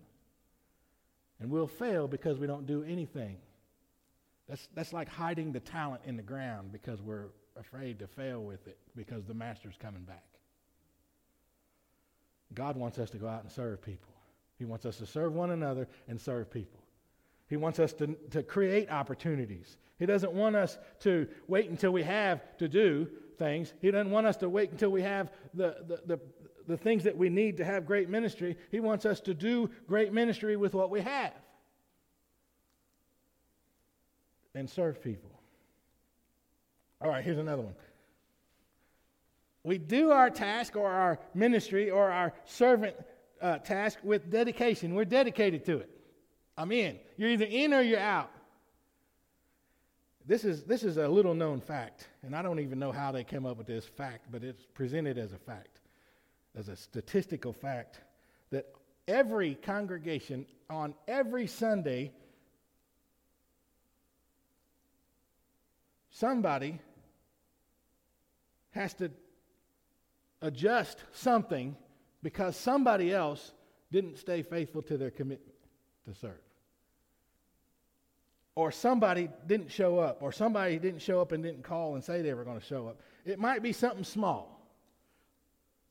And 1.40 1.50
we'll 1.50 1.66
fail 1.66 2.06
because 2.06 2.38
we 2.38 2.46
don't 2.46 2.66
do 2.66 2.84
anything. 2.84 3.38
That's, 4.52 4.68
that's 4.74 4.92
like 4.92 5.08
hiding 5.08 5.50
the 5.50 5.60
talent 5.60 6.02
in 6.04 6.14
the 6.14 6.22
ground 6.22 6.72
because 6.72 7.00
we're 7.00 7.28
afraid 7.58 7.98
to 8.00 8.06
fail 8.06 8.42
with 8.42 8.68
it 8.68 8.76
because 8.94 9.24
the 9.24 9.32
master's 9.32 9.76
coming 9.80 10.02
back. 10.02 10.26
God 12.52 12.76
wants 12.76 12.98
us 12.98 13.08
to 13.12 13.16
go 13.16 13.26
out 13.26 13.44
and 13.44 13.50
serve 13.50 13.80
people. 13.80 14.12
He 14.58 14.66
wants 14.66 14.84
us 14.84 14.98
to 14.98 15.06
serve 15.06 15.32
one 15.32 15.52
another 15.52 15.88
and 16.06 16.20
serve 16.20 16.50
people. 16.50 16.80
He 17.48 17.56
wants 17.56 17.78
us 17.78 17.94
to, 17.94 18.08
to 18.32 18.42
create 18.42 18.90
opportunities. 18.90 19.78
He 19.98 20.04
doesn't 20.04 20.34
want 20.34 20.54
us 20.54 20.76
to 21.00 21.26
wait 21.48 21.70
until 21.70 21.92
we 21.92 22.02
have 22.02 22.42
to 22.58 22.68
do 22.68 23.08
things. 23.38 23.72
He 23.80 23.90
doesn't 23.90 24.10
want 24.10 24.26
us 24.26 24.36
to 24.36 24.50
wait 24.50 24.70
until 24.70 24.90
we 24.90 25.00
have 25.00 25.32
the, 25.54 25.76
the, 25.88 26.02
the, 26.04 26.20
the 26.68 26.76
things 26.76 27.04
that 27.04 27.16
we 27.16 27.30
need 27.30 27.56
to 27.56 27.64
have 27.64 27.86
great 27.86 28.10
ministry. 28.10 28.58
He 28.70 28.80
wants 28.80 29.06
us 29.06 29.18
to 29.22 29.32
do 29.32 29.70
great 29.88 30.12
ministry 30.12 30.58
with 30.58 30.74
what 30.74 30.90
we 30.90 31.00
have 31.00 31.32
and 34.54 34.68
serve 34.68 35.02
people. 35.02 35.30
All 37.00 37.08
right, 37.08 37.24
here's 37.24 37.38
another 37.38 37.62
one. 37.62 37.74
We 39.64 39.78
do 39.78 40.10
our 40.10 40.30
task 40.30 40.76
or 40.76 40.90
our 40.90 41.20
ministry 41.34 41.90
or 41.90 42.10
our 42.10 42.32
servant 42.44 42.96
uh, 43.40 43.58
task 43.58 43.98
with 44.02 44.30
dedication. 44.30 44.94
We're 44.94 45.04
dedicated 45.04 45.64
to 45.66 45.78
it. 45.78 45.90
I'm 46.56 46.72
in. 46.72 46.98
You're 47.16 47.30
either 47.30 47.46
in 47.46 47.72
or 47.72 47.80
you're 47.80 47.98
out. 47.98 48.30
This 50.26 50.44
is, 50.44 50.62
this 50.64 50.84
is 50.84 50.98
a 50.98 51.08
little 51.08 51.34
known 51.34 51.60
fact, 51.60 52.08
and 52.22 52.36
I 52.36 52.42
don't 52.42 52.60
even 52.60 52.78
know 52.78 52.92
how 52.92 53.10
they 53.10 53.24
came 53.24 53.44
up 53.44 53.56
with 53.56 53.66
this 53.66 53.84
fact, 53.84 54.26
but 54.30 54.44
it's 54.44 54.64
presented 54.74 55.18
as 55.18 55.32
a 55.32 55.38
fact, 55.38 55.80
as 56.56 56.68
a 56.68 56.76
statistical 56.76 57.52
fact, 57.52 58.00
that 58.50 58.72
every 59.08 59.56
congregation 59.56 60.46
on 60.70 60.94
every 61.08 61.48
Sunday, 61.48 62.12
somebody 66.12 66.78
has 68.70 68.94
to 68.94 69.10
adjust 70.40 71.02
something 71.12 71.76
because 72.22 72.56
somebody 72.56 73.12
else 73.12 73.52
didn't 73.90 74.18
stay 74.18 74.42
faithful 74.42 74.82
to 74.82 74.96
their 74.96 75.10
commitment 75.10 75.56
to 76.06 76.14
serve. 76.14 76.40
Or 78.54 78.70
somebody 78.70 79.30
didn't 79.46 79.70
show 79.70 79.98
up, 79.98 80.22
or 80.22 80.30
somebody 80.30 80.78
didn't 80.78 81.00
show 81.00 81.20
up 81.20 81.32
and 81.32 81.42
didn't 81.42 81.64
call 81.64 81.94
and 81.94 82.04
say 82.04 82.20
they 82.20 82.34
were 82.34 82.44
going 82.44 82.60
to 82.60 82.66
show 82.66 82.86
up. 82.86 83.00
It 83.24 83.38
might 83.38 83.62
be 83.62 83.72
something 83.72 84.04
small. 84.04 84.60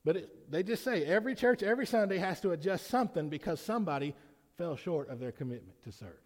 But 0.04 0.18
it, 0.18 0.52
they 0.52 0.64
just 0.64 0.84
say 0.84 1.04
every 1.06 1.36
church, 1.36 1.64
every 1.64 1.86
Sunday 1.86 2.18
has 2.18 2.40
to 2.42 2.52
adjust 2.52 2.88
something 2.88 3.30
because 3.30 3.60
somebody 3.60 4.16
fell 4.58 4.76
short 4.76 5.10
of 5.10 5.20
their 5.20 5.32
commitment 5.32 5.82
to 5.84 5.92
serve. 5.92 6.20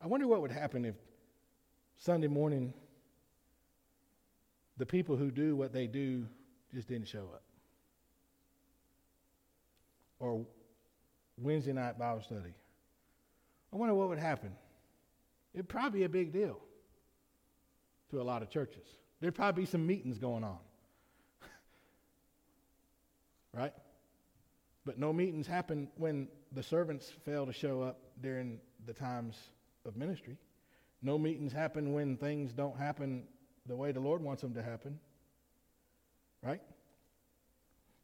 I 0.00 0.06
wonder 0.06 0.26
what 0.26 0.40
would 0.42 0.52
happen 0.52 0.84
if 0.84 0.94
Sunday 1.98 2.28
morning 2.28 2.72
the 4.76 4.86
people 4.86 5.16
who 5.16 5.30
do 5.30 5.56
what 5.56 5.72
they 5.72 5.86
do 5.86 6.26
just 6.72 6.88
didn't 6.88 7.08
show 7.08 7.30
up. 7.34 7.42
Or 10.20 10.46
Wednesday 11.36 11.72
night 11.72 11.98
Bible 11.98 12.22
study. 12.22 12.54
I 13.72 13.76
wonder 13.76 13.94
what 13.94 14.08
would 14.08 14.18
happen. 14.18 14.52
It'd 15.52 15.68
probably 15.68 16.00
be 16.00 16.04
a 16.04 16.08
big 16.08 16.32
deal 16.32 16.58
to 18.10 18.20
a 18.20 18.22
lot 18.22 18.42
of 18.42 18.50
churches. 18.50 18.86
There'd 19.20 19.34
probably 19.34 19.62
be 19.62 19.66
some 19.66 19.86
meetings 19.86 20.18
going 20.18 20.44
on. 20.44 20.58
right? 23.52 23.74
But 24.84 24.98
no 24.98 25.12
meetings 25.12 25.46
happen 25.46 25.88
when 25.96 26.28
the 26.52 26.62
servants 26.62 27.12
fail 27.24 27.46
to 27.46 27.52
show 27.52 27.82
up 27.82 27.98
during 28.20 28.60
the 28.86 28.92
times 28.92 29.36
of 29.88 29.96
ministry. 29.96 30.36
No 31.02 31.18
meetings 31.18 31.52
happen 31.52 31.92
when 31.92 32.16
things 32.16 32.52
don't 32.52 32.76
happen 32.76 33.24
the 33.66 33.76
way 33.76 33.92
the 33.92 34.00
Lord 34.00 34.22
wants 34.22 34.42
them 34.42 34.54
to 34.54 34.62
happen. 34.62 34.98
Right? 36.42 36.60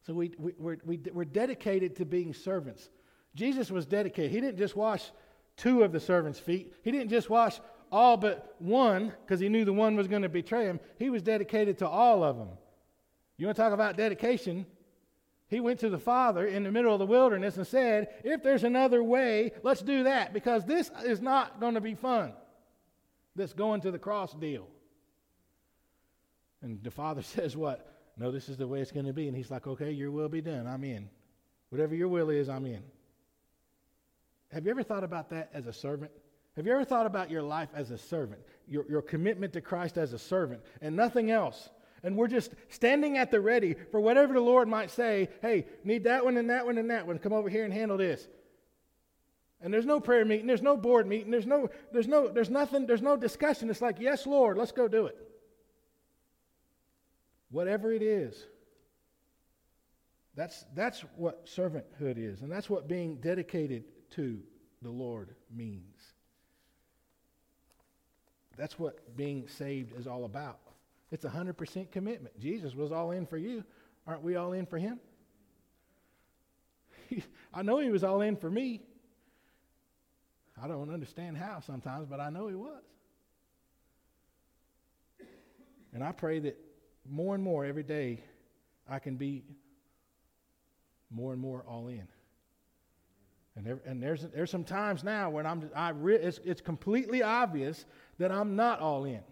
So 0.06 0.12
we, 0.12 0.32
we, 0.38 0.52
we're, 0.58 0.78
we, 0.84 1.00
we're 1.12 1.24
dedicated 1.24 1.96
to 1.96 2.04
being 2.04 2.34
servants. 2.34 2.90
Jesus 3.34 3.70
was 3.70 3.86
dedicated. 3.86 4.30
He 4.30 4.40
didn't 4.40 4.58
just 4.58 4.76
wash 4.76 5.10
two 5.56 5.82
of 5.82 5.92
the 5.92 6.00
servants' 6.00 6.38
feet, 6.38 6.74
he 6.82 6.90
didn't 6.90 7.10
just 7.10 7.30
wash 7.30 7.60
all 7.92 8.16
but 8.16 8.56
one 8.58 9.12
because 9.24 9.38
he 9.38 9.48
knew 9.48 9.64
the 9.64 9.72
one 9.72 9.94
was 9.94 10.08
going 10.08 10.22
to 10.22 10.28
betray 10.28 10.64
him. 10.64 10.80
He 10.98 11.10
was 11.10 11.22
dedicated 11.22 11.78
to 11.78 11.88
all 11.88 12.24
of 12.24 12.36
them. 12.36 12.48
You 13.36 13.46
want 13.46 13.56
to 13.56 13.62
talk 13.62 13.72
about 13.72 13.96
dedication? 13.96 14.66
He 15.54 15.60
went 15.60 15.78
to 15.80 15.88
the 15.88 16.00
Father 16.00 16.44
in 16.48 16.64
the 16.64 16.72
middle 16.72 16.92
of 16.92 16.98
the 16.98 17.06
wilderness 17.06 17.56
and 17.58 17.64
said, 17.64 18.08
If 18.24 18.42
there's 18.42 18.64
another 18.64 19.04
way, 19.04 19.52
let's 19.62 19.82
do 19.82 20.02
that 20.02 20.32
because 20.32 20.64
this 20.64 20.90
is 21.04 21.20
not 21.20 21.60
going 21.60 21.74
to 21.74 21.80
be 21.80 21.94
fun. 21.94 22.32
This 23.36 23.52
going 23.52 23.80
to 23.82 23.92
the 23.92 23.98
cross 24.00 24.34
deal. 24.34 24.66
And 26.60 26.82
the 26.82 26.90
Father 26.90 27.22
says, 27.36 27.56
What? 27.56 27.88
No, 28.16 28.32
this 28.32 28.48
is 28.48 28.56
the 28.56 28.66
way 28.66 28.80
it's 28.80 28.90
going 28.90 29.06
to 29.06 29.12
be. 29.12 29.28
And 29.28 29.36
he's 29.36 29.48
like, 29.48 29.68
Okay, 29.68 29.92
your 29.92 30.10
will 30.10 30.28
be 30.28 30.40
done. 30.40 30.66
I'm 30.66 30.82
in. 30.82 31.08
Whatever 31.68 31.94
your 31.94 32.08
will 32.08 32.30
is, 32.30 32.48
I'm 32.48 32.66
in. 32.66 32.82
Have 34.50 34.64
you 34.64 34.72
ever 34.72 34.82
thought 34.82 35.04
about 35.04 35.30
that 35.30 35.50
as 35.54 35.68
a 35.68 35.72
servant? 35.72 36.10
Have 36.56 36.66
you 36.66 36.72
ever 36.72 36.84
thought 36.84 37.06
about 37.06 37.30
your 37.30 37.42
life 37.42 37.68
as 37.76 37.92
a 37.92 37.98
servant, 37.98 38.40
your, 38.66 38.86
your 38.88 39.02
commitment 39.02 39.52
to 39.52 39.60
Christ 39.60 39.98
as 39.98 40.14
a 40.14 40.18
servant, 40.18 40.62
and 40.80 40.96
nothing 40.96 41.30
else? 41.30 41.68
And 42.04 42.16
we're 42.16 42.28
just 42.28 42.52
standing 42.68 43.16
at 43.16 43.30
the 43.30 43.40
ready 43.40 43.74
for 43.90 43.98
whatever 43.98 44.34
the 44.34 44.40
Lord 44.40 44.68
might 44.68 44.90
say. 44.90 45.30
Hey, 45.40 45.66
need 45.82 46.04
that 46.04 46.22
one 46.22 46.36
and 46.36 46.50
that 46.50 46.66
one 46.66 46.76
and 46.76 46.90
that 46.90 47.06
one. 47.06 47.18
Come 47.18 47.32
over 47.32 47.48
here 47.48 47.64
and 47.64 47.72
handle 47.72 47.96
this. 47.96 48.28
And 49.62 49.72
there's 49.72 49.86
no 49.86 49.98
prayer 49.98 50.26
meeting, 50.26 50.46
there's 50.46 50.60
no 50.60 50.76
board 50.76 51.06
meeting, 51.06 51.30
there's 51.30 51.46
no, 51.46 51.70
there's 51.90 52.06
no, 52.06 52.28
there's 52.28 52.50
nothing, 52.50 52.86
there's 52.86 53.00
no 53.00 53.16
discussion. 53.16 53.70
It's 53.70 53.80
like, 53.80 53.98
yes, 53.98 54.26
Lord, 54.26 54.58
let's 54.58 54.72
go 54.72 54.86
do 54.86 55.06
it. 55.06 55.16
Whatever 57.50 57.90
it 57.90 58.02
is. 58.02 58.44
That's, 60.36 60.66
that's 60.74 61.02
what 61.16 61.46
servanthood 61.46 62.18
is, 62.18 62.42
and 62.42 62.52
that's 62.52 62.68
what 62.68 62.88
being 62.88 63.16
dedicated 63.16 63.84
to 64.10 64.40
the 64.82 64.90
Lord 64.90 65.30
means. 65.50 66.12
That's 68.58 68.78
what 68.78 69.16
being 69.16 69.48
saved 69.48 69.98
is 69.98 70.06
all 70.06 70.26
about. 70.26 70.58
It's 71.14 71.24
a 71.24 71.28
100% 71.28 71.92
commitment. 71.92 72.40
Jesus 72.40 72.74
was 72.74 72.90
all 72.90 73.12
in 73.12 73.24
for 73.24 73.36
you. 73.36 73.62
Aren't 74.04 74.24
we 74.24 74.34
all 74.34 74.52
in 74.52 74.66
for 74.66 74.78
him? 74.78 74.98
I 77.54 77.62
know 77.62 77.78
he 77.78 77.88
was 77.88 78.02
all 78.02 78.20
in 78.20 78.34
for 78.34 78.50
me. 78.50 78.82
I 80.60 80.66
don't 80.66 80.92
understand 80.92 81.36
how 81.36 81.60
sometimes, 81.60 82.08
but 82.10 82.18
I 82.18 82.30
know 82.30 82.48
he 82.48 82.56
was. 82.56 82.82
And 85.92 86.02
I 86.02 86.10
pray 86.10 86.40
that 86.40 86.58
more 87.08 87.36
and 87.36 87.44
more 87.44 87.64
every 87.64 87.84
day 87.84 88.18
I 88.90 88.98
can 88.98 89.14
be 89.14 89.44
more 91.12 91.32
and 91.32 91.40
more 91.40 91.64
all 91.68 91.86
in. 91.86 92.08
And, 93.54 93.64
there, 93.64 93.78
and 93.86 94.02
there's, 94.02 94.22
there's 94.34 94.50
some 94.50 94.64
times 94.64 95.04
now 95.04 95.30
when 95.30 95.46
I'm, 95.46 95.70
I 95.76 95.90
re, 95.90 96.16
it's, 96.16 96.40
it's 96.44 96.60
completely 96.60 97.22
obvious 97.22 97.84
that 98.18 98.32
I'm 98.32 98.56
not 98.56 98.80
all 98.80 99.04
in. 99.04 99.22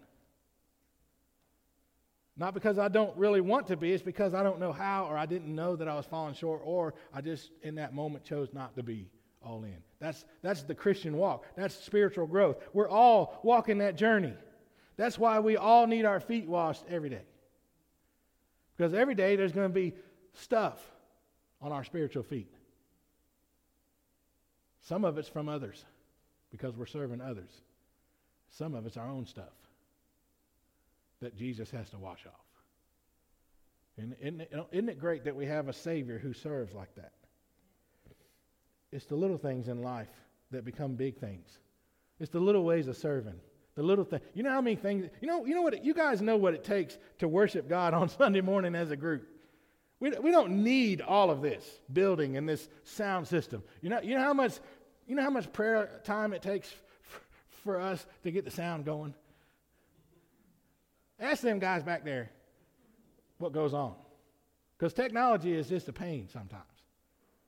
Not 2.35 2.53
because 2.53 2.79
I 2.79 2.87
don't 2.87 3.15
really 3.15 3.41
want 3.41 3.67
to 3.67 3.77
be, 3.77 3.91
it's 3.91 4.01
because 4.01 4.33
I 4.33 4.41
don't 4.41 4.59
know 4.59 4.71
how, 4.71 5.05
or 5.05 5.17
I 5.17 5.25
didn't 5.25 5.53
know 5.53 5.75
that 5.75 5.87
I 5.87 5.95
was 5.95 6.05
falling 6.05 6.33
short, 6.33 6.61
or 6.63 6.95
I 7.13 7.21
just 7.21 7.51
in 7.61 7.75
that 7.75 7.93
moment 7.93 8.23
chose 8.23 8.49
not 8.53 8.75
to 8.75 8.83
be 8.83 9.07
all 9.43 9.63
in. 9.63 9.77
That's, 9.99 10.25
that's 10.41 10.63
the 10.63 10.73
Christian 10.73 11.15
walk. 11.15 11.45
That's 11.55 11.75
spiritual 11.75 12.25
growth. 12.25 12.57
We're 12.73 12.89
all 12.89 13.39
walking 13.43 13.79
that 13.79 13.97
journey. 13.97 14.33
That's 14.97 15.19
why 15.19 15.39
we 15.39 15.57
all 15.57 15.85
need 15.85 16.05
our 16.05 16.19
feet 16.19 16.47
washed 16.47 16.83
every 16.89 17.09
day. 17.09 17.25
Because 18.75 18.95
every 18.95 19.15
day 19.15 19.35
there's 19.35 19.51
going 19.51 19.69
to 19.69 19.73
be 19.73 19.93
stuff 20.33 20.79
on 21.61 21.71
our 21.71 21.83
spiritual 21.83 22.23
feet. 22.23 22.51
Some 24.81 25.05
of 25.05 25.17
it's 25.19 25.29
from 25.29 25.47
others 25.47 25.85
because 26.51 26.75
we're 26.75 26.87
serving 26.87 27.21
others. 27.21 27.61
Some 28.49 28.73
of 28.73 28.85
it's 28.85 28.97
our 28.97 29.07
own 29.07 29.25
stuff 29.25 29.62
that 31.23 31.35
Jesus 31.35 31.71
has 31.71 31.89
to 31.89 31.97
wash 31.97 32.25
off. 32.25 32.33
And 33.97 34.15
isn't 34.21 34.41
it, 34.41 34.53
isn't 34.71 34.89
it 34.89 34.99
great 34.99 35.25
that 35.25 35.35
we 35.35 35.45
have 35.45 35.67
a 35.67 35.73
Savior 35.73 36.17
who 36.17 36.33
serves 36.33 36.73
like 36.73 36.93
that? 36.95 37.13
It's 38.91 39.05
the 39.05 39.15
little 39.15 39.37
things 39.37 39.67
in 39.67 39.81
life 39.81 40.09
that 40.51 40.63
become 40.65 40.95
big 40.95 41.17
things. 41.17 41.59
It's 42.19 42.31
the 42.31 42.39
little 42.39 42.63
ways 42.63 42.87
of 42.87 42.95
serving. 42.95 43.39
The 43.75 43.83
little 43.83 44.05
thing. 44.05 44.21
You 44.35 44.43
know 44.43 44.51
how 44.51 44.61
many 44.61 44.75
things, 44.75 45.09
you 45.19 45.27
know, 45.27 45.45
you 45.45 45.55
know 45.55 45.63
what, 45.63 45.83
you 45.83 45.95
guys 45.95 46.21
know 46.21 46.37
what 46.37 46.53
it 46.53 46.63
takes 46.63 46.97
to 47.19 47.27
worship 47.27 47.67
God 47.67 47.93
on 47.93 48.09
Sunday 48.17 48.41
morning 48.41 48.75
as 48.75 48.91
a 48.91 48.95
group. 48.95 49.27
We, 49.99 50.11
we 50.11 50.31
don't 50.31 50.63
need 50.63 51.01
all 51.01 51.31
of 51.31 51.41
this 51.41 51.65
building 51.91 52.37
and 52.37 52.47
this 52.47 52.67
sound 52.83 53.27
system. 53.27 53.63
You 53.81 53.89
know, 53.89 54.01
you 54.01 54.15
know 54.15 54.21
how 54.21 54.33
much, 54.33 54.53
you 55.07 55.15
know 55.15 55.23
how 55.23 55.29
much 55.29 55.51
prayer 55.53 56.01
time 56.03 56.33
it 56.33 56.41
takes 56.41 56.67
f- 56.67 57.21
for 57.63 57.79
us 57.79 58.05
to 58.23 58.31
get 58.31 58.45
the 58.45 58.51
sound 58.51 58.85
going? 58.85 59.15
Ask 61.19 61.41
them 61.41 61.59
guys 61.59 61.83
back 61.83 62.03
there 62.03 62.29
what 63.37 63.53
goes 63.53 63.73
on. 63.73 63.95
Because 64.77 64.93
technology 64.93 65.53
is 65.53 65.67
just 65.67 65.87
a 65.87 65.93
pain 65.93 66.27
sometimes. 66.31 66.63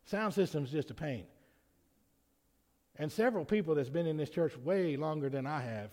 Sound 0.06 0.34
system 0.34 0.64
is 0.64 0.72
just 0.72 0.92
a 0.92 0.94
pain. 0.94 1.26
And 2.98 3.12
several 3.12 3.44
people 3.44 3.76
that's 3.76 3.90
been 3.90 4.08
in 4.08 4.18
this 4.18 4.30
church 4.30 4.56
way 4.58 4.96
longer 4.96 5.30
than 5.30 5.46
I 5.46 5.62
have 5.62 5.92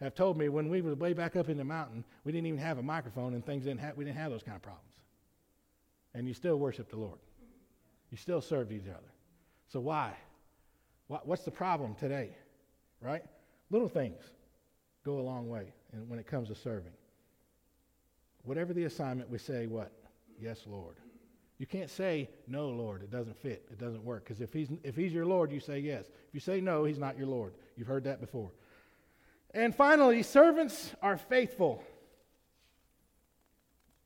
have 0.00 0.14
told 0.14 0.36
me 0.36 0.48
when 0.48 0.68
we 0.68 0.80
were 0.80 0.94
way 0.94 1.12
back 1.12 1.36
up 1.36 1.48
in 1.48 1.56
the 1.56 1.64
mountain, 1.64 2.04
we 2.24 2.32
didn't 2.32 2.46
even 2.46 2.58
have 2.58 2.78
a 2.78 2.82
microphone 2.82 3.34
and 3.34 3.46
things 3.46 3.64
didn't 3.64 3.80
have, 3.80 3.96
we 3.96 4.04
didn't 4.04 4.16
have 4.16 4.32
those 4.32 4.42
kind 4.42 4.56
of 4.56 4.62
problems. 4.62 4.94
And 6.14 6.26
you 6.26 6.34
still 6.34 6.56
worship 6.56 6.90
the 6.90 6.96
Lord. 6.96 7.18
You 8.10 8.16
still 8.16 8.40
serve 8.40 8.72
each 8.72 8.88
other. 8.88 9.12
So 9.68 9.80
why? 9.80 10.14
What's 11.06 11.44
the 11.44 11.50
problem 11.50 11.94
today? 11.94 12.30
Right? 13.00 13.22
Little 13.70 13.88
things 13.88 14.22
go 15.04 15.18
a 15.18 15.22
long 15.22 15.48
way 15.48 15.72
when 16.08 16.18
it 16.18 16.26
comes 16.26 16.48
to 16.48 16.54
serving. 16.54 16.92
Whatever 18.44 18.72
the 18.72 18.84
assignment, 18.84 19.30
we 19.30 19.38
say 19.38 19.66
what? 19.66 19.92
Yes, 20.40 20.62
Lord. 20.66 20.96
You 21.58 21.66
can't 21.66 21.90
say, 21.90 22.28
no, 22.48 22.68
Lord. 22.70 23.02
It 23.02 23.10
doesn't 23.10 23.36
fit. 23.40 23.64
It 23.70 23.78
doesn't 23.78 24.04
work. 24.04 24.24
Because 24.24 24.40
if 24.40 24.52
he's, 24.52 24.68
if 24.82 24.96
he's 24.96 25.12
your 25.12 25.26
Lord, 25.26 25.52
you 25.52 25.60
say 25.60 25.78
yes. 25.78 26.06
If 26.06 26.34
you 26.34 26.40
say 26.40 26.60
no, 26.60 26.84
he's 26.84 26.98
not 26.98 27.16
your 27.16 27.28
Lord. 27.28 27.54
You've 27.76 27.86
heard 27.86 28.04
that 28.04 28.20
before. 28.20 28.50
And 29.54 29.74
finally, 29.74 30.22
servants 30.22 30.92
are 31.02 31.16
faithful. 31.16 31.84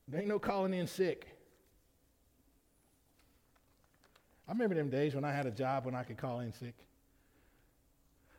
There 0.09 0.21
ain't 0.21 0.29
no 0.29 0.39
calling 0.39 0.75
in 0.75 0.87
sick. 0.87 1.27
I 4.49 4.53
remember 4.53 4.75
them 4.75 4.91
days 4.91 5.15
when 5.15 5.25
I 5.25 5.33
had 5.33 5.47
a 5.47 5.51
job 5.51 5.87
when 5.87 5.95
I 5.95 6.03
could 6.03 6.19
call 6.19 6.41
in 6.41 6.53
sick. 6.53 6.75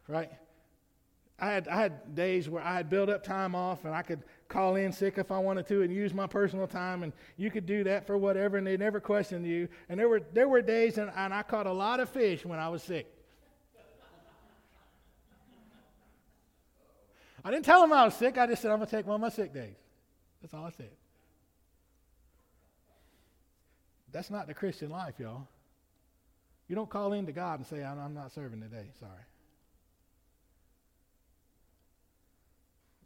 Right? 0.08 0.32
I 1.40 1.48
had, 1.52 1.68
I 1.68 1.82
had 1.82 2.16
days 2.16 2.50
where 2.50 2.64
I 2.64 2.74
had 2.74 2.90
built 2.90 3.10
up 3.10 3.24
time 3.24 3.56
off 3.56 3.84
and 3.86 3.94
I 3.94 4.02
could 4.02 4.24
call 4.50 4.76
in 4.76 4.92
sick 4.92 5.18
if 5.18 5.32
I 5.32 5.40
wanted 5.40 5.68
to 5.68 5.82
and 5.82 5.94
use 5.94 6.14
my 6.14 6.28
personal 6.28 6.68
time 6.68 7.04
and 7.04 7.14
you 7.36 7.52
could 7.52 7.66
do 7.66 7.84
that 7.84 8.08
for 8.08 8.18
whatever 8.18 8.58
and 8.58 8.66
they 8.66 8.78
never 8.78 9.00
questioned 9.00 9.46
you. 9.46 9.68
And 9.90 10.00
there 10.00 10.08
were, 10.08 10.22
there 10.34 10.48
were 10.48 10.62
days 10.62 10.98
and, 10.98 11.12
and 11.16 11.34
I 11.34 11.44
caught 11.44 11.68
a 11.68 11.72
lot 11.72 12.00
of 12.00 12.10
fish 12.10 12.46
when 12.46 12.60
I 12.60 12.70
was 12.70 12.84
sick. 12.84 13.08
I 17.44 17.52
didn't 17.52 17.66
tell 17.66 17.82
them 17.82 17.94
I 17.94 18.04
was 18.06 18.16
sick. 18.16 18.38
I 18.38 18.48
just 18.48 18.62
said 18.62 18.72
I'm 18.72 18.78
going 18.78 18.90
to 18.90 18.96
take 18.96 19.06
one 19.06 19.16
of 19.16 19.22
my 19.22 19.30
sick 19.30 19.54
days. 19.54 19.76
That's 20.42 20.54
all 20.54 20.66
I 20.66 20.72
said. 20.72 20.92
That's 24.12 24.30
not 24.30 24.48
the 24.48 24.54
Christian 24.54 24.90
life, 24.90 25.16
y'all. 25.20 25.48
You 26.68 26.76
don't 26.76 26.90
call 26.90 27.14
in 27.14 27.26
to 27.26 27.32
God 27.32 27.60
and 27.60 27.68
say, 27.68 27.84
I'm 27.84 28.14
not 28.14 28.34
serving 28.34 28.62
today. 28.62 28.88
Sorry. 29.00 29.12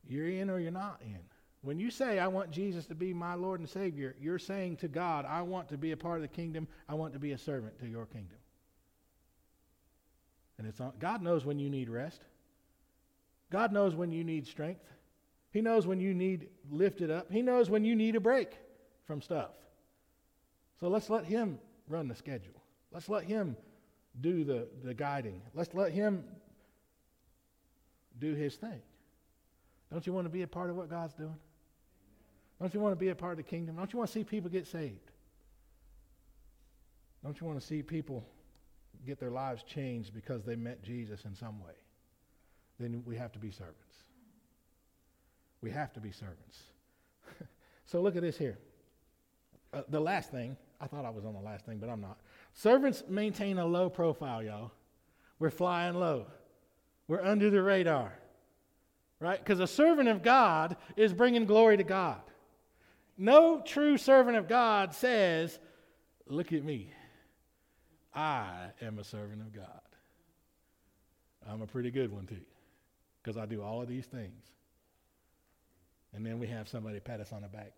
You're 0.07 0.29
in 0.29 0.49
or 0.49 0.59
you're 0.59 0.71
not 0.71 1.01
in. 1.01 1.19
When 1.63 1.79
you 1.79 1.91
say, 1.91 2.17
I 2.17 2.27
want 2.27 2.49
Jesus 2.49 2.87
to 2.87 2.95
be 2.95 3.13
my 3.13 3.35
Lord 3.35 3.59
and 3.59 3.69
Savior, 3.69 4.15
you're 4.19 4.39
saying 4.39 4.77
to 4.77 4.87
God, 4.87 5.25
I 5.25 5.43
want 5.43 5.69
to 5.69 5.77
be 5.77 5.91
a 5.91 5.97
part 5.97 6.15
of 6.15 6.21
the 6.23 6.27
kingdom. 6.27 6.67
I 6.89 6.95
want 6.95 7.13
to 7.13 7.19
be 7.19 7.33
a 7.33 7.37
servant 7.37 7.79
to 7.79 7.87
your 7.87 8.07
kingdom. 8.07 8.37
And 10.57 10.67
it's 10.67 10.81
on, 10.81 10.93
God 10.99 11.21
knows 11.21 11.45
when 11.45 11.59
you 11.59 11.69
need 11.69 11.89
rest. 11.89 12.21
God 13.51 13.71
knows 13.71 13.93
when 13.93 14.11
you 14.11 14.23
need 14.23 14.47
strength. 14.47 14.85
He 15.51 15.61
knows 15.61 15.85
when 15.85 15.99
you 15.99 16.13
need 16.13 16.47
lifted 16.71 17.11
up. 17.11 17.31
He 17.31 17.41
knows 17.41 17.69
when 17.69 17.83
you 17.83 17.95
need 17.95 18.15
a 18.15 18.19
break 18.19 18.57
from 19.05 19.21
stuff. 19.21 19.51
So 20.79 20.87
let's 20.87 21.09
let 21.09 21.25
Him 21.25 21.59
run 21.87 22.07
the 22.07 22.15
schedule. 22.15 22.61
Let's 22.91 23.09
let 23.09 23.25
Him 23.25 23.55
do 24.19 24.43
the, 24.43 24.67
the 24.83 24.93
guiding. 24.93 25.41
Let's 25.53 25.73
let 25.73 25.91
Him 25.91 26.23
do 28.17 28.33
His 28.33 28.55
thing. 28.55 28.81
Don't 29.91 30.07
you 30.07 30.13
want 30.13 30.25
to 30.25 30.29
be 30.29 30.41
a 30.41 30.47
part 30.47 30.69
of 30.69 30.75
what 30.75 30.89
God's 30.89 31.13
doing? 31.13 31.37
Don't 32.61 32.75
you 32.75 32.79
want 32.79 32.91
to 32.91 32.99
be 32.99 33.09
a 33.09 33.15
part 33.15 33.31
of 33.31 33.37
the 33.37 33.43
kingdom? 33.43 33.75
Don't 33.75 33.91
you 33.91 33.97
want 33.97 34.11
to 34.11 34.13
see 34.13 34.23
people 34.23 34.47
get 34.47 34.67
saved? 34.67 35.09
Don't 37.23 37.41
you 37.41 37.47
want 37.47 37.59
to 37.59 37.65
see 37.65 37.81
people 37.81 38.23
get 39.03 39.19
their 39.19 39.31
lives 39.31 39.63
changed 39.63 40.13
because 40.13 40.43
they 40.43 40.55
met 40.55 40.83
Jesus 40.83 41.25
in 41.25 41.35
some 41.35 41.59
way? 41.59 41.73
Then 42.79 43.01
we 43.07 43.17
have 43.17 43.31
to 43.31 43.39
be 43.39 43.49
servants. 43.49 43.95
We 45.61 45.71
have 45.71 45.91
to 45.93 45.99
be 45.99 46.11
servants. 46.11 46.59
so 47.85 47.99
look 47.99 48.15
at 48.15 48.21
this 48.21 48.37
here. 48.37 48.59
Uh, 49.73 49.81
the 49.89 49.99
last 49.99 50.29
thing, 50.29 50.55
I 50.79 50.85
thought 50.85 51.03
I 51.03 51.09
was 51.09 51.25
on 51.25 51.33
the 51.33 51.39
last 51.39 51.65
thing, 51.65 51.79
but 51.79 51.89
I'm 51.89 52.01
not. 52.01 52.19
Servants 52.53 53.03
maintain 53.07 53.57
a 53.57 53.65
low 53.65 53.89
profile, 53.89 54.43
y'all. 54.43 54.71
We're 55.39 55.49
flying 55.49 55.95
low. 55.95 56.27
We're 57.07 57.23
under 57.23 57.49
the 57.49 57.63
radar, 57.63 58.13
right? 59.19 59.39
Because 59.39 59.59
a 59.59 59.67
servant 59.67 60.09
of 60.09 60.21
God 60.21 60.77
is 60.95 61.11
bringing 61.11 61.45
glory 61.45 61.77
to 61.77 61.83
God. 61.83 62.21
No 63.21 63.61
true 63.61 63.99
servant 63.99 64.35
of 64.35 64.47
God 64.47 64.95
says, 64.95 65.59
Look 66.25 66.51
at 66.53 66.63
me. 66.63 66.91
I 68.15 68.71
am 68.81 68.97
a 68.97 69.03
servant 69.03 69.41
of 69.41 69.53
God. 69.53 69.81
I'm 71.47 71.61
a 71.61 71.67
pretty 71.67 71.91
good 71.91 72.11
one, 72.11 72.25
too, 72.25 72.41
because 73.21 73.37
I 73.37 73.45
do 73.45 73.61
all 73.61 73.79
of 73.79 73.87
these 73.87 74.07
things. 74.07 74.43
And 76.15 76.25
then 76.25 76.39
we 76.39 76.47
have 76.47 76.67
somebody 76.67 76.99
pat 76.99 77.19
us 77.19 77.31
on 77.31 77.43
the 77.43 77.47
back. 77.47 77.73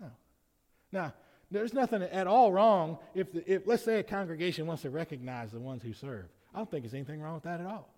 No. 0.00 0.10
Now, 0.90 1.12
there's 1.50 1.74
nothing 1.74 2.02
at 2.02 2.26
all 2.26 2.50
wrong 2.50 2.96
if, 3.14 3.30
the, 3.30 3.52
if, 3.52 3.66
let's 3.66 3.84
say, 3.84 3.98
a 3.98 4.02
congregation 4.02 4.66
wants 4.66 4.82
to 4.82 4.90
recognize 4.90 5.52
the 5.52 5.60
ones 5.60 5.82
who 5.82 5.92
serve. 5.92 6.28
I 6.54 6.58
don't 6.58 6.70
think 6.70 6.84
there's 6.84 6.94
anything 6.94 7.20
wrong 7.20 7.34
with 7.34 7.44
that 7.44 7.60
at 7.60 7.66
all. 7.66 7.92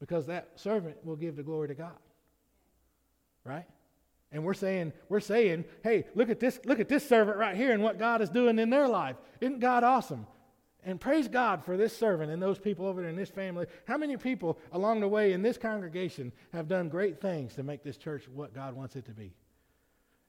Because 0.00 0.26
that 0.26 0.50
servant 0.56 0.96
will 1.04 1.16
give 1.16 1.36
the 1.36 1.44
glory 1.44 1.68
to 1.68 1.74
God. 1.74 1.98
Right? 3.48 3.64
And 4.30 4.44
we're 4.44 4.54
saying, 4.54 4.92
we're 5.08 5.20
saying, 5.20 5.64
hey, 5.82 6.04
look 6.14 6.28
at 6.28 6.38
this, 6.38 6.60
look 6.66 6.80
at 6.80 6.88
this 6.88 7.08
servant 7.08 7.38
right 7.38 7.56
here 7.56 7.72
and 7.72 7.82
what 7.82 7.98
God 7.98 8.20
is 8.20 8.28
doing 8.28 8.58
in 8.58 8.68
their 8.68 8.86
life. 8.86 9.16
Isn't 9.40 9.60
God 9.60 9.84
awesome? 9.84 10.26
And 10.84 11.00
praise 11.00 11.28
God 11.28 11.64
for 11.64 11.76
this 11.76 11.96
servant 11.96 12.30
and 12.30 12.40
those 12.40 12.58
people 12.58 12.86
over 12.86 13.00
there 13.00 13.10
in 13.10 13.16
this 13.16 13.30
family. 13.30 13.66
How 13.86 13.96
many 13.96 14.16
people 14.16 14.58
along 14.72 15.00
the 15.00 15.08
way 15.08 15.32
in 15.32 15.42
this 15.42 15.56
congregation 15.56 16.30
have 16.52 16.68
done 16.68 16.88
great 16.88 17.20
things 17.20 17.54
to 17.54 17.62
make 17.62 17.82
this 17.82 17.96
church 17.96 18.28
what 18.28 18.54
God 18.54 18.74
wants 18.74 18.96
it 18.96 19.06
to 19.06 19.12
be? 19.12 19.32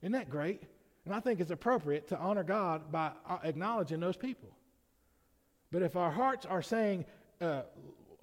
Isn't 0.01 0.13
that 0.13 0.29
great? 0.29 0.63
And 1.05 1.13
I 1.13 1.19
think 1.19 1.39
it's 1.39 1.51
appropriate 1.51 2.07
to 2.09 2.17
honor 2.17 2.43
God 2.43 2.91
by 2.91 3.11
uh, 3.27 3.39
acknowledging 3.43 3.99
those 3.99 4.17
people. 4.17 4.49
But 5.71 5.81
if 5.81 5.95
our 5.95 6.11
hearts 6.11 6.45
are 6.45 6.61
saying, 6.61 7.05
uh, 7.41 7.63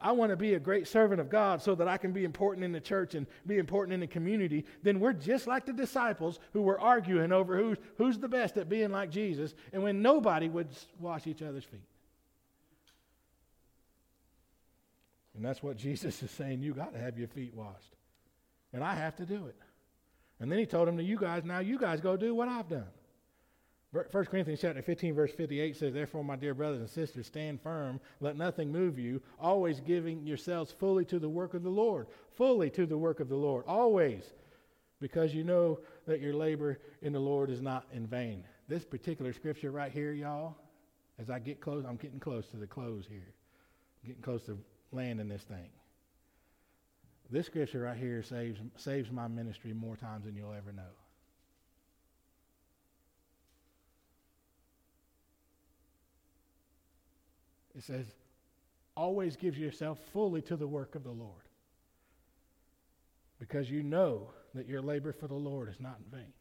I 0.01 0.13
want 0.13 0.31
to 0.31 0.37
be 0.37 0.55
a 0.55 0.61
great 0.61 0.87
servant 0.87 1.21
of 1.21 1.31
God 1.31 1.63
so 1.63 1.75
that 1.75 1.89
I 1.89 1.97
can 1.97 2.13
be 2.13 2.25
important 2.25 2.65
in 2.65 2.73
the 2.73 2.81
church 2.81 3.15
and 3.15 3.27
be 3.47 3.59
important 3.59 3.95
in 3.95 4.01
the 4.01 4.07
community, 4.07 4.65
then 4.83 5.01
we're 5.01 5.15
just 5.15 5.47
like 5.47 5.65
the 5.65 5.73
disciples 5.73 6.39
who 6.53 6.63
were 6.63 6.79
arguing 6.79 7.33
over 7.33 7.57
who's, 7.57 7.79
who's 7.97 8.19
the 8.19 8.29
best 8.29 8.59
at 8.59 8.69
being 8.69 8.91
like 8.91 9.11
Jesus, 9.11 9.55
and 9.73 9.83
when 9.83 10.03
nobody 10.03 10.49
would 10.49 10.69
wash 11.01 11.27
each 11.27 11.43
other's 11.43 11.65
feet. 11.65 11.81
And 15.35 15.45
that's 15.45 15.63
what 15.63 15.77
Jesus 15.79 16.23
is 16.23 16.31
saying. 16.31 16.63
You 16.63 16.75
got 16.75 16.93
to 16.93 16.99
have 16.99 17.19
your 17.19 17.29
feet 17.29 17.55
washed. 17.55 17.95
And 18.73 18.85
I 18.85 18.95
have 18.95 19.17
to 19.17 19.27
do 19.27 19.47
it. 19.47 19.57
And 20.41 20.53
then 20.53 20.59
he 20.59 20.67
told 20.67 20.89
them 20.89 20.99
to 20.99 21.03
you 21.03 21.17
guys, 21.17 21.45
now 21.45 21.61
you 21.61 21.79
guys 21.79 22.01
go 22.01 22.17
do 22.17 22.35
what 22.35 22.49
I've 22.49 22.69
done. 22.69 22.89
1 24.05 24.25
Corinthians 24.27 24.61
chapter 24.61 24.83
15, 24.83 25.15
verse 25.15 25.33
58 25.33 25.77
says, 25.77 25.95
Therefore, 25.95 26.25
my 26.25 26.37
dear 26.37 26.55
brothers 26.55 26.81
and 26.81 26.91
sisters, 26.91 27.27
stand 27.27 27.61
firm, 27.61 28.01
let 28.21 28.37
nothing 28.37 28.71
move 28.71 28.99
you, 28.99 29.23
always 29.41 29.81
giving 29.81 30.27
yourselves 30.27 30.73
fully 30.73 31.05
to 31.07 31.19
the 31.19 31.29
work 31.29 31.55
of 31.55 31.63
the 31.63 31.71
Lord. 31.71 32.07
Fully 32.35 32.71
to 32.71 32.87
the 32.87 32.99
work 32.99 33.21
of 33.21 33.29
the 33.29 33.37
Lord. 33.37 33.65
Always. 33.67 34.35
Because 35.01 35.35
you 35.35 35.45
know 35.45 35.79
that 36.07 36.21
your 36.21 36.35
labor 36.35 36.79
in 37.03 37.13
the 37.13 37.21
Lord 37.21 37.51
is 37.51 37.61
not 37.61 37.87
in 37.93 38.07
vain. 38.07 38.45
This 38.69 38.85
particular 38.85 39.33
scripture 39.33 39.71
right 39.71 39.93
here, 39.93 40.13
y'all, 40.13 40.57
as 41.19 41.31
I 41.31 41.39
get 41.39 41.61
close, 41.61 41.85
I'm 41.87 41.97
getting 41.97 42.21
close 42.21 42.47
to 42.49 42.57
the 42.57 42.67
close 42.67 43.07
here. 43.09 43.35
I'm 44.03 44.09
getting 44.09 44.23
close 44.23 44.43
to 44.45 44.59
landing 44.93 45.29
this 45.29 45.43
thing. 45.43 45.71
This 47.31 47.47
scripture 47.47 47.83
right 47.83 47.97
here 47.97 48.23
saves, 48.23 48.61
saves 48.77 49.11
my 49.11 49.29
ministry 49.29 49.73
more 49.73 49.97
times 49.97 50.25
than 50.25 50.37
you'll 50.37 50.53
ever 50.53 50.73
know. 50.73 50.83
It 57.77 57.83
says, 57.85 58.07
always 58.97 59.37
give 59.37 59.59
yourself 59.59 59.99
fully 60.12 60.41
to 60.43 60.57
the 60.57 60.66
work 60.66 60.95
of 60.95 61.05
the 61.05 61.11
Lord. 61.11 61.43
Because 63.39 63.70
you 63.70 63.83
know 63.83 64.31
that 64.55 64.66
your 64.66 64.81
labor 64.81 65.12
for 65.12 65.29
the 65.29 65.35
Lord 65.35 65.68
is 65.68 65.79
not 65.79 65.99
in 65.99 66.18
vain. 66.18 66.33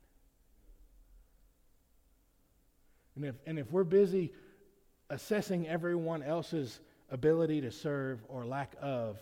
And 3.18 3.26
if, 3.26 3.36
and 3.46 3.60
if 3.60 3.70
we're 3.72 3.84
busy 3.84 4.32
assessing 5.10 5.68
everyone 5.68 6.24
else's 6.24 6.80
ability 7.12 7.62
to 7.62 7.72
serve 7.72 8.24
or 8.30 8.46
lack 8.46 8.76
of, 8.82 9.18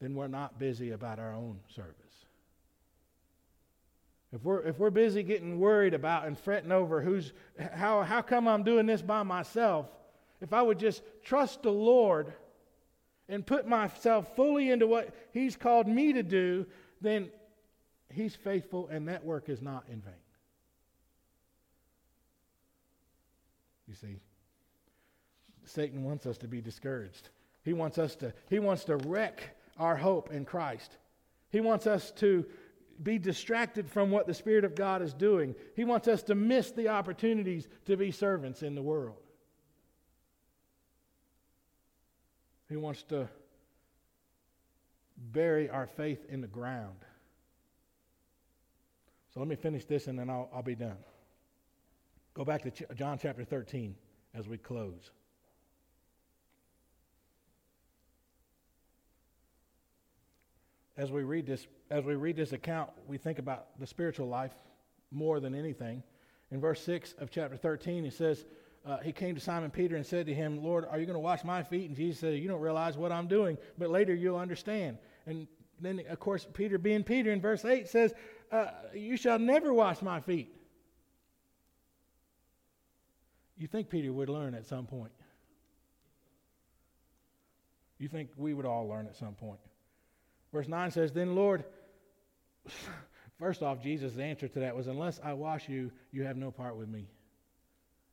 then 0.00 0.14
we're 0.14 0.26
not 0.26 0.58
busy 0.58 0.90
about 0.90 1.20
our 1.20 1.32
own 1.32 1.60
service. 1.68 1.94
If 4.32 4.42
we're, 4.42 4.62
if 4.62 4.78
we're 4.78 4.90
busy 4.90 5.22
getting 5.22 5.60
worried 5.60 5.94
about 5.94 6.26
and 6.26 6.36
fretting 6.36 6.72
over 6.72 7.02
who's, 7.02 7.32
how, 7.74 8.02
how 8.02 8.22
come 8.22 8.48
I'm 8.48 8.64
doing 8.64 8.86
this 8.86 9.02
by 9.02 9.22
myself, 9.22 9.86
if 10.42 10.52
I 10.52 10.60
would 10.60 10.78
just 10.78 11.02
trust 11.22 11.62
the 11.62 11.72
Lord 11.72 12.32
and 13.28 13.46
put 13.46 13.66
myself 13.66 14.34
fully 14.34 14.70
into 14.70 14.86
what 14.86 15.14
He's 15.32 15.56
called 15.56 15.86
me 15.86 16.12
to 16.12 16.22
do, 16.22 16.66
then 17.00 17.30
He's 18.12 18.34
faithful 18.34 18.88
and 18.88 19.08
that 19.08 19.24
work 19.24 19.48
is 19.48 19.62
not 19.62 19.84
in 19.88 20.00
vain. 20.00 20.14
You 23.88 23.94
see, 23.94 24.20
Satan 25.64 26.02
wants 26.02 26.26
us 26.26 26.38
to 26.38 26.48
be 26.48 26.60
discouraged. 26.60 27.28
He 27.62 27.72
wants 27.72 27.98
us 27.98 28.16
to, 28.16 28.32
he 28.50 28.58
wants 28.58 28.84
to 28.84 28.96
wreck 28.96 29.56
our 29.78 29.96
hope 29.96 30.32
in 30.32 30.44
Christ. 30.44 30.96
He 31.50 31.60
wants 31.60 31.86
us 31.86 32.10
to 32.12 32.44
be 33.02 33.18
distracted 33.18 33.88
from 33.88 34.10
what 34.10 34.26
the 34.26 34.34
Spirit 34.34 34.64
of 34.64 34.74
God 34.74 35.02
is 35.02 35.14
doing. 35.14 35.54
He 35.76 35.84
wants 35.84 36.08
us 36.08 36.22
to 36.24 36.34
miss 36.34 36.70
the 36.70 36.88
opportunities 36.88 37.68
to 37.86 37.96
be 37.96 38.10
servants 38.10 38.62
in 38.62 38.74
the 38.74 38.82
world. 38.82 39.16
He 42.72 42.78
wants 42.78 43.02
to 43.10 43.28
bury 45.30 45.68
our 45.68 45.86
faith 45.86 46.24
in 46.30 46.40
the 46.40 46.46
ground. 46.46 46.96
So 49.34 49.40
let 49.40 49.48
me 49.50 49.56
finish 49.56 49.84
this 49.84 50.06
and 50.06 50.18
then 50.18 50.30
I'll, 50.30 50.48
I'll 50.54 50.62
be 50.62 50.74
done. 50.74 50.96
Go 52.32 52.46
back 52.46 52.62
to 52.62 52.70
Ch- 52.70 52.84
John 52.94 53.18
chapter 53.20 53.44
13 53.44 53.94
as 54.32 54.48
we 54.48 54.56
close. 54.56 55.10
As 60.96 61.12
we 61.12 61.24
read 61.24 61.46
this, 61.46 61.66
as 61.90 62.06
we 62.06 62.14
read 62.14 62.36
this 62.36 62.54
account, 62.54 62.88
we 63.06 63.18
think 63.18 63.38
about 63.38 63.78
the 63.80 63.86
spiritual 63.86 64.28
life 64.28 64.54
more 65.10 65.40
than 65.40 65.54
anything. 65.54 66.02
In 66.50 66.58
verse 66.58 66.80
6 66.80 67.16
of 67.18 67.30
chapter 67.30 67.58
13, 67.58 68.06
it 68.06 68.14
says, 68.14 68.46
uh, 68.84 68.98
he 68.98 69.12
came 69.12 69.34
to 69.34 69.40
Simon 69.40 69.70
Peter 69.70 69.96
and 69.96 70.04
said 70.04 70.26
to 70.26 70.34
him, 70.34 70.62
Lord, 70.62 70.84
are 70.90 70.98
you 70.98 71.06
going 71.06 71.14
to 71.14 71.20
wash 71.20 71.44
my 71.44 71.62
feet? 71.62 71.88
And 71.88 71.96
Jesus 71.96 72.20
said, 72.20 72.34
You 72.34 72.48
don't 72.48 72.60
realize 72.60 72.96
what 72.96 73.12
I'm 73.12 73.28
doing, 73.28 73.56
but 73.78 73.90
later 73.90 74.14
you'll 74.14 74.38
understand. 74.38 74.98
And 75.26 75.46
then, 75.80 76.02
of 76.08 76.18
course, 76.18 76.46
Peter, 76.52 76.78
being 76.78 77.04
Peter, 77.04 77.30
in 77.30 77.40
verse 77.40 77.64
8 77.64 77.88
says, 77.88 78.12
uh, 78.50 78.66
You 78.92 79.16
shall 79.16 79.38
never 79.38 79.72
wash 79.72 80.02
my 80.02 80.20
feet. 80.20 80.52
You 83.56 83.68
think 83.68 83.88
Peter 83.88 84.12
would 84.12 84.28
learn 84.28 84.54
at 84.54 84.66
some 84.66 84.86
point? 84.86 85.12
You 87.98 88.08
think 88.08 88.30
we 88.36 88.52
would 88.52 88.66
all 88.66 88.88
learn 88.88 89.06
at 89.06 89.14
some 89.14 89.34
point? 89.34 89.60
Verse 90.52 90.66
9 90.66 90.90
says, 90.90 91.12
Then, 91.12 91.36
Lord, 91.36 91.64
first 93.38 93.62
off, 93.62 93.80
Jesus' 93.80 94.18
answer 94.18 94.48
to 94.48 94.58
that 94.58 94.74
was, 94.74 94.88
Unless 94.88 95.20
I 95.22 95.34
wash 95.34 95.68
you, 95.68 95.92
you 96.10 96.24
have 96.24 96.36
no 96.36 96.50
part 96.50 96.76
with 96.76 96.88
me. 96.88 97.06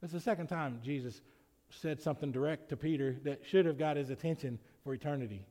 That's 0.02 0.14
the 0.14 0.20
second 0.20 0.48
time 0.48 0.80
Jesus 0.84 1.22
said 1.70 2.02
something 2.02 2.32
direct 2.32 2.70
to 2.70 2.78
Peter 2.78 3.16
that 3.24 3.42
should 3.46 3.66
have 3.66 3.78
got 3.78 3.98
his 3.98 4.10
attention 4.10 4.60
for 4.84 4.94
eternity. 4.94 5.46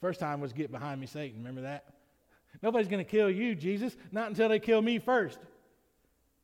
First 0.00 0.20
time 0.20 0.40
was 0.40 0.52
get 0.52 0.70
behind 0.70 1.00
me, 1.00 1.06
Satan. 1.06 1.38
Remember 1.38 1.62
that? 1.62 1.84
Nobody's 2.62 2.88
going 2.88 3.04
to 3.04 3.10
kill 3.10 3.30
you, 3.30 3.54
Jesus, 3.54 3.96
not 4.10 4.28
until 4.28 4.48
they 4.48 4.58
kill 4.58 4.82
me 4.82 4.98
first. 4.98 5.38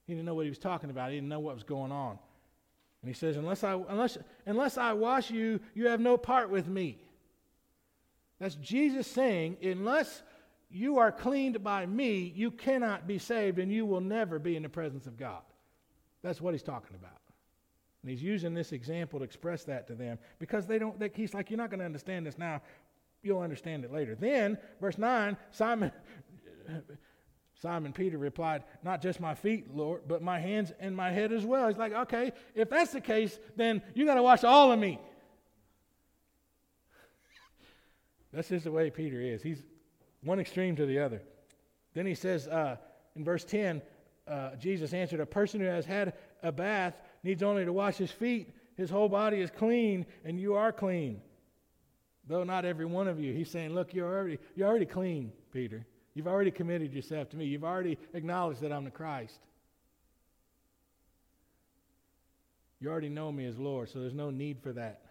He 0.07 0.15
didn't 0.15 0.25
know 0.25 0.35
what 0.35 0.45
he 0.45 0.51
was 0.51 0.59
talking 0.59 0.91
about. 0.91 1.11
He 1.11 1.17
didn't 1.17 1.29
know 1.29 1.41
what 1.41 1.55
was 1.55 1.65
going 1.65 1.93
on. 1.93 2.19
And 3.03 3.09
he 3.09 3.15
says, 3.15 3.37
unless 3.37 3.63
I, 3.63 3.75
unless, 3.89 4.17
unless 4.47 4.79
I 4.79 4.95
wash 4.95 5.31
you, 5.31 5.61
you 5.75 5.89
have 5.89 6.01
no 6.01 6.17
part 6.17 6.51
with 6.51 6.67
me. 6.67 6.99
That's 8.41 8.55
Jesus 8.57 9.07
saying, 9.07 9.59
unless 9.63 10.23
you 10.71 10.99
are 10.99 11.13
cleaned 11.13 11.63
by 11.63 11.87
me, 11.87 12.33
you 12.35 12.51
cannot 12.51 13.07
be 13.07 13.19
saved 13.19 13.59
and 13.59 13.73
you 13.73 13.85
will 13.85 14.01
never 14.01 14.39
be 14.39 14.57
in 14.57 14.63
the 14.63 14.69
presence 14.69 15.07
of 15.07 15.17
God. 15.17 15.43
That's 16.23 16.41
what 16.41 16.55
he's 16.55 16.63
talking 16.63 16.97
about. 16.97 17.19
And 18.03 18.11
he's 18.11 18.23
using 18.23 18.55
this 18.55 18.73
example 18.73 19.19
to 19.19 19.25
express 19.25 19.65
that 19.65 19.87
to 19.89 19.95
them 19.95 20.19
because 20.39 20.67
they 20.67 20.79
don't, 20.79 20.99
they, 20.99 21.11
he's 21.15 21.35
like, 21.35 21.51
you're 21.51 21.59
not 21.59 21.71
going 21.71 21.81
to 21.81 21.87
understand 21.87 22.27
this 22.27 22.39
now. 22.39 22.63
You'll 23.23 23.41
understand 23.41 23.85
it 23.85 23.93
later. 23.93 24.15
Then, 24.15 24.57
verse 24.81 24.99
9, 24.99 25.37
Simon, 25.51 25.91
Simon 27.61 27.93
Peter 27.93 28.19
replied, 28.19 28.63
Not 28.85 29.03
just 29.03 29.19
my 29.19 29.35
feet, 29.35 29.75
Lord, 29.75 30.03
but 30.07 30.23
my 30.23 30.39
hands 30.39 30.73
and 30.79 30.97
my 30.97 31.11
head 31.11 31.33
as 31.33 31.45
well. 31.45 31.67
He's 31.69 31.77
like, 31.77 31.93
Okay, 31.93 32.33
if 32.55 32.71
that's 32.71 32.93
the 32.93 33.01
case, 33.01 33.39
then 33.57 33.83
you 33.95 34.07
got 34.07 34.15
to 34.15 34.23
wash 34.23 34.45
all 34.45 34.71
of 34.71 34.79
me. 34.79 35.01
that's 38.33 38.49
just 38.49 38.65
the 38.65 38.71
way 38.71 38.91
Peter 38.91 39.21
is. 39.21 39.43
He's 39.43 39.63
one 40.23 40.39
extreme 40.39 40.77
to 40.77 40.87
the 40.87 41.01
other. 41.01 41.21
Then 41.95 42.07
he 42.07 42.15
says 42.15 42.47
uh, 42.47 42.77
in 43.17 43.25
verse 43.25 43.45
10, 43.45 43.83
uh, 44.29 44.57
Jesus 44.57 44.93
answered, 44.93 45.21
A 45.21 45.27
person 45.27 45.61
who 45.61 45.67
has 45.67 45.85
had 45.87 46.15
a 46.43 46.53
bath 46.53 46.95
needs 47.23 47.43
only 47.43 47.65
to 47.65 47.73
wash 47.73 47.97
his 47.97 48.11
feet. 48.11 48.55
His 48.77 48.91
whole 48.91 49.09
body 49.09 49.41
is 49.41 49.51
clean, 49.51 50.07
and 50.25 50.39
you 50.39 50.55
are 50.55 50.73
clean. 50.73 51.21
Though 52.27 52.45
not 52.45 52.65
every 52.65 52.85
one 52.85 53.09
of 53.09 53.19
you. 53.19 53.33
He's 53.33 53.51
saying, 53.51 53.75
Look, 53.75 53.95
you're 53.95 54.07
already, 54.07 54.39
you're 54.55 54.69
already 54.69 54.87
clean, 54.87 55.33
Peter. 55.53 55.87
You've 56.15 56.29
already 56.29 56.51
committed 56.51 56.93
yourself 56.93 57.31
to 57.31 57.37
me. 57.37 57.47
You've 57.47 57.65
already 57.65 57.99
acknowledged 58.13 58.61
that 58.61 58.73
I'm 58.73 58.85
the 58.85 58.91
Christ. 58.91 59.39
You 62.81 62.91
already 62.91 63.09
know 63.09 63.33
me 63.33 63.47
as 63.47 63.59
Lord, 63.59 63.89
so 63.89 64.01
there's 64.01 64.15
no 64.15 64.31
need 64.31 64.59
for 64.63 64.73
that. 64.75 65.03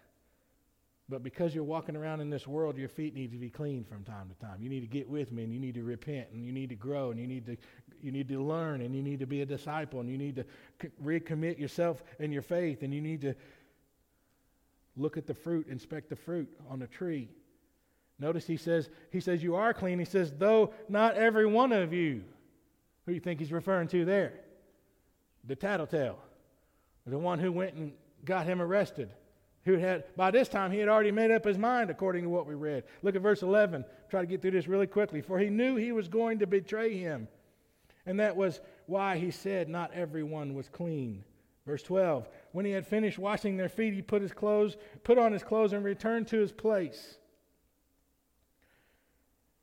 But 1.10 1.22
because 1.22 1.54
you're 1.54 1.64
walking 1.64 1.96
around 1.96 2.20
in 2.20 2.28
this 2.28 2.46
world, 2.46 2.76
your 2.76 2.88
feet 2.88 3.14
need 3.14 3.32
to 3.32 3.38
be 3.38 3.48
clean 3.48 3.82
from 3.82 4.04
time 4.04 4.28
to 4.28 4.46
time. 4.46 4.60
You 4.60 4.68
need 4.68 4.80
to 4.80 4.86
get 4.86 5.08
with 5.08 5.32
me 5.32 5.42
and 5.42 5.52
you 5.52 5.58
need 5.58 5.74
to 5.74 5.82
repent 5.82 6.28
and 6.32 6.44
you 6.44 6.52
need 6.52 6.68
to 6.68 6.74
grow 6.74 7.10
and 7.10 7.18
you 7.18 7.26
need 7.26 7.46
to 7.46 7.56
you 8.02 8.12
need 8.12 8.28
to 8.28 8.42
learn 8.42 8.82
and 8.82 8.94
you 8.94 9.02
need 9.02 9.18
to 9.18 9.26
be 9.26 9.40
a 9.40 9.46
disciple 9.46 10.00
and 10.00 10.08
you 10.08 10.18
need 10.18 10.36
to 10.36 10.44
recommit 11.02 11.58
yourself 11.58 12.02
and 12.20 12.32
your 12.32 12.42
faith 12.42 12.82
and 12.82 12.94
you 12.94 13.00
need 13.00 13.22
to 13.22 13.34
look 14.96 15.16
at 15.16 15.26
the 15.26 15.34
fruit, 15.34 15.66
inspect 15.68 16.10
the 16.10 16.16
fruit 16.16 16.48
on 16.68 16.78
the 16.78 16.86
tree. 16.86 17.28
Notice 18.20 18.46
he 18.46 18.56
says, 18.56 18.90
he 19.10 19.20
says, 19.20 19.42
you 19.42 19.54
are 19.54 19.72
clean. 19.72 19.98
He 19.98 20.04
says, 20.04 20.32
though 20.36 20.74
not 20.88 21.14
every 21.14 21.46
one 21.46 21.72
of 21.72 21.92
you. 21.92 22.22
Who 23.06 23.12
do 23.12 23.14
you 23.14 23.20
think 23.20 23.40
he's 23.40 23.52
referring 23.52 23.88
to 23.88 24.04
there? 24.04 24.34
The 25.44 25.56
tattletale. 25.56 26.18
The 27.06 27.18
one 27.18 27.38
who 27.38 27.50
went 27.50 27.74
and 27.74 27.92
got 28.24 28.44
him 28.44 28.60
arrested. 28.60 29.10
Who 29.68 29.76
had, 29.76 30.04
by 30.16 30.30
this 30.30 30.48
time, 30.48 30.72
he 30.72 30.78
had 30.78 30.88
already 30.88 31.10
made 31.10 31.30
up 31.30 31.44
his 31.44 31.58
mind, 31.58 31.90
according 31.90 32.22
to 32.22 32.30
what 32.30 32.46
we 32.46 32.54
read. 32.54 32.84
Look 33.02 33.14
at 33.14 33.20
verse 33.20 33.42
11. 33.42 33.84
Try 34.08 34.22
to 34.22 34.26
get 34.26 34.40
through 34.40 34.52
this 34.52 34.66
really 34.66 34.86
quickly. 34.86 35.20
For 35.20 35.38
he 35.38 35.50
knew 35.50 35.76
he 35.76 35.92
was 35.92 36.08
going 36.08 36.38
to 36.38 36.46
betray 36.46 36.96
him. 36.96 37.28
And 38.06 38.18
that 38.18 38.34
was 38.34 38.62
why 38.86 39.18
he 39.18 39.30
said, 39.30 39.68
Not 39.68 39.92
everyone 39.92 40.54
was 40.54 40.70
clean. 40.70 41.22
Verse 41.66 41.82
12. 41.82 42.26
When 42.52 42.64
he 42.64 42.70
had 42.72 42.86
finished 42.86 43.18
washing 43.18 43.58
their 43.58 43.68
feet, 43.68 43.92
he 43.92 44.00
put 44.00 44.22
his 44.22 44.32
clothes, 44.32 44.78
put 45.04 45.18
on 45.18 45.32
his 45.32 45.42
clothes, 45.42 45.74
and 45.74 45.84
returned 45.84 46.28
to 46.28 46.38
his 46.38 46.50
place. 46.50 47.18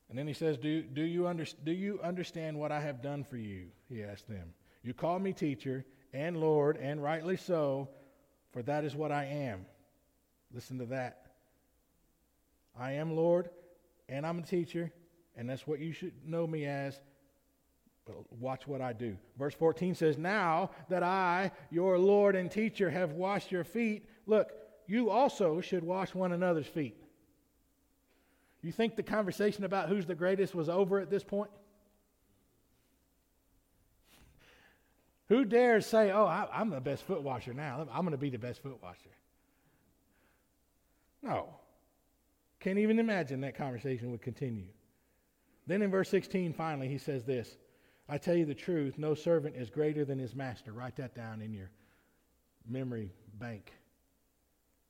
And 0.09 0.19
then 0.19 0.27
he 0.27 0.33
says, 0.33 0.59
do, 0.59 0.83
do, 0.83 1.01
you 1.01 1.25
under, 1.25 1.45
do 1.63 1.71
you 1.71 1.99
understand 2.03 2.59
what 2.59 2.71
I 2.71 2.79
have 2.79 3.01
done 3.01 3.23
for 3.23 3.37
you? 3.37 3.69
He 3.89 4.03
asked 4.03 4.29
them. 4.29 4.53
You 4.83 4.93
call 4.93 5.17
me 5.17 5.33
teacher 5.33 5.83
and 6.13 6.37
Lord, 6.37 6.77
and 6.77 7.01
rightly 7.01 7.37
so, 7.37 7.89
for 8.53 8.61
that 8.61 8.83
is 8.83 8.95
what 8.95 9.11
I 9.11 9.25
am. 9.25 9.65
Listen 10.55 10.79
to 10.79 10.85
that. 10.85 11.25
I 12.79 12.93
am 12.93 13.13
Lord, 13.13 13.49
and 14.07 14.25
I'm 14.25 14.39
a 14.39 14.41
teacher, 14.41 14.89
and 15.35 15.49
that's 15.49 15.67
what 15.67 15.79
you 15.79 15.91
should 15.91 16.13
know 16.25 16.47
me 16.47 16.65
as. 16.65 16.97
But 18.05 18.15
watch 18.39 18.65
what 18.65 18.79
I 18.79 18.93
do. 18.93 19.17
Verse 19.37 19.53
14 19.53 19.95
says, 19.95 20.17
Now 20.17 20.69
that 20.87 21.03
I, 21.03 21.51
your 21.71 21.99
Lord 21.99 22.37
and 22.37 22.49
teacher, 22.49 22.89
have 22.89 23.11
washed 23.11 23.51
your 23.51 23.65
feet, 23.65 24.07
look, 24.27 24.53
you 24.87 25.09
also 25.09 25.59
should 25.59 25.83
wash 25.83 26.15
one 26.15 26.31
another's 26.31 26.67
feet. 26.67 26.95
You 28.61 28.71
think 28.71 28.95
the 28.95 29.03
conversation 29.03 29.65
about 29.65 29.89
who's 29.89 30.05
the 30.05 30.15
greatest 30.15 30.55
was 30.55 30.69
over 30.69 30.99
at 30.99 31.09
this 31.09 31.23
point? 31.23 31.51
Who 35.27 35.43
dares 35.43 35.85
say, 35.85 36.11
Oh, 36.11 36.25
I, 36.25 36.61
am 36.61 36.69
the 36.69 36.79
best 36.79 37.03
foot 37.03 37.23
washer 37.23 37.53
now? 37.53 37.87
I'm 37.91 38.01
going 38.01 38.11
to 38.11 38.17
be 38.17 38.29
the 38.29 38.37
best 38.37 38.63
foot 38.63 38.81
washer. 38.81 39.09
No. 41.25 41.49
Can't 42.61 42.79
even 42.79 42.99
imagine 42.99 43.41
that 43.41 43.57
conversation 43.57 44.11
would 44.11 44.21
continue. 44.21 44.67
Then 45.67 45.81
in 45.81 45.91
verse 45.91 46.09
16, 46.09 46.53
finally, 46.53 46.87
he 46.87 46.97
says 46.97 47.25
this 47.25 47.57
I 48.07 48.17
tell 48.17 48.35
you 48.35 48.45
the 48.45 48.55
truth, 48.55 48.97
no 48.97 49.13
servant 49.13 49.55
is 49.57 49.69
greater 49.69 50.05
than 50.05 50.19
his 50.19 50.35
master. 50.35 50.71
Write 50.71 50.95
that 50.95 51.15
down 51.15 51.41
in 51.41 51.53
your 51.53 51.71
memory 52.67 53.11
bank. 53.39 53.73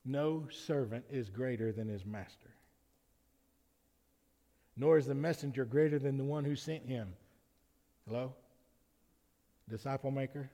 No 0.04 0.48
servant 0.52 1.06
is 1.10 1.30
greater 1.30 1.72
than 1.72 1.88
his 1.88 2.06
master 2.06 2.56
nor 4.78 4.98
is 4.98 5.06
the 5.06 5.16
messenger 5.16 5.66
greater 5.66 6.00
than 6.00 6.18
the 6.18 6.24
one 6.24 6.44
who 6.44 6.56
sent 6.56 6.86
him. 6.86 7.14
Hello? 8.08 8.34
Disciple 9.70 10.12
maker, 10.12 10.50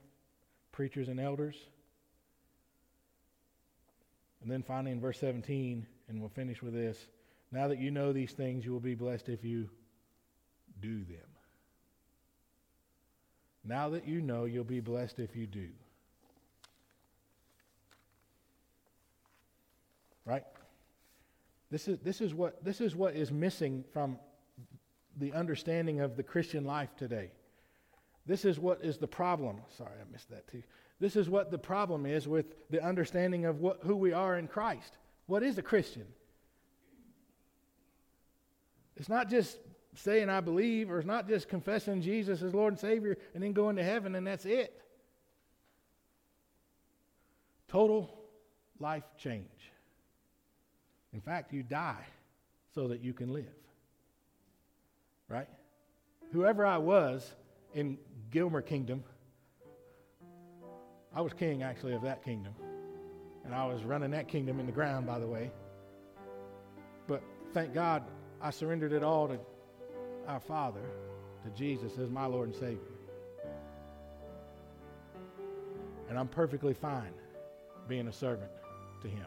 preachers 0.72 1.10
and 1.10 1.20
elders. 1.20 1.56
And 4.42 4.52
then 4.52 4.64
finally 4.64 4.92
in 4.92 5.00
verse 5.00 5.20
17, 5.20 5.86
and 6.10 6.20
we'll 6.20 6.30
finish 6.30 6.62
with 6.62 6.74
this. 6.74 7.08
Now 7.52 7.68
that 7.68 7.80
you 7.80 7.92
know 7.92 8.12
these 8.14 8.32
things, 8.32 8.66
you 8.66 8.72
will 8.72 8.80
be 8.80 8.96
blessed 8.96 9.30
if 9.30 9.44
you 9.44 9.70
do 10.82 11.04
them. 11.04 11.18
Now 13.64 13.90
that 13.90 14.08
you 14.08 14.22
know, 14.22 14.46
you'll 14.46 14.64
be 14.64 14.80
blessed 14.80 15.20
if 15.20 15.36
you 15.36 15.46
do. 15.46 15.70
Right? 20.26 20.44
This 21.70 21.88
is, 21.88 22.00
this, 22.00 22.22
is 22.22 22.34
what, 22.34 22.64
this 22.64 22.82
is 22.82 22.96
what 22.96 23.16
is 23.16 23.32
missing 23.32 23.84
from 23.94 24.18
the 25.18 25.34
understanding 25.34 26.00
of 26.00 26.16
the 26.16 26.24
Christian 26.24 26.66
life 26.66 26.90
today. 26.98 27.32
This 28.26 28.46
is 28.46 28.60
what 28.60 28.84
is 28.84 28.98
the 28.98 29.08
problem. 29.08 29.58
Sorry, 29.78 29.92
I 30.00 30.12
missed 30.12 30.30
that 30.30 30.48
too. 30.48 30.64
This 31.02 31.16
is 31.16 31.28
what 31.28 31.50
the 31.50 31.58
problem 31.58 32.06
is 32.06 32.28
with 32.28 32.70
the 32.70 32.82
understanding 32.82 33.46
of 33.46 33.60
what, 33.60 33.80
who 33.82 33.96
we 33.96 34.14
are 34.14 34.38
in 34.38 34.48
Christ. 34.48 35.00
What 35.26 35.42
is 35.42 35.58
a 35.58 35.64
Christian? 35.64 36.06
It's 38.96 39.10
not 39.10 39.28
just 39.28 39.58
saying 39.96 40.30
I 40.30 40.42
believe, 40.42 40.92
or 40.92 41.00
it's 41.00 41.08
not 41.08 41.28
just 41.28 41.50
confessing 41.50 42.04
Jesus 42.04 42.44
as 42.44 42.54
Lord 42.54 42.74
and 42.74 42.80
Savior 42.80 43.18
and 43.34 43.42
then 43.42 43.52
going 43.52 43.78
to 43.78 43.84
heaven 43.84 44.14
and 44.14 44.28
that's 44.28 44.46
it. 44.46 44.80
Total 47.68 48.16
life 48.80 49.04
change. 49.18 49.48
In 51.14 51.20
fact, 51.20 51.52
you 51.52 51.64
die 51.64 52.06
so 52.76 52.90
that 52.90 53.04
you 53.04 53.14
can 53.14 53.34
live. 53.34 53.46
Right? 55.28 55.50
Whoever 56.32 56.64
I 56.64 56.78
was 56.78 57.34
in 57.74 57.98
Gilmer 58.30 58.62
Kingdom, 58.62 59.04
I 61.14 61.22
was 61.22 61.34
king 61.34 61.64
actually 61.64 61.94
of 61.94 62.02
that 62.04 62.24
kingdom. 62.24 62.54
And 63.44 63.54
I 63.54 63.66
was 63.66 63.84
running 63.84 64.12
that 64.12 64.28
kingdom 64.28 64.60
in 64.60 64.66
the 64.66 64.72
ground, 64.72 65.06
by 65.06 65.20
the 65.20 65.28
way. 65.28 65.52
But 67.08 67.24
thank 67.54 67.74
God 67.74 68.04
I 68.42 68.52
surrendered 68.52 68.94
it 68.94 69.04
all 69.04 69.28
to 69.28 69.40
our 70.28 70.40
Father, 70.40 70.82
to 71.44 71.50
Jesus 71.52 71.98
as 71.98 72.10
my 72.10 72.26
Lord 72.26 72.50
and 72.50 72.56
Savior. 72.56 72.80
And 76.08 76.18
I'm 76.20 76.28
perfectly 76.28 76.74
fine 76.74 77.14
being 77.88 78.08
a 78.08 78.14
servant 78.14 78.52
to 79.02 79.08
Him. 79.08 79.26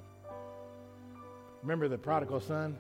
Remember 1.62 1.89
the 1.89 1.99
prodigal 1.99 2.41
son? 2.41 2.78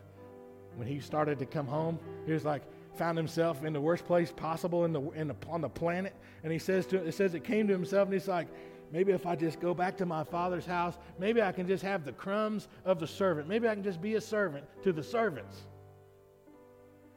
When 0.76 0.86
he 0.88 1.00
started 1.00 1.38
to 1.38 1.46
come 1.46 1.66
home, 1.66 1.98
he 2.26 2.32
was 2.32 2.44
like, 2.44 2.62
found 2.96 3.16
himself 3.16 3.64
in 3.64 3.72
the 3.72 3.80
worst 3.80 4.06
place 4.06 4.32
possible 4.32 4.84
in 4.84 4.92
the, 4.92 5.00
in 5.12 5.28
the, 5.28 5.34
on 5.48 5.60
the 5.60 5.68
planet. 5.68 6.14
And 6.42 6.52
he 6.52 6.58
says 6.58 6.86
to, 6.86 6.96
it 6.96 7.12
says 7.12 7.34
it 7.34 7.44
came 7.44 7.66
to 7.68 7.72
himself 7.72 8.06
and 8.06 8.12
he's 8.12 8.28
like, 8.28 8.48
maybe 8.92 9.12
if 9.12 9.26
I 9.26 9.36
just 9.36 9.60
go 9.60 9.74
back 9.74 9.96
to 9.98 10.06
my 10.06 10.24
father's 10.24 10.66
house, 10.66 10.96
maybe 11.18 11.42
I 11.42 11.52
can 11.52 11.66
just 11.66 11.82
have 11.82 12.04
the 12.04 12.12
crumbs 12.12 12.68
of 12.84 12.98
the 13.00 13.06
servant. 13.06 13.48
Maybe 13.48 13.68
I 13.68 13.74
can 13.74 13.84
just 13.84 14.00
be 14.00 14.14
a 14.14 14.20
servant 14.20 14.64
to 14.82 14.92
the 14.92 15.02
servants. 15.02 15.62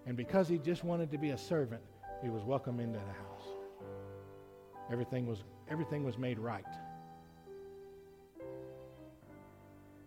And 0.06 0.16
because 0.16 0.48
he 0.48 0.58
just 0.58 0.84
wanted 0.84 1.12
to 1.12 1.18
be 1.18 1.32
a 1.32 1.38
servant, 1.38 1.82
he 2.24 2.30
was 2.30 2.44
welcome 2.44 2.80
into 2.80 3.00
the 3.00 3.06
house. 3.06 3.48
Everything 4.92 5.28
was, 5.28 5.44
everything 5.70 6.04
was 6.04 6.18
made 6.18 6.40
right. 6.40 6.66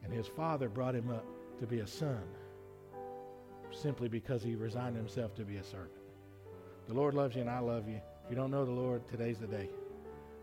And 0.03 0.13
his 0.13 0.27
father 0.27 0.69
brought 0.69 0.95
him 0.95 1.11
up 1.11 1.25
to 1.61 1.67
be 1.67 1.81
a 1.81 1.87
son 1.87 2.23
simply 3.71 4.09
because 4.09 4.43
he 4.43 4.57
resigned 4.57 4.97
himself 4.97 5.35
to 5.37 5.45
be 5.45 5.57
a 5.57 5.65
servant. 5.65 5.93
The 6.89 6.95
Lord 6.95 7.15
loves 7.15 7.37
you 7.37 7.43
and 7.43 7.51
I 7.51 7.61
love 7.61 7.89
you. 7.89 8.01
If 8.25 8.31
you 8.31 8.37
don't 8.37 8.51
know 8.51 8.65
the 8.65 8.73
Lord, 8.73 9.07
today's 9.09 9.39
the 9.39 9.47
day. 9.47 9.69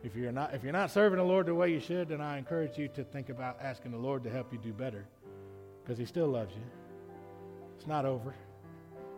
If 0.04 0.16
you're 0.16 0.32
not 0.32 0.54
if 0.54 0.64
you're 0.64 0.74
not 0.74 0.92
serving 0.92 1.18
the 1.18 1.26
Lord 1.26 1.48
the 1.48 1.56
way 1.56 1.72
you 1.72 1.80
should, 1.80 2.10
then 2.10 2.22
I 2.22 2.38
encourage 2.38 2.78
you 2.78 2.88
to 2.90 3.04
think 3.04 3.30
about 3.30 3.58
asking 3.62 3.92
the 3.92 3.98
Lord 3.98 4.24
to 4.24 4.30
help 4.30 4.54
you 4.54 4.60
do 4.60 4.74
better 4.74 5.06
because 5.84 5.98
he 5.98 6.06
still 6.06 6.28
loves 6.28 6.54
you. 6.56 6.62
It's 7.78 7.88
not 7.88 8.06
over. 8.06 8.36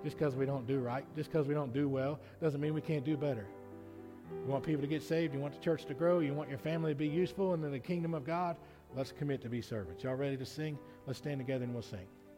Just 0.03 0.17
because 0.17 0.35
we 0.35 0.45
don't 0.45 0.65
do 0.65 0.79
right, 0.79 1.03
just 1.15 1.31
because 1.31 1.47
we 1.47 1.53
don't 1.53 1.73
do 1.73 1.89
well, 1.89 2.19
doesn't 2.41 2.61
mean 2.61 2.73
we 2.73 2.81
can't 2.81 3.03
do 3.03 3.17
better. 3.17 3.45
You 4.31 4.51
want 4.51 4.63
people 4.63 4.81
to 4.81 4.87
get 4.87 5.03
saved, 5.03 5.33
you 5.33 5.39
want 5.39 5.53
the 5.53 5.59
church 5.59 5.85
to 5.85 5.93
grow, 5.93 6.19
you 6.19 6.33
want 6.33 6.49
your 6.49 6.59
family 6.59 6.91
to 6.91 6.95
be 6.95 7.07
useful 7.07 7.53
and 7.53 7.63
in 7.65 7.71
the 7.71 7.79
kingdom 7.79 8.13
of 8.13 8.23
God, 8.23 8.55
let's 8.95 9.11
commit 9.11 9.41
to 9.41 9.49
be 9.49 9.61
servants. 9.61 10.03
Y'all 10.03 10.15
ready 10.15 10.37
to 10.37 10.45
sing? 10.45 10.77
Let's 11.05 11.19
stand 11.19 11.39
together 11.39 11.65
and 11.65 11.73
we'll 11.73 11.83
sing. 11.83 12.07